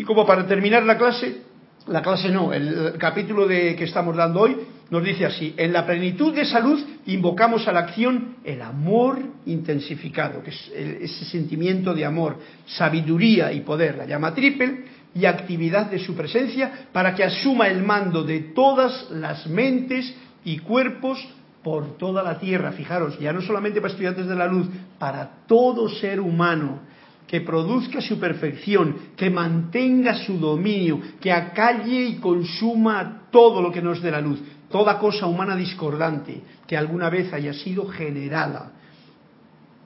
Y 0.00 0.02
como 0.02 0.24
para 0.24 0.46
terminar 0.46 0.82
la 0.84 0.96
clase, 0.96 1.42
la 1.86 2.00
clase 2.00 2.30
no, 2.30 2.54
el 2.54 2.94
capítulo 2.96 3.46
de, 3.46 3.76
que 3.76 3.84
estamos 3.84 4.16
dando 4.16 4.40
hoy 4.40 4.56
nos 4.88 5.04
dice 5.04 5.26
así, 5.26 5.52
en 5.58 5.74
la 5.74 5.84
plenitud 5.84 6.34
de 6.34 6.46
salud 6.46 6.80
invocamos 7.04 7.68
a 7.68 7.72
la 7.72 7.80
acción 7.80 8.36
el 8.42 8.62
amor 8.62 9.18
intensificado, 9.44 10.42
que 10.42 10.52
es 10.52 10.72
ese 10.74 11.26
sentimiento 11.26 11.92
de 11.92 12.06
amor, 12.06 12.38
sabiduría 12.64 13.52
y 13.52 13.60
poder, 13.60 13.98
la 13.98 14.06
llama 14.06 14.34
triple, 14.34 14.84
y 15.14 15.26
actividad 15.26 15.90
de 15.90 15.98
su 15.98 16.14
presencia 16.14 16.86
para 16.94 17.14
que 17.14 17.22
asuma 17.22 17.68
el 17.68 17.82
mando 17.82 18.22
de 18.22 18.40
todas 18.54 19.10
las 19.10 19.46
mentes 19.48 20.14
y 20.46 20.60
cuerpos 20.60 21.22
por 21.62 21.98
toda 21.98 22.22
la 22.22 22.38
tierra. 22.38 22.72
Fijaros, 22.72 23.18
ya 23.18 23.34
no 23.34 23.42
solamente 23.42 23.82
para 23.82 23.92
estudiantes 23.92 24.26
de 24.26 24.34
la 24.34 24.46
luz, 24.46 24.66
para 24.98 25.42
todo 25.46 25.90
ser 25.90 26.20
humano 26.20 26.88
que 27.30 27.42
produzca 27.42 28.00
su 28.00 28.18
perfección, 28.18 29.14
que 29.16 29.30
mantenga 29.30 30.14
su 30.14 30.36
dominio, 30.36 31.00
que 31.20 31.30
acalle 31.30 32.06
y 32.06 32.14
consuma 32.16 33.28
todo 33.30 33.62
lo 33.62 33.70
que 33.70 33.80
nos 33.80 34.02
dé 34.02 34.10
la 34.10 34.20
luz, 34.20 34.40
toda 34.68 34.98
cosa 34.98 35.26
humana 35.26 35.54
discordante 35.54 36.42
que 36.66 36.76
alguna 36.76 37.08
vez 37.08 37.32
haya 37.32 37.52
sido 37.52 37.86
generada. 37.86 38.72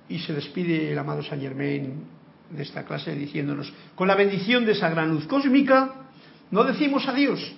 Y 0.08 0.20
se 0.20 0.32
despide 0.32 0.90
el 0.90 0.98
amado 0.98 1.22
Saint 1.22 1.42
Germain 1.42 2.04
de 2.48 2.62
esta 2.62 2.84
clase 2.84 3.14
diciéndonos, 3.14 3.70
con 3.94 4.08
la 4.08 4.14
bendición 4.14 4.64
de 4.64 4.72
esa 4.72 4.88
gran 4.88 5.10
luz 5.10 5.26
cósmica, 5.26 6.06
no 6.50 6.64
decimos 6.64 7.06
adiós, 7.06 7.54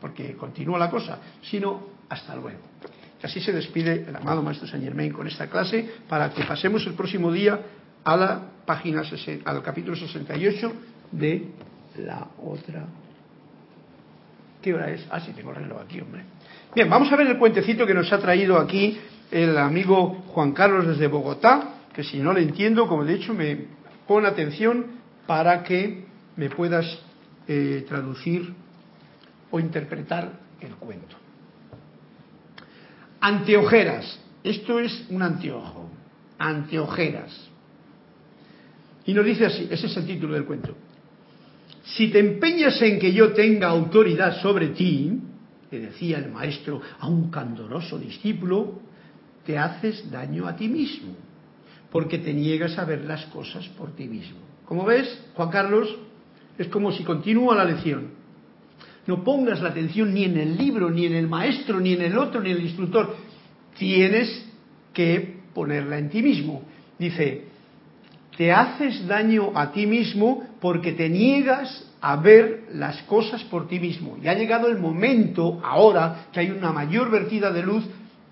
porque 0.00 0.34
continúa 0.34 0.78
la 0.78 0.88
cosa, 0.88 1.18
sino 1.42 1.88
hasta 2.08 2.34
luego. 2.36 2.60
Y 3.22 3.26
así 3.26 3.38
se 3.38 3.52
despide 3.52 4.06
el 4.08 4.16
amado 4.16 4.42
Maestro 4.42 4.66
Saint 4.66 4.82
Germain 4.82 5.12
con 5.12 5.26
esta 5.26 5.50
clase 5.50 5.86
para 6.08 6.30
que 6.30 6.42
pasemos 6.44 6.86
el 6.86 6.94
próximo 6.94 7.30
día 7.30 7.60
a 8.02 8.16
la 8.16 8.40
página 8.70 9.02
al 9.46 9.62
capítulo 9.64 9.96
68 9.96 10.72
de 11.10 11.48
la 11.98 12.28
otra. 12.40 12.86
¿Qué 14.62 14.72
hora 14.72 14.92
es? 14.92 15.04
Ah, 15.10 15.18
sí, 15.18 15.32
tengo 15.32 15.50
el 15.50 15.56
reloj 15.56 15.80
aquí, 15.80 16.00
hombre. 16.00 16.22
Bien, 16.72 16.88
vamos 16.88 17.10
a 17.10 17.16
ver 17.16 17.26
el 17.26 17.36
cuentecito 17.36 17.84
que 17.84 17.94
nos 17.94 18.12
ha 18.12 18.20
traído 18.20 18.58
aquí 18.58 18.96
el 19.32 19.58
amigo 19.58 20.22
Juan 20.28 20.52
Carlos 20.52 20.86
desde 20.86 21.08
Bogotá, 21.08 21.80
que 21.92 22.04
si 22.04 22.20
no 22.20 22.32
le 22.32 22.42
entiendo, 22.42 22.86
como 22.86 23.02
he 23.02 23.12
dicho, 23.12 23.34
me 23.34 23.66
pone 24.06 24.28
atención 24.28 24.86
para 25.26 25.64
que 25.64 26.04
me 26.36 26.48
puedas 26.48 26.86
eh, 27.48 27.84
traducir 27.88 28.54
o 29.50 29.58
interpretar 29.58 30.30
el 30.60 30.76
cuento. 30.76 31.16
Anteojeras. 33.20 34.20
Esto 34.44 34.78
es 34.78 35.06
un 35.10 35.22
anteojo. 35.22 35.90
Anteojeras. 36.38 37.49
Y 39.10 39.12
nos 39.12 39.26
dice 39.26 39.46
así, 39.46 39.66
ese 39.68 39.88
es 39.88 39.96
el 39.96 40.06
título 40.06 40.34
del 40.34 40.44
cuento. 40.44 40.72
Si 41.82 42.12
te 42.12 42.20
empeñas 42.20 42.80
en 42.80 43.00
que 43.00 43.12
yo 43.12 43.32
tenga 43.32 43.66
autoridad 43.66 44.40
sobre 44.40 44.68
ti, 44.68 45.18
le 45.68 45.80
decía 45.80 46.18
el 46.18 46.30
maestro 46.30 46.80
a 47.00 47.08
un 47.08 47.28
candoroso 47.28 47.98
discípulo, 47.98 48.80
te 49.44 49.58
haces 49.58 50.08
daño 50.12 50.46
a 50.46 50.54
ti 50.54 50.68
mismo, 50.68 51.16
porque 51.90 52.18
te 52.18 52.32
niegas 52.32 52.78
a 52.78 52.84
ver 52.84 53.04
las 53.04 53.24
cosas 53.26 53.66
por 53.70 53.96
ti 53.96 54.06
mismo. 54.06 54.38
Como 54.64 54.84
ves, 54.84 55.08
Juan 55.34 55.50
Carlos, 55.50 55.88
Es 56.56 56.68
como 56.68 56.92
si 56.92 57.02
continúa 57.02 57.56
la 57.56 57.64
lección. 57.64 58.10
No 59.06 59.24
pongas 59.24 59.60
la 59.60 59.70
atención 59.70 60.14
ni 60.14 60.24
en 60.24 60.36
el 60.36 60.56
libro, 60.56 60.88
ni 60.88 61.06
en 61.06 61.14
el 61.14 61.26
maestro, 61.26 61.80
ni 61.80 61.94
en 61.94 62.02
el 62.02 62.16
otro, 62.16 62.40
ni 62.40 62.50
en 62.50 62.58
el 62.58 62.64
instructor. 62.64 63.16
Tienes 63.76 64.46
que 64.92 65.40
ponerla 65.52 65.98
en 65.98 66.10
ti 66.10 66.22
mismo. 66.22 66.62
Dice, 66.98 67.49
te 68.40 68.50
haces 68.50 69.06
daño 69.06 69.52
a 69.54 69.70
ti 69.70 69.86
mismo 69.86 70.42
porque 70.62 70.92
te 70.92 71.10
niegas 71.10 71.86
a 72.00 72.16
ver 72.16 72.68
las 72.72 73.02
cosas 73.02 73.44
por 73.44 73.68
ti 73.68 73.78
mismo. 73.78 74.16
Y 74.16 74.28
ha 74.28 74.32
llegado 74.32 74.66
el 74.68 74.78
momento, 74.78 75.60
ahora, 75.62 76.28
que 76.32 76.40
hay 76.40 76.50
una 76.50 76.72
mayor 76.72 77.10
vertida 77.10 77.52
de 77.52 77.62
luz 77.62 77.84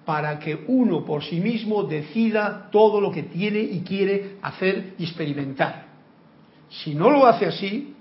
para 0.07 0.39
que 0.39 0.65
uno 0.67 1.05
por 1.05 1.23
sí 1.23 1.41
mismo 1.41 1.83
decida 1.83 2.71
todo 2.73 3.03
lo 3.03 3.13
que 3.13 3.25
tiene 3.25 3.59
y 3.59 3.81
quiere 3.81 4.39
hacer 4.41 4.95
y 4.97 5.05
experimentar. 5.05 5.89
Si 6.71 6.95
no 6.95 7.11
lo 7.11 7.27
hace 7.27 7.45
así, 7.45 7.95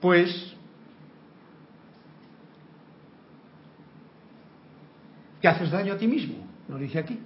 pues 0.00 0.54
te 5.40 5.48
haces 5.48 5.72
daño 5.72 5.94
a 5.94 5.98
ti 5.98 6.06
mismo, 6.06 6.36
nos 6.68 6.78
dice 6.78 7.00
aquí. 7.00 7.18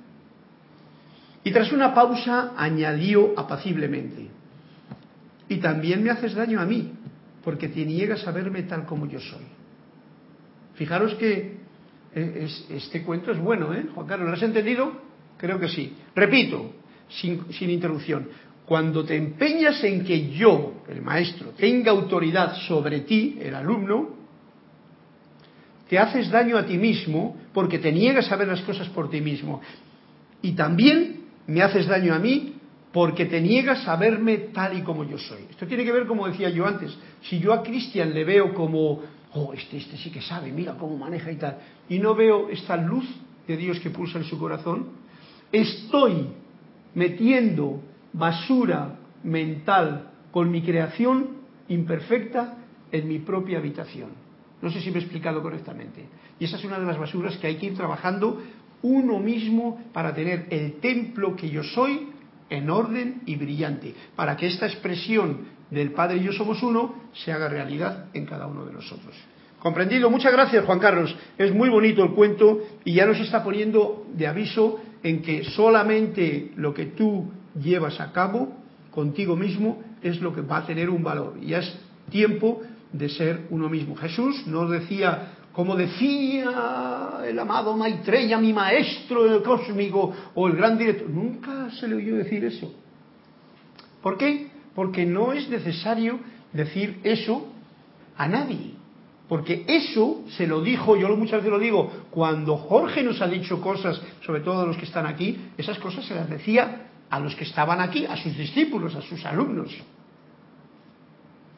Y 1.49 1.51
tras 1.51 1.72
una 1.72 1.94
pausa 1.94 2.53
añadió 2.59 3.32
apaciblemente, 3.34 4.28
y 5.49 5.57
también 5.57 6.03
me 6.03 6.11
haces 6.11 6.34
daño 6.34 6.61
a 6.61 6.66
mí, 6.66 6.92
porque 7.42 7.68
te 7.68 7.86
niegas 7.86 8.28
a 8.28 8.32
verme 8.32 8.64
tal 8.64 8.84
como 8.84 9.09
yo 9.09 9.18
soy. 9.18 9.46
Fijaros 10.74 11.14
que 11.14 11.57
eh, 12.14 12.49
este 12.68 13.03
cuento 13.03 13.32
es 13.32 13.38
bueno, 13.38 13.72
¿eh? 13.72 13.86
Juan 13.94 14.07
Carlos, 14.07 14.28
¿lo 14.28 14.34
has 14.34 14.42
entendido? 14.42 14.92
Creo 15.38 15.59
que 15.59 15.68
sí. 15.68 15.94
Repito, 16.14 16.70
sin, 17.09 17.51
sin 17.55 17.70
interrupción. 17.70 18.28
Cuando 18.66 19.03
te 19.03 19.16
empeñas 19.16 19.82
en 19.84 20.05
que 20.05 20.28
yo, 20.32 20.82
el 20.86 21.01
maestro, 21.01 21.53
tenga 21.53 21.92
autoridad 21.92 22.57
sobre 22.66 23.01
ti, 23.01 23.38
el 23.40 23.55
alumno, 23.55 24.16
te 25.88 25.99
haces 25.99 26.28
daño 26.28 26.59
a 26.59 26.66
ti 26.66 26.76
mismo 26.76 27.38
porque 27.55 27.78
te 27.78 27.90
niegas 27.90 28.30
a 28.30 28.36
ver 28.36 28.49
las 28.49 28.61
cosas 28.61 28.90
por 28.90 29.09
ti 29.09 29.22
mismo. 29.22 29.62
Y 30.42 30.53
también 30.53 31.28
me 31.49 31.62
haces 31.62 31.86
daño 31.86 32.14
a 32.14 32.18
mí 32.18 32.55
porque 32.92 33.26
te 33.26 33.40
niegas 33.40 33.86
a 33.88 33.96
verme 33.96 34.36
tal 34.53 34.78
y 34.78 34.82
como 34.82 35.05
yo 35.05 35.18
soy. 35.18 35.42
Esto 35.51 35.66
tiene 35.66 35.84
que 35.84 35.92
ver, 35.92 36.07
como 36.07 36.26
decía 36.26 36.51
yo 36.51 36.66
antes, 36.66 36.96
si 37.22 37.38
yo 37.38 37.53
a 37.53 37.62
Cristian 37.62 38.14
le 38.14 38.24
veo 38.24 38.55
como, 38.55 39.03
oh, 39.34 39.53
este, 39.53 39.78
este 39.78 39.96
sí 39.96 40.11
que 40.11 40.22
sabe, 40.22 40.53
mira 40.53 40.74
cómo 40.74 40.96
maneja 40.96 41.30
y 41.30 41.36
tal, 41.36 41.59
y 41.88 41.99
no 41.99 42.14
veo 42.14 42.49
esta 42.49 42.76
luz 42.76 43.07
de 43.46 43.57
Dios 43.57 43.80
que 43.80 43.90
pulsa 43.90 44.18
en 44.18 44.24
su 44.24 44.38
corazón, 44.38 44.88
estoy 45.51 46.28
metiendo 46.94 47.82
basura 48.12 48.99
mental 49.22 50.11
con 50.30 50.51
mi 50.51 50.62
creación 50.62 51.38
imperfecta 51.68 52.59
en 52.92 53.09
mi 53.09 53.18
propia 53.18 53.59
habitación. 53.59 54.11
No 54.61 54.70
sé 54.70 54.80
si 54.80 54.90
me 54.90 54.99
he 54.99 55.03
explicado 55.03 55.40
correctamente. 55.42 56.07
Y 56.40 56.44
esa 56.44 56.57
es 56.57 56.64
una 56.64 56.78
de 56.78 56.86
las 56.86 56.99
basuras 56.99 57.36
que 57.36 57.46
hay 57.46 57.57
que 57.57 57.66
ir 57.66 57.76
trabajando 57.76 58.42
uno 58.83 59.18
mismo 59.18 59.83
para 59.93 60.14
tener 60.14 60.47
el 60.51 60.74
templo 60.81 61.35
que 61.37 61.51
yo 61.51 61.62
soy 61.62 62.09
en 62.51 62.70
orden 62.70 63.22
y 63.26 63.37
brillante, 63.37 63.95
para 64.16 64.37
que 64.37 64.47
esta 64.47 64.66
expresión 64.66 65.59
del 65.70 65.93
Padre 65.93 66.18
y 66.18 66.24
yo 66.24 66.33
somos 66.33 66.62
uno 66.62 66.95
se 67.12 67.33
haga 67.33 67.49
realidad 67.49 68.07
en 68.14 68.24
cada 68.24 68.47
uno 68.47 68.64
de 68.64 68.72
nosotros. 68.72 69.14
¿Comprendido? 69.59 70.09
Muchas 70.09 70.33
gracias, 70.33 70.64
Juan 70.64 70.79
Carlos. 70.79 71.14
Es 71.37 71.53
muy 71.53 71.68
bonito 71.68 72.05
el 72.05 72.12
cuento 72.12 72.61
y 72.85 72.95
ya 72.95 73.07
nos 73.07 73.18
está 73.18 73.43
poniendo 73.43 74.07
de 74.14 74.26
aviso 74.26 74.81
en 75.03 75.20
que 75.20 75.45
solamente 75.45 76.53
lo 76.57 76.72
que 76.72 76.87
tú 76.87 77.31
llevas 77.61 78.01
a 78.01 78.12
cabo 78.12 78.57
contigo 78.91 79.37
mismo 79.37 79.83
es 80.01 80.20
lo 80.20 80.33
que 80.33 80.43
va 80.43 80.59
a 80.59 80.66
tener 80.66 80.89
un 80.89 81.03
valor. 81.03 81.39
Y 81.43 81.55
es 81.55 81.76
tiempo 82.09 82.62
de 82.93 83.09
ser 83.09 83.47
uno 83.51 83.68
mismo. 83.68 83.97
Jesús 83.97 84.47
nos 84.47 84.70
decía 84.70 85.33
como 85.59 85.74
decía 85.74 87.18
el 87.26 87.36
amado 87.36 87.76
Maitreya, 87.76 88.38
mi 88.38 88.52
maestro 88.52 89.42
cósmico 89.42 90.14
o 90.36 90.46
el 90.46 90.54
gran 90.54 90.78
director. 90.78 91.11
Nunca 91.11 91.68
se 91.72 91.88
le 91.88 91.96
oyó 91.96 92.14
decir 92.14 92.44
eso. 92.44 92.72
¿Por 94.00 94.16
qué? 94.16 94.52
Porque 94.72 95.04
no 95.04 95.32
es 95.32 95.48
necesario 95.48 96.20
decir 96.52 97.00
eso 97.02 97.48
a 98.16 98.28
nadie. 98.28 98.74
Porque 99.28 99.64
eso 99.66 100.22
se 100.36 100.46
lo 100.46 100.61
dijo, 100.61 100.96
yo 100.96 101.09
muchas 101.16 101.38
veces 101.38 101.50
lo 101.50 101.59
digo, 101.59 101.90
cuando 102.12 102.56
Jorge 102.56 103.02
nos 103.02 103.20
ha 103.20 103.26
dicho 103.26 103.61
cosas, 103.61 104.00
sobre 104.24 104.42
todo 104.42 104.61
a 104.62 104.66
los 104.66 104.76
que 104.76 104.84
están 104.84 105.06
aquí, 105.06 105.40
esas 105.56 105.80
cosas 105.80 106.04
se 106.04 106.14
las 106.14 106.30
decía 106.30 106.86
a 107.11 107.18
los 107.18 107.34
que 107.34 107.42
estaban 107.42 107.80
aquí, 107.80 108.06
a 108.06 108.16
sus 108.16 108.36
discípulos, 108.36 108.94
a 108.94 109.02
sus 109.02 109.26
alumnos. 109.26 109.76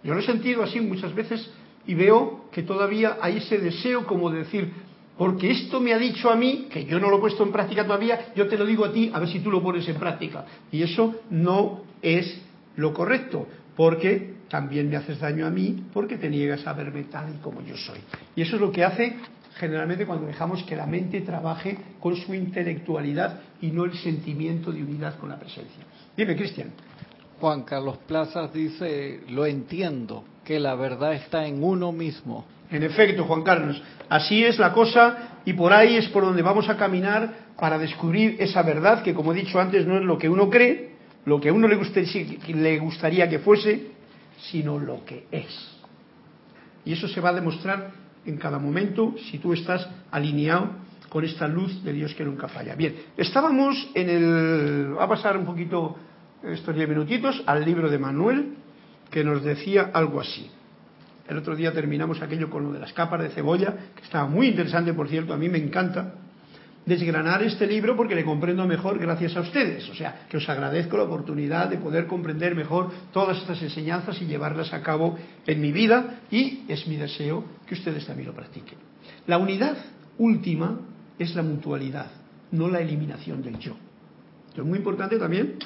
Yo 0.03 0.15
lo 0.15 0.21
he 0.21 0.25
sentido 0.25 0.63
así 0.63 0.81
muchas 0.81 1.15
veces 1.15 1.51
y 1.87 1.95
veo 1.95 2.47
que 2.53 2.63
todavía 2.63 3.19
hay 3.21 3.39
ese 3.39 3.59
deseo 3.59 4.07
como 4.07 4.31
de 4.31 4.41
decir, 4.41 4.73
porque 5.17 5.51
esto 5.51 5.81
me 5.81 5.93
ha 5.93 5.99
dicho 5.99 6.31
a 6.31 6.37
mí, 6.37 6.69
que 6.71 6.85
yo 6.85 6.99
no 6.99 7.11
lo 7.11 7.19
he 7.19 7.21
puesto 7.21 7.43
en 7.43 7.53
práctica 7.53 7.85
todavía, 7.85 8.33
yo 8.35 8.49
te 8.49 8.57
lo 8.57 8.65
digo 8.65 8.85
a 8.85 8.93
ti, 8.93 9.11
a 9.13 9.19
ver 9.19 9.29
si 9.29 9.41
tú 9.41 9.51
lo 9.51 9.63
pones 9.63 9.87
en 9.89 9.97
práctica. 9.97 10.47
Y 10.73 10.83
eso 10.83 11.15
no 11.31 11.83
es 12.01 12.41
lo 12.77 12.95
correcto, 12.95 13.47
porque 13.77 14.35
también 14.49 14.89
me 14.89 14.97
haces 14.97 15.21
daño 15.21 15.47
a 15.47 15.51
mí, 15.51 15.85
porque 15.93 16.17
te 16.17 16.29
niegas 16.29 16.67
a 16.67 16.73
verme 16.73 17.05
tal 17.05 17.35
y 17.35 17.43
como 17.43 17.63
yo 17.63 17.77
soy. 17.77 17.99
Y 18.35 18.43
eso 18.43 18.57
es 18.57 18.63
lo 18.63 18.73
que 18.73 18.85
hace 18.85 19.17
generalmente 19.57 20.07
cuando 20.07 20.27
dejamos 20.27 20.63
que 20.63 20.75
la 20.75 20.87
mente 20.87 21.21
trabaje 21.21 21.77
con 22.01 22.17
su 22.17 22.35
intelectualidad 22.35 23.41
y 23.61 23.71
no 23.71 23.85
el 23.85 23.93
sentimiento 23.99 24.73
de 24.73 24.83
unidad 24.83 25.19
con 25.19 25.29
la 25.29 25.39
presencia. 25.39 25.85
Dime, 26.17 26.35
Cristian. 26.35 26.71
Juan 27.41 27.63
Carlos 27.63 27.97
Plazas 28.07 28.53
dice, 28.53 29.23
lo 29.31 29.47
entiendo, 29.47 30.25
que 30.45 30.61
la 30.61 30.75
verdad 30.75 31.15
está 31.15 31.47
en 31.47 31.65
uno 31.65 31.91
mismo. 31.91 32.45
En 32.71 32.83
efecto, 32.83 33.25
Juan 33.25 33.43
Carlos, 33.43 33.83
así 34.11 34.45
es 34.45 34.59
la 34.59 34.75
cosa 34.75 35.39
y 35.47 35.55
por 35.55 35.73
ahí 35.73 35.97
es 35.97 36.09
por 36.09 36.23
donde 36.23 36.43
vamos 36.43 36.69
a 36.69 36.77
caminar 36.77 37.51
para 37.59 37.79
descubrir 37.79 38.37
esa 38.39 38.63
verdad 38.63 39.03
que, 39.03 39.15
como 39.15 39.33
he 39.33 39.37
dicho 39.37 39.59
antes, 39.59 39.87
no 39.87 39.97
es 39.97 40.05
lo 40.05 40.19
que 40.19 40.29
uno 40.29 40.51
cree, 40.51 40.91
lo 41.25 41.41
que 41.41 41.49
a 41.49 41.53
uno 41.55 41.67
le, 41.67 41.79
le 42.55 42.79
gustaría 42.79 43.29
que 43.29 43.39
fuese, 43.39 43.87
sino 44.51 44.79
lo 44.79 45.05
que 45.07 45.25
es. 45.31 45.79
Y 46.85 46.93
eso 46.93 47.09
se 47.09 47.23
va 47.23 47.31
a 47.31 47.35
demostrar 47.35 47.91
en 48.27 48.37
cada 48.37 48.59
momento 48.59 49.15
si 49.31 49.39
tú 49.39 49.55
estás 49.55 49.89
alineado 50.11 50.73
con 51.09 51.25
esta 51.25 51.49
luz 51.49 51.83
de 51.83 51.93
Dios 51.95 52.15
que 52.15 52.25
nunca 52.25 52.49
falla. 52.49 52.75
Bien, 52.75 52.95
estábamos 53.17 53.91
en 53.95 54.11
el... 54.11 54.97
Va 54.97 55.05
a 55.05 55.09
pasar 55.09 55.37
un 55.37 55.45
poquito 55.45 55.97
estos 56.43 56.75
diez 56.75 56.89
minutitos 56.89 57.43
al 57.47 57.65
libro 57.65 57.91
de 57.91 57.99
Manuel, 57.99 58.55
que 59.11 59.25
nos 59.25 59.43
decía 59.43 59.91
algo 59.93 60.21
así. 60.21 60.51
El 61.29 61.37
otro 61.37 61.55
día 61.55 61.73
terminamos 61.73 62.23
aquello 62.23 62.51
con 62.51 62.65
lo 62.65 62.73
de 62.73 62.81
las 62.81 62.93
capas 62.93 63.23
de 63.23 63.31
cebolla, 63.31 63.75
que 63.95 64.03
estaba 64.03 64.27
muy 64.27 64.49
interesante, 64.49 64.93
por 64.95 65.09
cierto, 65.09 65.33
a 65.33 65.37
mí 65.37 65.49
me 65.49 65.59
encanta 65.59 66.15
desgranar 66.87 67.43
este 67.43 67.67
libro 67.67 67.97
porque 67.97 68.15
le 68.15 68.25
comprendo 68.25 68.67
mejor 68.67 68.99
gracias 68.99 69.37
a 69.37 69.41
ustedes. 69.41 69.89
O 69.91 69.95
sea, 69.95 70.27
que 70.29 70.39
os 70.39 70.49
agradezco 70.49 70.97
la 70.97 71.05
oportunidad 71.05 71.69
de 71.69 71.77
poder 71.77 72.07
comprender 72.07 72.55
mejor 72.55 72.91
todas 73.13 73.39
estas 73.39 73.63
enseñanzas 73.63 74.21
y 74.21 74.27
llevarlas 74.27 74.73
a 74.73 74.83
cabo 74.83 75.17
en 75.47 75.61
mi 75.61 75.73
vida 75.73 76.21
y 76.31 76.65
es 76.69 76.87
mi 76.89 76.97
deseo 76.97 77.45
que 77.67 77.75
ustedes 77.75 78.07
también 78.07 78.29
lo 78.29 78.35
practiquen. 78.35 78.79
La 79.27 79.39
unidad 79.39 79.77
última 80.19 80.81
es 81.19 81.35
la 81.37 81.43
mutualidad, 81.43 82.11
no 82.51 82.69
la 82.69 82.81
eliminación 82.81 83.43
del 83.43 83.59
yo. 83.59 83.77
Esto 84.49 84.63
es 84.63 84.67
muy 84.67 84.79
importante 84.79 85.17
también 85.17 85.59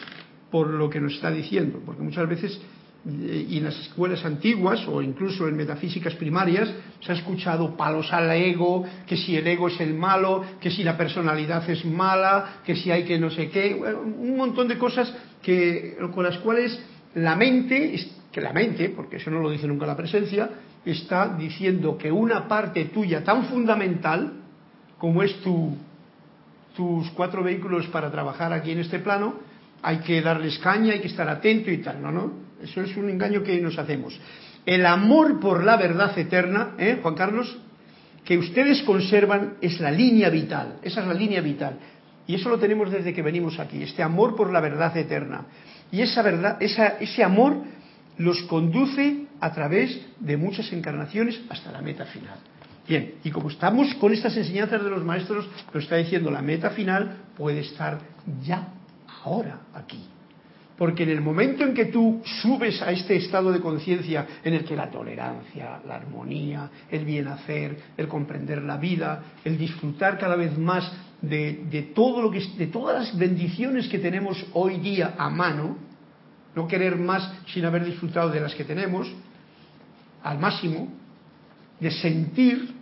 por 0.50 0.68
lo 0.68 0.88
que 0.88 1.00
nos 1.00 1.14
está 1.14 1.30
diciendo, 1.30 1.80
porque 1.84 2.02
muchas 2.02 2.28
veces 2.28 2.60
eh, 3.06 3.46
y 3.50 3.58
en 3.58 3.64
las 3.64 3.78
escuelas 3.80 4.24
antiguas 4.24 4.86
o 4.88 5.02
incluso 5.02 5.46
en 5.46 5.56
metafísicas 5.56 6.14
primarias 6.14 6.72
se 7.00 7.12
ha 7.12 7.14
escuchado 7.14 7.76
palos 7.76 8.10
al 8.12 8.30
ego, 8.30 8.84
que 9.06 9.16
si 9.16 9.36
el 9.36 9.46
ego 9.46 9.68
es 9.68 9.78
el 9.80 9.92
malo, 9.92 10.42
que 10.58 10.70
si 10.70 10.82
la 10.82 10.96
personalidad 10.96 11.68
es 11.68 11.84
mala, 11.84 12.60
que 12.64 12.74
si 12.74 12.90
hay 12.90 13.04
que 13.04 13.18
no 13.18 13.30
sé 13.30 13.50
qué, 13.50 13.74
un 13.74 14.36
montón 14.36 14.68
de 14.68 14.78
cosas 14.78 15.14
que, 15.42 15.98
con 16.14 16.24
las 16.24 16.38
cuales 16.38 16.80
la 17.14 17.36
mente, 17.36 17.94
que 18.32 18.40
la 18.40 18.54
mente, 18.54 18.88
porque 18.88 19.16
eso 19.16 19.30
no 19.30 19.40
lo 19.40 19.50
dice 19.50 19.66
nunca 19.66 19.84
la 19.84 19.96
presencia, 19.96 20.48
está 20.84 21.28
diciendo 21.36 21.98
que 21.98 22.10
una 22.10 22.48
parte 22.48 22.86
tuya 22.86 23.22
tan 23.22 23.44
fundamental 23.46 24.32
como 24.98 25.22
es 25.22 25.40
tu, 25.42 25.76
tus 26.74 27.10
cuatro 27.10 27.42
vehículos 27.42 27.86
para 27.88 28.10
trabajar 28.10 28.54
aquí 28.54 28.70
en 28.70 28.78
este 28.78 28.98
plano, 28.98 29.34
hay 29.84 29.98
que 29.98 30.22
darles 30.22 30.58
caña, 30.58 30.94
hay 30.94 31.00
que 31.00 31.08
estar 31.08 31.28
atento 31.28 31.70
y 31.70 31.78
tal. 31.78 32.00
No, 32.00 32.10
no, 32.10 32.32
eso 32.62 32.80
es 32.80 32.96
un 32.96 33.10
engaño 33.10 33.42
que 33.42 33.60
nos 33.60 33.78
hacemos. 33.78 34.18
El 34.64 34.86
amor 34.86 35.38
por 35.38 35.62
la 35.62 35.76
verdad 35.76 36.18
eterna, 36.18 36.70
¿eh, 36.78 36.98
Juan 37.02 37.14
Carlos? 37.14 37.58
Que 38.24 38.38
ustedes 38.38 38.82
conservan 38.82 39.58
es 39.60 39.78
la 39.80 39.90
línea 39.90 40.30
vital, 40.30 40.78
esa 40.82 41.02
es 41.02 41.06
la 41.06 41.12
línea 41.12 41.42
vital. 41.42 41.78
Y 42.26 42.36
eso 42.36 42.48
lo 42.48 42.58
tenemos 42.58 42.90
desde 42.90 43.12
que 43.12 43.20
venimos 43.20 43.58
aquí, 43.58 43.82
este 43.82 44.02
amor 44.02 44.34
por 44.34 44.50
la 44.50 44.60
verdad 44.60 44.96
eterna. 44.96 45.44
Y 45.92 46.00
esa 46.00 46.22
verdad, 46.22 46.56
ese 46.60 47.22
amor 47.22 47.58
los 48.16 48.40
conduce 48.44 49.26
a 49.40 49.52
través 49.52 50.00
de 50.18 50.38
muchas 50.38 50.72
encarnaciones 50.72 51.38
hasta 51.50 51.70
la 51.70 51.82
meta 51.82 52.06
final. 52.06 52.38
Bien, 52.88 53.16
y 53.22 53.30
como 53.30 53.50
estamos 53.50 53.94
con 53.96 54.14
estas 54.14 54.34
enseñanzas 54.38 54.82
de 54.82 54.88
los 54.88 55.04
maestros, 55.04 55.46
lo 55.72 55.80
está 55.80 55.96
diciendo 55.96 56.30
la 56.30 56.40
meta 56.40 56.70
final 56.70 57.18
puede 57.36 57.60
estar 57.60 57.98
ya 58.42 58.68
ahora 59.22 59.60
aquí. 59.74 60.04
Porque 60.76 61.04
en 61.04 61.10
el 61.10 61.20
momento 61.20 61.62
en 61.62 61.72
que 61.72 61.86
tú 61.86 62.20
subes 62.42 62.82
a 62.82 62.90
este 62.90 63.14
estado 63.16 63.52
de 63.52 63.60
conciencia 63.60 64.26
en 64.42 64.54
el 64.54 64.64
que 64.64 64.74
la 64.74 64.90
tolerancia, 64.90 65.80
la 65.86 65.94
armonía, 65.94 66.68
el 66.90 67.04
bien 67.04 67.28
hacer, 67.28 67.76
el 67.96 68.08
comprender 68.08 68.60
la 68.62 68.76
vida, 68.76 69.22
el 69.44 69.56
disfrutar 69.56 70.18
cada 70.18 70.34
vez 70.34 70.58
más 70.58 70.90
de, 71.22 71.92
todo 71.94 72.20
lo 72.20 72.30
que, 72.30 72.40
de 72.58 72.66
todas 72.66 73.06
las 73.06 73.16
bendiciones 73.18 73.88
que 73.88 74.00
tenemos 74.00 74.44
hoy 74.52 74.78
día 74.78 75.14
a 75.16 75.30
mano, 75.30 75.76
no 76.56 76.66
querer 76.66 76.96
más 76.96 77.32
sin 77.46 77.64
haber 77.64 77.84
disfrutado 77.84 78.30
de 78.30 78.40
las 78.40 78.54
que 78.54 78.64
tenemos, 78.64 79.08
al 80.22 80.38
máximo, 80.38 80.88
de 81.78 81.90
sentir, 81.90 82.74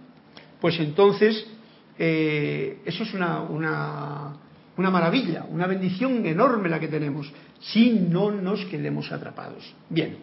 pues 0.61 0.79
entonces 0.79 1.47
eh, 1.99 2.81
eso 2.85 3.03
es 3.03 3.15
una, 3.15 4.37
una 4.83 4.91
maravilla, 4.91 5.47
una 5.49 5.69
bendición 5.69 6.27
enorme 6.27 6.69
la 6.69 6.81
que 6.81 6.89
tenemos, 6.89 7.33
si 7.61 7.91
no 7.91 8.33
nos 8.33 8.65
quedemos 8.65 9.13
atrapados. 9.13 9.63
Bien, 9.89 10.17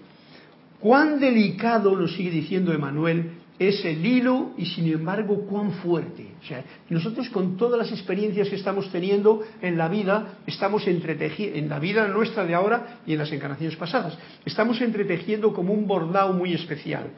cuán 0.81 1.17
delicado, 1.17 1.95
lo 1.95 2.09
sigue 2.09 2.29
diciendo 2.29 2.73
Emanuel, 2.73 3.31
es 3.57 3.83
el 3.85 4.05
hilo 4.05 4.51
y 4.57 4.65
sin 4.65 4.91
embargo 4.91 5.45
cuán 5.45 5.71
fuerte. 5.71 6.27
O 6.41 6.45
sea, 6.45 6.63
nosotros 6.89 7.29
con 7.29 7.55
todas 7.55 7.79
las 7.79 7.91
experiencias 7.91 8.49
que 8.49 8.57
estamos 8.57 8.91
teniendo 8.91 9.43
en 9.61 9.77
la 9.77 9.87
vida, 9.87 10.39
estamos 10.45 10.85
entretejiendo, 10.87 11.57
en 11.57 11.69
la 11.69 11.79
vida 11.79 12.07
nuestra 12.09 12.45
de 12.45 12.53
ahora 12.53 12.99
y 13.05 13.13
en 13.13 13.19
las 13.19 13.31
encarnaciones 13.31 13.77
pasadas, 13.77 14.17
estamos 14.45 14.81
entretejiendo 14.81 15.53
como 15.53 15.73
un 15.73 15.87
bordado 15.87 16.33
muy 16.33 16.53
especial, 16.53 17.11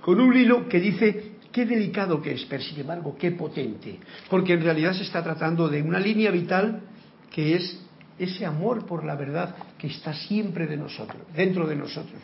con 0.00 0.20
un 0.20 0.36
hilo 0.36 0.68
que 0.68 0.80
dice 0.80 1.35
qué 1.56 1.64
delicado 1.64 2.20
que 2.20 2.32
es, 2.32 2.44
pero 2.44 2.62
sin 2.62 2.80
embargo 2.80 3.16
qué 3.18 3.30
potente, 3.30 3.98
porque 4.28 4.52
en 4.52 4.60
realidad 4.60 4.92
se 4.92 5.04
está 5.04 5.24
tratando 5.24 5.70
de 5.70 5.80
una 5.80 5.98
línea 5.98 6.30
vital 6.30 6.82
que 7.30 7.54
es 7.54 7.82
ese 8.18 8.44
amor 8.44 8.84
por 8.84 9.06
la 9.06 9.16
verdad 9.16 9.56
que 9.78 9.86
está 9.86 10.12
siempre 10.12 10.66
de 10.66 10.76
nosotros, 10.76 11.22
dentro 11.34 11.66
de 11.66 11.76
nosotros. 11.76 12.20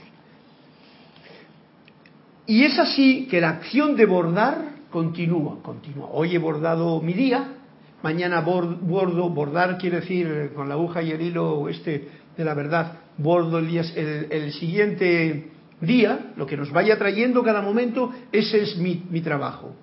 Y 2.47 2.63
es 2.65 2.79
así 2.79 3.27
que 3.31 3.41
la 3.41 3.49
acción 3.49 3.97
de 3.97 4.05
bordar 4.05 4.67
continúa, 4.91 5.63
continúa. 5.63 6.11
Hoy 6.13 6.35
he 6.35 6.39
bordado 6.39 7.01
mi 7.01 7.15
día, 7.15 7.55
mañana 8.03 8.43
bordo, 8.43 9.31
bordar 9.31 9.79
quiere 9.79 10.01
decir 10.01 10.53
con 10.55 10.69
la 10.69 10.75
aguja 10.75 11.01
y 11.01 11.11
el 11.11 11.23
hilo 11.23 11.71
este 11.71 12.07
de 12.37 12.45
la 12.45 12.53
verdad, 12.53 12.99
bordo 13.17 13.61
el, 13.61 13.69
día, 13.69 13.83
el, 13.97 14.53
siguiente 14.53 15.53
día, 15.83 16.33
lo 16.37 16.47
que 16.47 16.57
nos 16.57 16.71
vaya 16.71 16.97
trayendo 16.97 17.43
cada 17.43 17.61
momento, 17.61 18.13
ese 18.31 18.63
es 18.63 18.77
mi, 18.77 19.21
trabajo. 19.21 19.75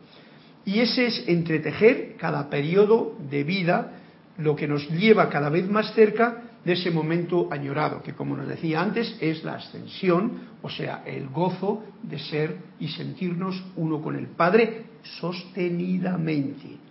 Y 0.65 0.79
ese 0.79 1.07
es 1.07 1.27
entretejer 1.27 2.15
cada 2.17 2.49
periodo 2.49 3.15
de 3.29 3.43
vida, 3.43 3.91
lo 4.37 4.55
que 4.55 4.67
nos 4.67 4.89
lleva 4.89 5.29
cada 5.29 5.49
vez 5.49 5.69
más 5.69 5.93
cerca 5.93 6.43
de 6.63 6.73
ese 6.73 6.91
momento 6.91 7.47
añorado, 7.51 8.01
que 8.03 8.13
como 8.13 8.35
nos 8.35 8.47
decía 8.47 8.81
antes 8.81 9.17
es 9.21 9.43
la 9.43 9.55
ascensión, 9.55 10.49
o 10.61 10.69
sea, 10.69 11.03
el 11.05 11.29
gozo 11.29 11.83
de 12.03 12.19
ser 12.19 12.57
y 12.79 12.89
sentirnos 12.89 13.63
uno 13.75 14.01
con 14.01 14.15
el 14.15 14.27
Padre 14.27 14.85
sostenidamente. 15.19 16.88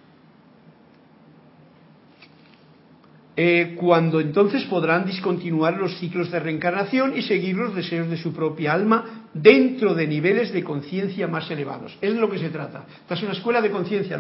Eh, 3.41 3.76
cuando 3.78 4.18
entonces 4.18 4.64
podrán 4.64 5.07
discontinuar 5.07 5.76
los 5.76 5.97
ciclos 5.99 6.28
de 6.28 6.41
reencarnación 6.41 7.16
y 7.16 7.22
seguir 7.22 7.55
los 7.55 7.72
deseos 7.72 8.11
de 8.11 8.16
su 8.16 8.32
propia 8.32 8.72
alma 8.72 9.28
dentro 9.32 9.95
de 9.95 10.09
niveles 10.09 10.53
de 10.53 10.64
conciencia 10.64 11.28
más 11.28 11.49
elevados. 11.49 11.97
Es 12.01 12.14
de 12.14 12.18
lo 12.18 12.28
que 12.28 12.41
se 12.41 12.49
trata. 12.51 12.86
Esta 13.03 13.14
es 13.14 13.22
una 13.22 13.34
escuela 13.34 13.61
de 13.61 13.70
conciencia, 13.70 14.18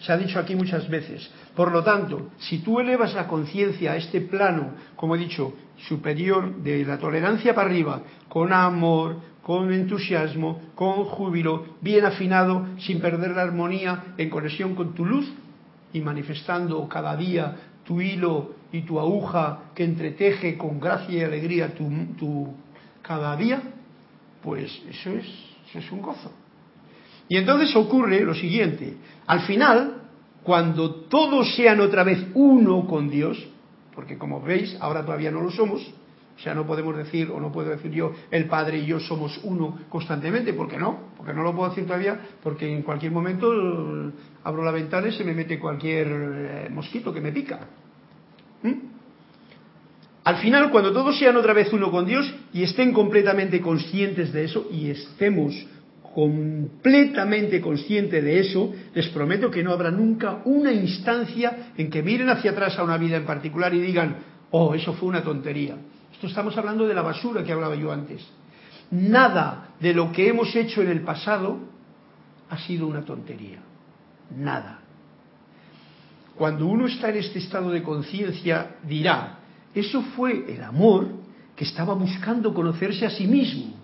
se 0.00 0.10
ha 0.10 0.16
dicho 0.16 0.38
aquí 0.38 0.54
muchas 0.56 0.88
veces. 0.88 1.30
Por 1.54 1.72
lo 1.72 1.84
tanto, 1.84 2.30
si 2.38 2.60
tú 2.60 2.80
elevas 2.80 3.12
la 3.12 3.28
conciencia 3.28 3.92
a 3.92 3.96
este 3.98 4.22
plano, 4.22 4.70
como 4.96 5.14
he 5.14 5.18
dicho, 5.18 5.52
superior 5.86 6.62
de 6.62 6.86
la 6.86 6.96
tolerancia 6.96 7.54
para 7.54 7.68
arriba, 7.68 8.00
con 8.30 8.50
amor, 8.50 9.16
con 9.42 9.74
entusiasmo, 9.74 10.70
con 10.74 11.04
júbilo, 11.04 11.76
bien 11.82 12.06
afinado, 12.06 12.66
sin 12.78 12.98
perder 12.98 13.32
la 13.32 13.42
armonía, 13.42 14.14
en 14.16 14.30
conexión 14.30 14.74
con 14.74 14.94
tu 14.94 15.04
luz 15.04 15.30
y 15.92 16.00
manifestando 16.00 16.88
cada 16.88 17.14
día 17.14 17.56
tu 17.84 18.00
hilo 18.00 18.54
y 18.72 18.82
tu 18.82 18.98
aguja 18.98 19.70
que 19.74 19.84
entreteje 19.84 20.56
con 20.58 20.80
gracia 20.80 21.18
y 21.18 21.22
alegría 21.22 21.74
tu, 21.74 22.54
cada 23.02 23.36
día, 23.36 23.62
pues 24.42 24.82
eso 24.88 25.10
es, 25.10 25.26
eso 25.68 25.78
es 25.78 25.92
un 25.92 26.02
gozo. 26.02 26.32
Y 27.28 27.36
entonces 27.36 27.74
ocurre 27.76 28.20
lo 28.20 28.34
siguiente, 28.34 28.96
al 29.26 29.40
final, 29.42 30.02
cuando 30.42 30.94
todos 31.06 31.54
sean 31.54 31.80
otra 31.80 32.04
vez 32.04 32.26
uno 32.34 32.86
con 32.86 33.08
Dios, 33.08 33.38
porque 33.94 34.18
como 34.18 34.40
veis, 34.40 34.76
ahora 34.80 35.04
todavía 35.04 35.30
no 35.30 35.40
lo 35.40 35.50
somos, 35.50 35.86
sea, 36.40 36.54
no 36.54 36.66
podemos 36.66 36.96
decir, 36.96 37.30
o 37.30 37.38
no 37.38 37.52
puedo 37.52 37.70
decir 37.70 37.92
yo, 37.92 38.12
el 38.30 38.46
Padre 38.46 38.78
y 38.78 38.86
yo 38.86 38.98
somos 38.98 39.40
uno 39.44 39.78
constantemente, 39.88 40.52
¿por 40.52 40.68
qué 40.68 40.78
no? 40.78 41.10
Porque 41.16 41.32
no 41.32 41.42
lo 41.42 41.54
puedo 41.54 41.70
decir 41.70 41.86
todavía, 41.86 42.18
porque 42.42 42.72
en 42.72 42.82
cualquier 42.82 43.12
momento 43.12 43.52
eh, 43.52 44.10
abro 44.42 44.64
la 44.64 44.72
ventana 44.72 45.08
y 45.08 45.12
se 45.12 45.24
me 45.24 45.32
mete 45.32 45.58
cualquier 45.58 46.08
eh, 46.10 46.68
mosquito 46.70 47.12
que 47.12 47.20
me 47.20 47.30
pica. 47.30 47.60
¿Mm? 48.62 48.72
Al 50.24 50.36
final, 50.38 50.70
cuando 50.70 50.92
todos 50.92 51.18
sean 51.18 51.36
otra 51.36 51.52
vez 51.52 51.72
uno 51.72 51.90
con 51.90 52.06
Dios 52.06 52.34
y 52.52 52.62
estén 52.62 52.92
completamente 52.92 53.60
conscientes 53.60 54.32
de 54.32 54.44
eso, 54.44 54.66
y 54.72 54.90
estemos 54.90 55.54
completamente 56.14 57.60
conscientes 57.60 58.24
de 58.24 58.40
eso, 58.40 58.72
les 58.94 59.08
prometo 59.08 59.50
que 59.50 59.62
no 59.62 59.72
habrá 59.72 59.90
nunca 59.90 60.40
una 60.46 60.72
instancia 60.72 61.72
en 61.76 61.90
que 61.90 62.02
miren 62.02 62.30
hacia 62.30 62.52
atrás 62.52 62.78
a 62.78 62.84
una 62.84 62.96
vida 62.96 63.16
en 63.16 63.26
particular 63.26 63.74
y 63.74 63.80
digan, 63.80 64.16
oh, 64.50 64.74
eso 64.74 64.94
fue 64.94 65.08
una 65.08 65.22
tontería 65.22 65.76
estamos 66.26 66.56
hablando 66.56 66.86
de 66.86 66.94
la 66.94 67.02
basura 67.02 67.42
que 67.44 67.52
hablaba 67.52 67.74
yo 67.74 67.92
antes. 67.92 68.26
Nada 68.90 69.70
de 69.80 69.94
lo 69.94 70.12
que 70.12 70.28
hemos 70.28 70.54
hecho 70.54 70.82
en 70.82 70.90
el 70.90 71.00
pasado 71.02 71.58
ha 72.50 72.58
sido 72.58 72.86
una 72.86 73.04
tontería. 73.04 73.58
Nada. 74.36 74.80
Cuando 76.36 76.66
uno 76.66 76.86
está 76.86 77.10
en 77.10 77.16
este 77.16 77.38
estado 77.38 77.70
de 77.70 77.82
conciencia, 77.82 78.76
dirá, 78.82 79.38
eso 79.74 80.02
fue 80.16 80.44
el 80.52 80.62
amor 80.62 81.08
que 81.54 81.64
estaba 81.64 81.94
buscando 81.94 82.52
conocerse 82.52 83.06
a 83.06 83.10
sí 83.10 83.26
mismo. 83.26 83.74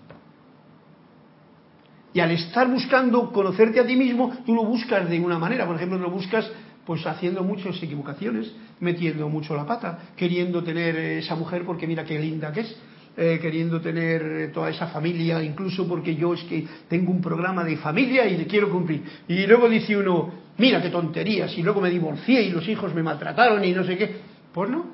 Y 2.13 2.19
al 2.19 2.31
estar 2.31 2.69
buscando 2.69 3.31
conocerte 3.31 3.79
a 3.79 3.85
ti 3.85 3.95
mismo, 3.95 4.33
tú 4.45 4.53
lo 4.53 4.65
buscas 4.65 5.09
de 5.09 5.19
una 5.19 5.39
manera. 5.39 5.65
Por 5.65 5.77
ejemplo, 5.77 5.97
lo 5.97 6.11
buscas 6.11 6.51
pues 6.85 7.05
haciendo 7.05 7.43
muchas 7.43 7.81
equivocaciones, 7.81 8.51
metiendo 8.79 9.29
mucho 9.29 9.55
la 9.55 9.65
pata, 9.65 9.99
queriendo 10.15 10.63
tener 10.63 10.95
esa 10.95 11.35
mujer 11.35 11.63
porque 11.65 11.87
mira 11.87 12.03
qué 12.03 12.19
linda 12.19 12.51
que 12.51 12.61
es, 12.61 12.77
eh, 13.17 13.39
queriendo 13.41 13.81
tener 13.81 14.51
toda 14.53 14.69
esa 14.69 14.87
familia, 14.87 15.43
incluso 15.43 15.87
porque 15.87 16.15
yo 16.15 16.33
es 16.33 16.43
que 16.45 16.65
tengo 16.87 17.11
un 17.11 17.21
programa 17.21 17.63
de 17.63 17.77
familia 17.77 18.25
y 18.25 18.37
le 18.37 18.47
quiero 18.47 18.69
cumplir. 18.69 19.03
Y 19.27 19.45
luego 19.45 19.69
dice 19.69 19.97
uno, 19.97 20.31
mira 20.57 20.81
qué 20.81 20.89
tonterías, 20.89 21.57
y 21.57 21.61
luego 21.61 21.81
me 21.81 21.89
divorcié 21.89 22.41
y 22.43 22.49
los 22.51 22.67
hijos 22.67 22.93
me 22.95 23.03
maltrataron 23.03 23.63
y 23.63 23.73
no 23.73 23.83
sé 23.83 23.97
qué. 23.97 24.15
Pues 24.53 24.69
no, 24.69 24.85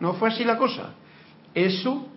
no 0.00 0.14
fue 0.14 0.28
así 0.28 0.44
la 0.44 0.58
cosa. 0.58 0.94
Eso 1.54 2.08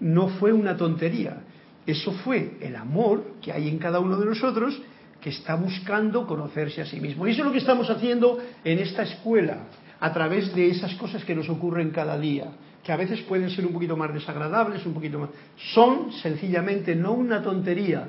no 0.00 0.28
fue 0.28 0.52
una 0.52 0.76
tontería, 0.76 1.42
eso 1.86 2.12
fue 2.24 2.56
el 2.60 2.74
amor 2.76 3.34
que 3.40 3.52
hay 3.52 3.68
en 3.68 3.78
cada 3.78 4.00
uno 4.00 4.16
de 4.16 4.26
nosotros 4.26 4.80
que 5.20 5.30
está 5.30 5.54
buscando 5.54 6.26
conocerse 6.26 6.80
a 6.80 6.86
sí 6.86 7.00
mismo. 7.00 7.26
Y 7.26 7.32
eso 7.32 7.40
es 7.40 7.46
lo 7.46 7.52
que 7.52 7.58
estamos 7.58 7.90
haciendo 7.90 8.38
en 8.64 8.78
esta 8.78 9.02
escuela, 9.02 9.66
a 10.00 10.12
través 10.12 10.54
de 10.54 10.70
esas 10.70 10.94
cosas 10.94 11.24
que 11.24 11.34
nos 11.34 11.48
ocurren 11.48 11.90
cada 11.90 12.18
día, 12.18 12.46
que 12.82 12.90
a 12.90 12.96
veces 12.96 13.20
pueden 13.22 13.50
ser 13.50 13.66
un 13.66 13.72
poquito 13.72 13.96
más 13.96 14.12
desagradables, 14.14 14.84
un 14.86 14.94
poquito 14.94 15.18
más... 15.18 15.30
Son 15.74 16.10
sencillamente 16.12 16.96
no 16.96 17.12
una 17.12 17.42
tontería, 17.42 18.08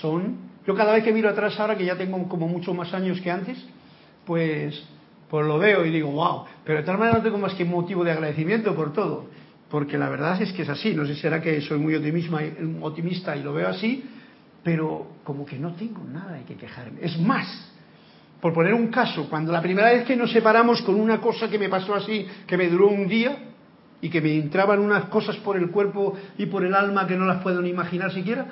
son... 0.00 0.50
Yo 0.66 0.74
cada 0.74 0.92
vez 0.92 1.04
que 1.04 1.12
miro 1.12 1.28
atrás 1.28 1.58
ahora, 1.58 1.76
que 1.76 1.84
ya 1.84 1.96
tengo 1.96 2.28
como 2.28 2.48
mucho 2.48 2.74
más 2.74 2.92
años 2.94 3.20
que 3.20 3.30
antes, 3.30 3.58
pues, 4.24 4.82
pues 5.28 5.46
lo 5.46 5.58
veo 5.58 5.84
y 5.84 5.90
digo, 5.90 6.10
wow, 6.10 6.44
pero 6.64 6.78
de 6.78 6.84
tal 6.84 6.98
manera 6.98 7.18
no 7.18 7.24
tengo 7.24 7.38
más 7.38 7.54
que 7.54 7.64
motivo 7.64 8.04
de 8.04 8.12
agradecimiento 8.12 8.74
por 8.74 8.92
todo, 8.92 9.26
porque 9.70 9.98
la 9.98 10.08
verdad 10.08 10.40
es 10.40 10.52
que 10.52 10.62
es 10.62 10.68
así, 10.68 10.94
no 10.94 11.04
sé 11.06 11.14
si 11.14 11.20
será 11.20 11.40
que 11.40 11.60
soy 11.62 11.78
muy 11.78 11.94
optimista 11.94 13.36
y 13.36 13.42
lo 13.42 13.52
veo 13.52 13.68
así, 13.68 14.04
pero 14.62 15.06
como 15.24 15.44
que 15.44 15.58
no 15.58 15.74
tengo 15.74 16.02
nada 16.04 16.32
de 16.32 16.44
que 16.44 16.56
quejarme. 16.56 17.00
Es 17.02 17.18
más, 17.18 17.46
por 18.40 18.52
poner 18.52 18.74
un 18.74 18.88
caso, 18.88 19.28
cuando 19.28 19.52
la 19.52 19.62
primera 19.62 19.92
vez 19.92 20.04
que 20.04 20.16
nos 20.16 20.32
separamos 20.32 20.82
con 20.82 21.00
una 21.00 21.20
cosa 21.20 21.48
que 21.48 21.58
me 21.58 21.68
pasó 21.68 21.94
así, 21.94 22.26
que 22.46 22.56
me 22.56 22.68
duró 22.68 22.88
un 22.88 23.08
día 23.08 23.36
y 24.00 24.08
que 24.08 24.20
me 24.20 24.34
entraban 24.34 24.80
unas 24.80 25.04
cosas 25.06 25.36
por 25.36 25.56
el 25.56 25.70
cuerpo 25.70 26.16
y 26.38 26.46
por 26.46 26.64
el 26.64 26.74
alma 26.74 27.06
que 27.06 27.16
no 27.16 27.24
las 27.24 27.42
puedo 27.42 27.62
ni 27.62 27.70
imaginar 27.70 28.12
siquiera, 28.12 28.46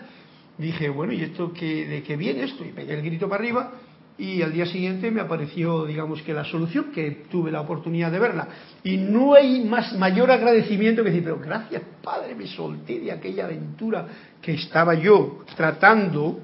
dije, 0.58 0.88
bueno, 0.88 1.12
¿y 1.12 1.22
esto 1.22 1.48
de 1.48 2.02
qué 2.06 2.16
viene 2.16 2.44
esto? 2.44 2.64
Y 2.64 2.68
pegué 2.68 2.94
el 2.94 3.02
grito 3.02 3.28
para 3.28 3.42
arriba 3.42 3.72
y 4.20 4.42
al 4.42 4.52
día 4.52 4.66
siguiente 4.66 5.10
me 5.10 5.22
apareció, 5.22 5.86
digamos 5.86 6.20
que 6.20 6.34
la 6.34 6.44
solución, 6.44 6.92
que 6.92 7.22
tuve 7.30 7.50
la 7.50 7.62
oportunidad 7.62 8.12
de 8.12 8.18
verla. 8.18 8.48
Y 8.84 8.98
no 8.98 9.32
hay 9.32 9.64
más 9.64 9.96
mayor 9.96 10.30
agradecimiento 10.30 11.02
que 11.02 11.08
decir, 11.08 11.24
pero 11.24 11.40
gracias 11.40 11.82
Padre, 12.02 12.34
me 12.34 12.46
solté 12.46 13.00
de 13.00 13.12
aquella 13.12 13.46
aventura 13.46 14.06
que 14.42 14.52
estaba 14.52 14.92
yo 14.92 15.42
tratando, 15.56 16.38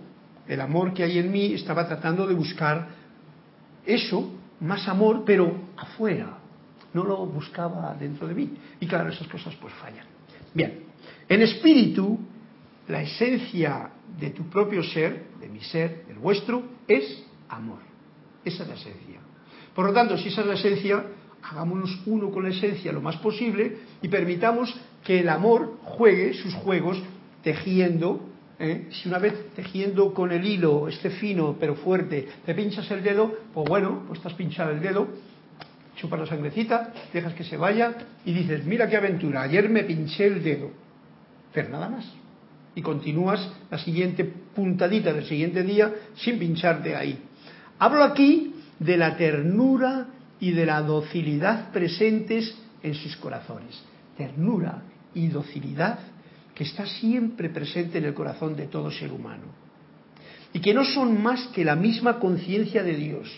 el 0.48 0.58
amor 0.62 0.94
que 0.94 1.02
hay 1.02 1.18
en 1.18 1.30
mí, 1.30 1.52
estaba 1.52 1.86
tratando 1.86 2.26
de 2.26 2.32
buscar 2.34 2.88
eso, 3.84 4.32
más 4.60 4.88
amor, 4.88 5.24
pero 5.26 5.54
afuera, 5.76 6.38
no 6.94 7.04
lo 7.04 7.26
buscaba 7.26 7.94
dentro 8.00 8.26
de 8.26 8.34
mí. 8.34 8.54
Y 8.80 8.86
claro, 8.86 9.10
esas 9.10 9.28
cosas 9.28 9.54
pues 9.60 9.74
fallan. 9.74 10.06
Bien, 10.54 10.80
en 11.28 11.42
espíritu, 11.42 12.18
la 12.88 13.02
esencia 13.02 13.90
de 14.18 14.30
tu 14.30 14.48
propio 14.48 14.82
ser, 14.82 15.26
de 15.38 15.48
mi 15.50 15.60
ser, 15.60 16.06
del 16.06 16.16
vuestro, 16.16 16.62
es 16.88 17.25
amor. 17.48 17.78
Esa 18.44 18.62
es 18.62 18.68
la 18.68 18.74
esencia. 18.74 19.20
Por 19.74 19.86
lo 19.86 19.92
tanto, 19.92 20.16
si 20.16 20.28
esa 20.28 20.40
es 20.42 20.46
la 20.46 20.54
esencia, 20.54 21.04
hagámonos 21.42 22.00
uno 22.06 22.30
con 22.30 22.44
la 22.44 22.50
esencia 22.50 22.92
lo 22.92 23.00
más 23.00 23.16
posible 23.16 23.78
y 24.02 24.08
permitamos 24.08 24.74
que 25.04 25.20
el 25.20 25.28
amor 25.28 25.78
juegue 25.82 26.34
sus 26.34 26.54
juegos 26.54 27.00
tejiendo. 27.42 28.20
¿eh? 28.58 28.88
Si 28.90 29.08
una 29.08 29.18
vez 29.18 29.54
tejiendo 29.54 30.12
con 30.14 30.32
el 30.32 30.44
hilo, 30.44 30.88
este 30.88 31.10
fino 31.10 31.56
pero 31.58 31.74
fuerte, 31.76 32.28
te 32.44 32.54
pinchas 32.54 32.90
el 32.90 33.02
dedo, 33.02 33.32
pues 33.52 33.68
bueno, 33.68 34.04
pues 34.06 34.18
estás 34.18 34.34
pinchado 34.34 34.70
el 34.70 34.80
dedo, 34.80 35.08
chupas 35.96 36.20
la 36.20 36.26
sangrecita, 36.26 36.92
dejas 37.12 37.34
que 37.34 37.44
se 37.44 37.56
vaya 37.56 37.94
y 38.24 38.32
dices, 38.32 38.64
mira 38.64 38.88
qué 38.88 38.96
aventura, 38.96 39.42
ayer 39.42 39.68
me 39.68 39.84
pinché 39.84 40.26
el 40.26 40.42
dedo, 40.42 40.70
pero 41.52 41.68
nada 41.68 41.88
más. 41.88 42.06
Y 42.74 42.82
continúas 42.82 43.50
la 43.70 43.78
siguiente 43.78 44.24
puntadita 44.24 45.12
del 45.12 45.24
siguiente 45.24 45.62
día 45.62 45.92
sin 46.14 46.38
pincharte 46.38 46.94
ahí. 46.94 47.25
Hablo 47.78 48.04
aquí 48.04 48.54
de 48.78 48.96
la 48.96 49.16
ternura 49.16 50.06
y 50.40 50.52
de 50.52 50.66
la 50.66 50.82
docilidad 50.82 51.70
presentes 51.72 52.56
en 52.82 52.94
sus 52.94 53.16
corazones. 53.16 53.82
Ternura 54.16 54.82
y 55.14 55.28
docilidad 55.28 55.98
que 56.54 56.64
está 56.64 56.86
siempre 56.86 57.50
presente 57.50 57.98
en 57.98 58.04
el 58.04 58.14
corazón 58.14 58.56
de 58.56 58.66
todo 58.66 58.90
ser 58.90 59.12
humano. 59.12 59.44
Y 60.52 60.60
que 60.60 60.72
no 60.72 60.84
son 60.84 61.22
más 61.22 61.48
que 61.48 61.64
la 61.64 61.76
misma 61.76 62.18
conciencia 62.18 62.82
de 62.82 62.94
Dios. 62.94 63.28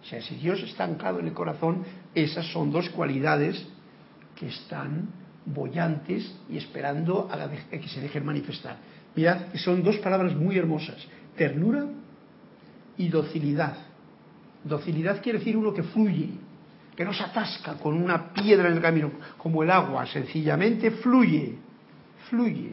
O 0.00 0.06
sea, 0.06 0.22
si 0.22 0.36
Dios 0.36 0.62
está 0.62 0.84
anclado 0.84 1.18
en 1.18 1.26
el 1.26 1.32
corazón, 1.32 1.82
esas 2.14 2.46
son 2.52 2.70
dos 2.70 2.88
cualidades 2.90 3.66
que 4.36 4.46
están 4.46 5.08
bollantes 5.44 6.32
y 6.48 6.56
esperando 6.56 7.28
a, 7.30 7.50
que 7.50 7.88
se 7.88 8.00
dejen 8.00 8.24
manifestar. 8.24 8.76
Mirad 9.16 9.48
que 9.48 9.58
son 9.58 9.82
dos 9.82 9.96
palabras 9.98 10.36
muy 10.36 10.56
hermosas, 10.56 10.96
ternura 11.36 11.86
y 12.96 13.08
docilidad. 13.08 13.87
Docilidad 14.64 15.22
quiere 15.22 15.38
decir 15.38 15.56
uno 15.56 15.72
que 15.72 15.82
fluye, 15.82 16.30
que 16.96 17.04
no 17.04 17.12
se 17.12 17.22
atasca 17.22 17.74
con 17.74 17.94
una 17.94 18.32
piedra 18.32 18.68
en 18.68 18.74
el 18.74 18.82
camino, 18.82 19.12
como 19.36 19.62
el 19.62 19.70
agua, 19.70 20.06
sencillamente 20.06 20.90
fluye, 20.90 21.54
fluye. 22.28 22.72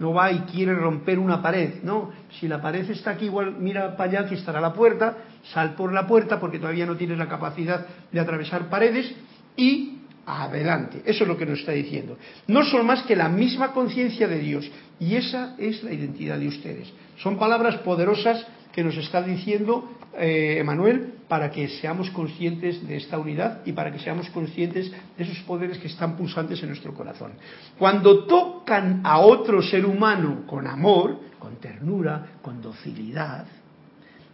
No 0.00 0.14
va 0.14 0.32
y 0.32 0.40
quiere 0.40 0.74
romper 0.74 1.18
una 1.18 1.42
pared, 1.42 1.82
no. 1.82 2.10
Si 2.38 2.48
la 2.48 2.60
pared 2.60 2.88
está 2.90 3.10
aquí, 3.10 3.26
igual 3.26 3.56
mira 3.58 3.96
para 3.96 4.20
allá 4.20 4.28
que 4.28 4.34
estará 4.34 4.60
la 4.60 4.72
puerta, 4.72 5.18
sal 5.52 5.74
por 5.74 5.92
la 5.92 6.06
puerta 6.06 6.40
porque 6.40 6.58
todavía 6.58 6.86
no 6.86 6.96
tienes 6.96 7.18
la 7.18 7.28
capacidad 7.28 7.86
de 8.10 8.18
atravesar 8.18 8.70
paredes 8.70 9.14
y 9.56 9.98
adelante. 10.26 11.02
Eso 11.04 11.24
es 11.24 11.28
lo 11.28 11.36
que 11.36 11.46
nos 11.46 11.60
está 11.60 11.72
diciendo. 11.72 12.16
No 12.46 12.64
son 12.64 12.86
más 12.86 13.02
que 13.02 13.14
la 13.14 13.28
misma 13.28 13.72
conciencia 13.72 14.26
de 14.26 14.38
Dios 14.38 14.70
y 14.98 15.16
esa 15.16 15.54
es 15.58 15.82
la 15.82 15.92
identidad 15.92 16.38
de 16.38 16.48
ustedes. 16.48 16.92
Son 17.18 17.38
palabras 17.38 17.76
poderosas 17.78 18.46
que 18.72 18.84
nos 18.84 18.96
está 18.96 19.22
diciendo 19.22 19.88
eh, 20.14 20.56
Emanuel 20.58 21.14
para 21.28 21.50
que 21.50 21.68
seamos 21.68 22.10
conscientes 22.10 22.86
de 22.86 22.96
esta 22.96 23.18
unidad 23.18 23.60
y 23.64 23.72
para 23.72 23.92
que 23.92 23.98
seamos 23.98 24.28
conscientes 24.30 24.90
de 24.90 25.24
esos 25.24 25.38
poderes 25.40 25.78
que 25.78 25.86
están 25.88 26.16
pulsantes 26.16 26.60
en 26.62 26.68
nuestro 26.68 26.94
corazón. 26.94 27.32
Cuando 27.78 28.24
tocan 28.24 29.00
a 29.04 29.18
otro 29.20 29.62
ser 29.62 29.86
humano 29.86 30.44
con 30.46 30.66
amor, 30.66 31.20
con 31.38 31.56
ternura, 31.56 32.38
con 32.42 32.60
docilidad, 32.60 33.46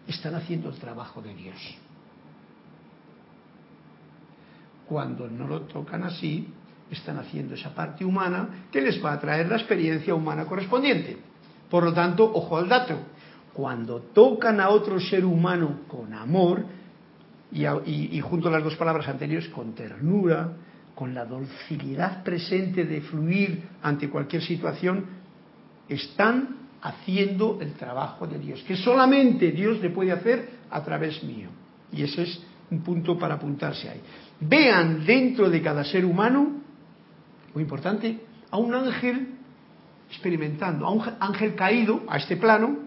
están 0.09 0.35
haciendo 0.35 0.71
el 0.71 0.77
trabajo 0.77 1.21
de 1.21 1.35
Dios. 1.35 1.57
Cuando 4.89 5.29
no 5.29 5.49
lo 5.49 5.63
tocan 5.63 6.05
así, 6.05 6.49
están 6.91 7.19
haciendo 7.19 7.55
esa 7.55 7.75
parte 7.75 8.05
humana 8.05 8.67
que 8.71 8.81
les 8.81 9.05
va 9.05 9.13
a 9.13 9.21
traer 9.21 9.49
la 9.49 9.57
experiencia 9.57 10.15
humana 10.15 10.45
correspondiente. 10.45 11.19
Por 11.69 11.83
lo 11.83 11.93
tanto, 11.93 12.31
ojo 12.33 12.57
al 12.57 12.69
dato, 12.69 12.99
cuando 13.57 14.01
tocan 14.13 14.61
a 14.61 14.69
otro 14.69 15.01
ser 15.01 15.25
humano 15.25 15.81
con 15.89 16.13
amor, 16.13 16.63
y, 17.51 18.21
junto 18.21 18.49
a 18.49 18.51
las 18.51 18.63
dos 18.63 18.77
palabras 18.77 19.09
anteriores, 19.09 19.49
con 19.49 19.75
ternura, 19.75 20.53
con 20.95 21.15
la 21.15 21.25
docilidad 21.25 22.23
presente 22.23 22.85
de 22.85 23.01
fluir 23.01 23.63
ante 23.83 24.11
cualquier 24.11 24.43
situación, 24.43 25.07
están 25.89 26.57
haciendo 26.83 27.57
el 27.63 27.73
trabajo 27.73 28.27
de 28.27 28.39
Dios, 28.39 28.63
que 28.65 28.77
solamente 28.77 29.51
Dios 29.53 29.81
le 29.81 29.89
puede 29.89 30.13
hacer 30.13 30.51
a 30.71 30.85
través 30.85 31.25
mío. 31.25 31.49
Y 31.91 32.03
ese 32.03 32.25
es 32.25 32.43
un 32.71 32.81
punto 32.81 33.19
para 33.19 33.37
apuntarse 33.37 33.89
ahí. 33.89 34.03
Vean 34.39 35.07
dentro 35.07 35.49
de 35.49 35.63
cada 35.63 35.83
ser 35.83 36.05
humano, 36.05 36.61
muy 37.55 37.63
importante, 37.63 38.21
a 38.51 38.59
un 38.59 38.75
ángel 38.75 39.29
experimentando, 40.11 40.85
a 40.85 40.91
un 40.91 41.03
ángel 41.21 41.55
caído 41.55 42.03
a 42.07 42.19
este 42.19 42.37
plano, 42.37 42.86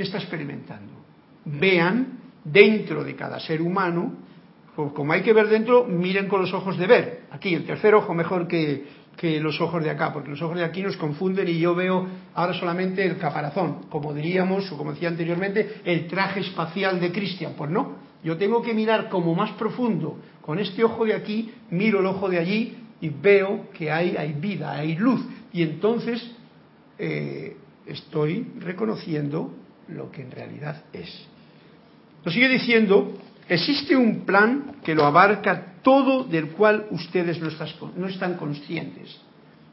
que 0.00 0.04
está 0.04 0.16
experimentando. 0.16 0.94
Vean 1.44 2.20
dentro 2.42 3.04
de 3.04 3.14
cada 3.14 3.38
ser 3.38 3.60
humano, 3.60 4.14
como 4.74 5.12
hay 5.12 5.20
que 5.20 5.34
ver 5.34 5.48
dentro, 5.48 5.84
miren 5.84 6.26
con 6.26 6.40
los 6.40 6.54
ojos 6.54 6.78
de 6.78 6.86
ver. 6.86 7.20
Aquí, 7.30 7.52
el 7.52 7.66
tercer 7.66 7.94
ojo 7.94 8.14
mejor 8.14 8.48
que, 8.48 8.86
que 9.14 9.38
los 9.40 9.60
ojos 9.60 9.84
de 9.84 9.90
acá, 9.90 10.10
porque 10.10 10.30
los 10.30 10.40
ojos 10.40 10.56
de 10.56 10.64
aquí 10.64 10.82
nos 10.82 10.96
confunden 10.96 11.46
y 11.48 11.58
yo 11.58 11.74
veo 11.74 12.06
ahora 12.32 12.54
solamente 12.54 13.04
el 13.04 13.18
caparazón, 13.18 13.90
como 13.90 14.14
diríamos, 14.14 14.72
o 14.72 14.78
como 14.78 14.92
decía 14.92 15.10
anteriormente, 15.10 15.82
el 15.84 16.06
traje 16.06 16.40
espacial 16.40 16.98
de 16.98 17.12
Cristian. 17.12 17.52
Pues 17.54 17.70
no, 17.70 17.96
yo 18.24 18.38
tengo 18.38 18.62
que 18.62 18.72
mirar 18.72 19.10
como 19.10 19.34
más 19.34 19.50
profundo. 19.50 20.18
Con 20.40 20.58
este 20.58 20.82
ojo 20.82 21.04
de 21.04 21.12
aquí, 21.12 21.52
miro 21.68 22.00
el 22.00 22.06
ojo 22.06 22.26
de 22.30 22.38
allí 22.38 22.74
y 23.02 23.10
veo 23.10 23.68
que 23.74 23.90
hay, 23.90 24.16
hay 24.16 24.32
vida, 24.32 24.72
hay 24.72 24.96
luz. 24.96 25.20
Y 25.52 25.60
entonces 25.62 26.26
eh, 26.96 27.54
estoy 27.84 28.46
reconociendo 28.60 29.59
lo 29.90 30.10
que 30.10 30.22
en 30.22 30.30
realidad 30.30 30.84
es. 30.92 31.26
Lo 32.24 32.30
sigue 32.30 32.48
diciendo, 32.48 33.18
existe 33.48 33.96
un 33.96 34.20
plan 34.24 34.76
que 34.84 34.94
lo 34.94 35.04
abarca 35.04 35.74
todo 35.82 36.24
del 36.24 36.50
cual 36.50 36.86
ustedes 36.90 37.40
no, 37.40 38.06
están 38.06 38.34
conscientes. 38.34 39.18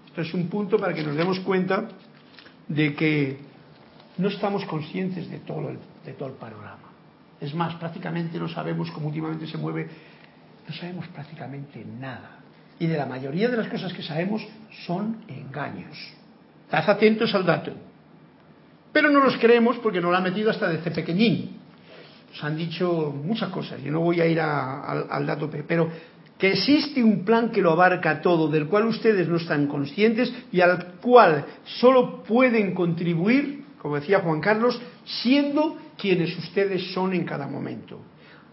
Esto 0.08 0.22
es 0.22 0.34
un 0.34 0.48
punto 0.48 0.78
para 0.78 0.94
que 0.94 1.04
nos 1.04 1.16
demos 1.16 1.40
cuenta 1.42 1.90
de 2.68 2.94
que 2.96 3.38
no 4.18 4.30
estamos 4.30 4.66
conscientes 4.66 5.30
de 5.30 5.40
todo 5.40 5.70
el, 5.70 5.80
de 6.06 6.14
todo 6.14 6.30
el 6.30 6.36
panorama. 6.36 6.88
Es 7.40 7.54
más, 7.54 7.76
prácticamente 7.76 8.40
no 8.40 8.50
sabemos 8.50 8.90
cómo 8.92 9.08
últimamente 9.08 9.46
se 9.46 9.58
mueve, 9.58 9.88
no 10.68 10.74
sabemos 10.74 11.08
prácticamente 11.10 11.86
nada. 11.86 12.40
Y 12.80 12.88
de 12.88 12.98
la 12.98 13.06
mayoría 13.06 13.50
de 13.50 13.58
las 13.58 13.68
cosas 13.68 13.94
que 13.94 14.02
sabemos 14.02 14.42
son 14.86 15.18
engaños. 15.28 15.98
Estad 16.66 16.90
atentos 16.90 17.34
al 17.36 17.46
dato. 17.46 17.74
Pero 18.92 19.10
no 19.10 19.24
los 19.24 19.38
creemos 19.38 19.78
porque 19.78 20.02
nos 20.02 20.12
lo 20.12 20.18
han 20.18 20.24
metido 20.24 20.50
hasta 20.50 20.70
desde 20.70 20.92
pequeñín. 20.92 21.58
Nos 22.30 22.44
han 22.44 22.58
dicho 22.58 23.14
muchas 23.24 23.50
cosas, 23.50 23.82
yo 23.82 23.92
no 23.92 24.02
voy 24.02 24.22
a 24.22 24.28
ir 24.28 24.40
al 24.40 25.26
dato, 25.26 25.50
pero 25.68 25.90
que 26.38 26.52
existe 26.52 27.04
un 27.04 27.26
plan 27.26 27.50
que 27.50 27.62
lo 27.62 27.72
abarca 27.72 28.22
todo, 28.22 28.48
del 28.48 28.68
cual 28.68 28.86
ustedes 28.86 29.28
no 29.28 29.38
están 29.38 29.68
conscientes 29.68 30.32
y 30.52 30.62
al 30.62 30.96
cual 31.02 31.46
solo 31.64 32.24
pueden 32.24 32.76
contribuir, 32.76 33.66
como 33.82 33.96
decía 33.96 34.20
Juan 34.20 34.40
Carlos, 34.40 34.80
siendo 35.04 35.78
quienes 35.98 36.38
ustedes 36.38 36.94
son 36.94 37.14
en 37.14 37.26
cada 37.26 37.48
momento, 37.48 38.00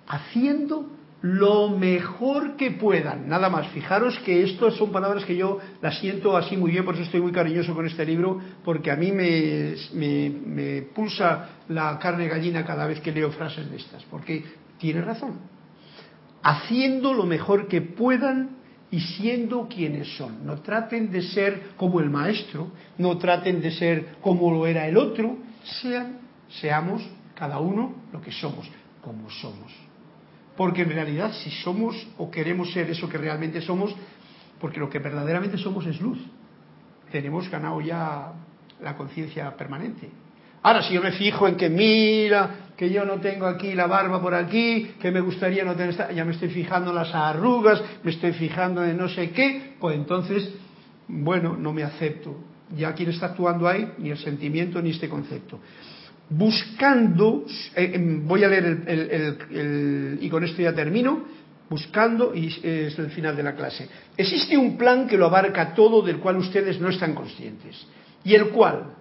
haciendo 0.07 0.87
lo 1.25 1.71
mejor 1.71 2.55
que 2.55 2.73
puedan. 2.73 3.27
Nada 3.31 3.49
más, 3.49 3.69
fijaros 3.69 4.19
que 4.27 4.43
estas 4.43 4.75
son 4.75 4.93
palabras 4.93 5.25
que 5.25 5.35
yo 5.35 5.59
las 5.81 5.99
siento 5.99 6.37
así 6.37 6.55
muy 6.55 6.71
bien, 6.71 6.85
por 6.85 6.95
eso 6.95 7.05
estoy 7.05 7.23
muy 7.23 7.33
cariñoso 7.33 7.75
con 7.75 7.87
este 7.87 8.05
libro, 8.05 8.39
porque 8.63 8.91
a 8.91 8.97
mí 8.97 9.11
me, 9.11 9.75
me, 9.95 10.83
pulsa 10.83 11.63
la 11.71 11.99
carne 11.99 12.29
gallina 12.29 12.67
cada 12.67 12.87
vez 12.87 13.01
que 13.01 13.11
leo 13.11 13.31
frases 13.31 13.71
de 13.71 13.79
estas, 13.79 14.05
porque 14.05 14.45
tiene 14.77 15.01
razón. 15.01 15.39
Haciendo 16.43 17.15
lo 17.15 17.25
mejor 17.25 17.69
que 17.69 17.81
puedan 17.81 18.59
y 18.91 19.01
siendo 19.01 19.67
quienes 19.67 20.15
son. 20.19 20.45
No 20.45 20.61
traten 20.61 21.11
de 21.11 21.23
ser 21.23 21.71
como 21.79 22.01
el 22.01 22.11
maestro, 22.11 22.71
no 22.99 23.17
traten 23.17 23.63
de 23.63 23.71
ser 23.71 24.17
como 24.21 24.53
lo 24.53 24.67
era 24.67 24.87
el 24.87 24.99
otro, 24.99 25.39
sean, 25.81 26.19
seamos 26.61 27.03
cada 27.35 27.61
uno 27.61 27.95
lo 28.13 28.21
que 28.21 28.31
somos, 28.31 28.71
como 29.01 29.31
somos. 29.31 29.84
Porque 30.57 30.83
en 30.83 30.91
realidad 30.91 31.33
si 31.33 31.51
somos 31.51 32.07
o 32.19 32.31
queremos 32.31 32.73
ser 32.73 32.89
eso 32.91 33.09
que 33.09 33.19
realmente 33.19 33.61
somos, 33.61 33.95
porque 34.61 34.79
lo 34.79 34.89
que 34.89 34.99
verdaderamente 34.99 35.59
somos 35.59 35.87
es 35.87 36.01
luz, 36.01 36.19
tenemos 37.11 37.49
ganado 37.51 37.81
ya 37.81 38.33
la 38.81 38.97
conciencia 38.97 39.57
permanente. 39.57 40.09
Ahora, 40.63 40.83
si 40.83 40.95
yo 40.95 41.03
me 41.03 41.13
fijo 41.13 41.47
en 41.47 41.57
que 41.57 41.69
mira, 41.69 42.71
que 42.77 42.89
yo 42.89 43.05
no 43.05 43.21
tengo 43.21 43.47
aquí 43.47 43.75
la 43.75 43.87
barba 43.87 44.23
por 44.23 44.35
aquí, 44.35 44.95
que 45.01 45.11
me 45.11 45.21
gustaría 45.21 45.65
no 45.65 45.75
tener 45.75 45.91
esta, 45.91 46.11
ya 46.13 46.25
me 46.25 46.33
estoy 46.33 46.49
fijando 46.49 46.91
en 46.91 46.97
las 46.97 47.15
arrugas, 47.15 47.83
me 48.03 48.11
estoy 48.11 48.33
fijando 48.33 48.83
en 48.83 48.97
no 48.97 49.09
sé 49.09 49.31
qué, 49.31 49.75
pues 49.79 49.97
entonces, 49.97 50.55
bueno, 51.09 51.57
no 51.57 51.73
me 51.73 51.83
acepto. 51.83 52.35
Ya 52.75 52.95
quien 52.95 53.11
está 53.11 53.27
actuando 53.27 53.69
ahí, 53.69 53.93
ni 53.99 54.11
el 54.11 54.19
sentimiento 54.19 54.81
ni 54.81 54.91
este 54.91 55.09
concepto 55.09 55.61
buscando, 56.31 57.45
eh, 57.77 57.93
em, 57.95 58.27
voy 58.27 58.45
a 58.45 58.49
leer 58.49 58.83
el, 58.87 60.19
y 60.21 60.29
con 60.29 60.45
esto 60.45 60.63
ya 60.63 60.73
termino, 60.73 61.25
buscando, 61.69 62.35
y 62.35 62.47
es 62.47 62.99
el 62.99 63.11
final 63.11 63.37
de 63.37 63.43
la 63.43 63.55
clase, 63.55 63.89
existe 64.17 64.57
un 64.57 64.77
plan 64.77 65.07
que 65.07 65.17
lo 65.17 65.27
abarca 65.27 65.75
todo 65.75 66.03
del 66.03 66.19
cual 66.19 66.37
ustedes 66.37 66.81
no 66.81 66.89
están 66.89 67.15
conscientes, 67.15 67.87
y 68.23 68.35
el 68.35 68.51
cual, 68.51 68.95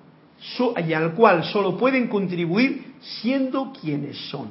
y 0.86 0.94
al 0.94 1.14
cual 1.14 1.44
solo 1.46 1.78
pueden 1.78 2.08
contribuir 2.08 2.94
siendo 3.22 3.74
quienes 3.74 4.18
son, 4.30 4.50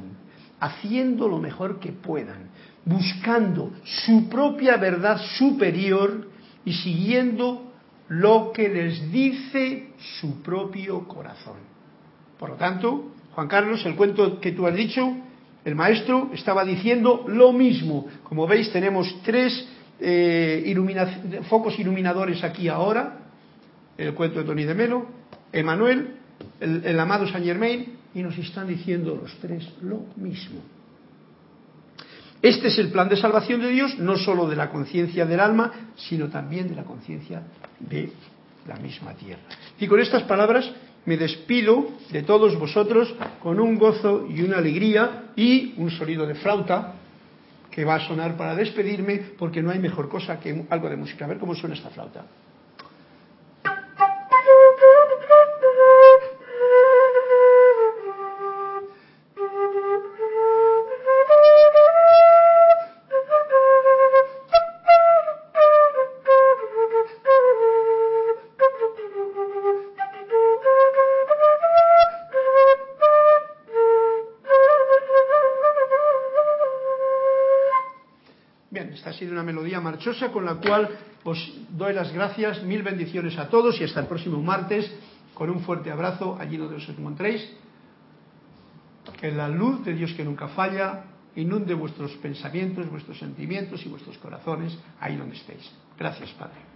haciendo 0.60 1.28
lo 1.28 1.38
mejor 1.38 1.80
que 1.80 1.92
puedan, 1.92 2.50
buscando 2.84 3.72
su 3.84 4.28
propia 4.28 4.76
verdad 4.76 5.20
superior 5.38 6.28
y 6.64 6.72
siguiendo 6.72 7.72
lo 8.08 8.52
que 8.52 8.68
les 8.68 9.10
dice 9.10 9.88
su 10.20 10.42
propio 10.42 11.06
corazón. 11.08 11.71
Por 12.42 12.50
lo 12.50 12.56
tanto, 12.56 13.12
Juan 13.36 13.46
Carlos, 13.46 13.86
el 13.86 13.94
cuento 13.94 14.40
que 14.40 14.50
tú 14.50 14.66
has 14.66 14.74
dicho, 14.74 15.16
el 15.64 15.76
maestro 15.76 16.30
estaba 16.34 16.64
diciendo 16.64 17.24
lo 17.28 17.52
mismo. 17.52 18.08
Como 18.24 18.48
veis, 18.48 18.72
tenemos 18.72 19.22
tres 19.22 19.64
eh, 20.00 20.74
focos 21.48 21.78
iluminadores 21.78 22.42
aquí 22.42 22.66
ahora. 22.66 23.20
El 23.96 24.14
cuento 24.14 24.40
de 24.40 24.44
Tony 24.44 24.64
de 24.64 24.74
Melo, 24.74 25.06
Emanuel, 25.52 26.16
el, 26.58 26.98
amado 26.98 27.28
Saint 27.28 27.46
Germain, 27.46 27.94
y 28.12 28.24
nos 28.24 28.36
están 28.36 28.66
diciendo 28.66 29.16
los 29.22 29.32
tres 29.36 29.64
lo 29.80 30.00
mismo. 30.16 30.62
Este 32.42 32.66
es 32.66 32.78
el 32.80 32.90
plan 32.90 33.08
de 33.08 33.18
salvación 33.18 33.60
de 33.60 33.68
Dios, 33.68 34.00
no 34.00 34.16
solo 34.16 34.48
de 34.48 34.56
la 34.56 34.68
conciencia 34.68 35.26
del 35.26 35.38
alma, 35.38 35.92
sino 35.94 36.26
también 36.26 36.66
de 36.66 36.74
la 36.74 36.82
conciencia 36.82 37.44
de 37.78 38.10
la 38.66 38.74
misma 38.78 39.14
tierra. 39.14 39.42
Y 39.78 39.86
con 39.86 40.00
estas 40.00 40.24
palabras 40.24 40.68
me 41.04 41.16
despido 41.16 41.88
de 42.10 42.22
todos 42.22 42.58
vosotros 42.58 43.14
con 43.42 43.58
un 43.58 43.76
gozo 43.76 44.26
y 44.28 44.42
una 44.42 44.58
alegría 44.58 45.32
y 45.36 45.74
un 45.76 45.90
sonido 45.90 46.26
de 46.26 46.34
flauta 46.36 46.94
que 47.70 47.84
va 47.84 47.96
a 47.96 48.06
sonar 48.06 48.36
para 48.36 48.54
despedirme 48.54 49.20
porque 49.38 49.62
no 49.62 49.70
hay 49.70 49.78
mejor 49.78 50.08
cosa 50.08 50.38
que 50.38 50.64
algo 50.68 50.88
de 50.88 50.96
música. 50.96 51.24
A 51.24 51.28
ver 51.28 51.38
cómo 51.38 51.54
suena 51.54 51.74
esta 51.74 51.90
flauta. 51.90 52.26
Marchosa 80.02 80.32
con 80.32 80.44
la 80.44 80.56
cual 80.56 80.88
os 81.22 81.38
doy 81.70 81.94
las 81.94 82.12
gracias, 82.12 82.64
mil 82.64 82.82
bendiciones 82.82 83.38
a 83.38 83.48
todos 83.48 83.80
y 83.80 83.84
hasta 83.84 84.00
el 84.00 84.06
próximo 84.06 84.42
martes 84.42 84.90
con 85.32 85.48
un 85.48 85.60
fuerte 85.60 85.92
abrazo 85.92 86.36
allí 86.40 86.56
donde 86.56 86.76
os 86.76 86.88
encontréis. 86.88 87.48
Que 89.20 89.30
la 89.30 89.48
luz 89.48 89.84
de 89.84 89.94
Dios 89.94 90.12
que 90.14 90.24
nunca 90.24 90.48
falla 90.48 91.04
inunde 91.36 91.74
vuestros 91.74 92.10
pensamientos, 92.16 92.90
vuestros 92.90 93.16
sentimientos 93.18 93.86
y 93.86 93.88
vuestros 93.88 94.18
corazones 94.18 94.76
ahí 94.98 95.16
donde 95.16 95.36
estéis. 95.36 95.70
Gracias, 95.96 96.30
Padre. 96.32 96.71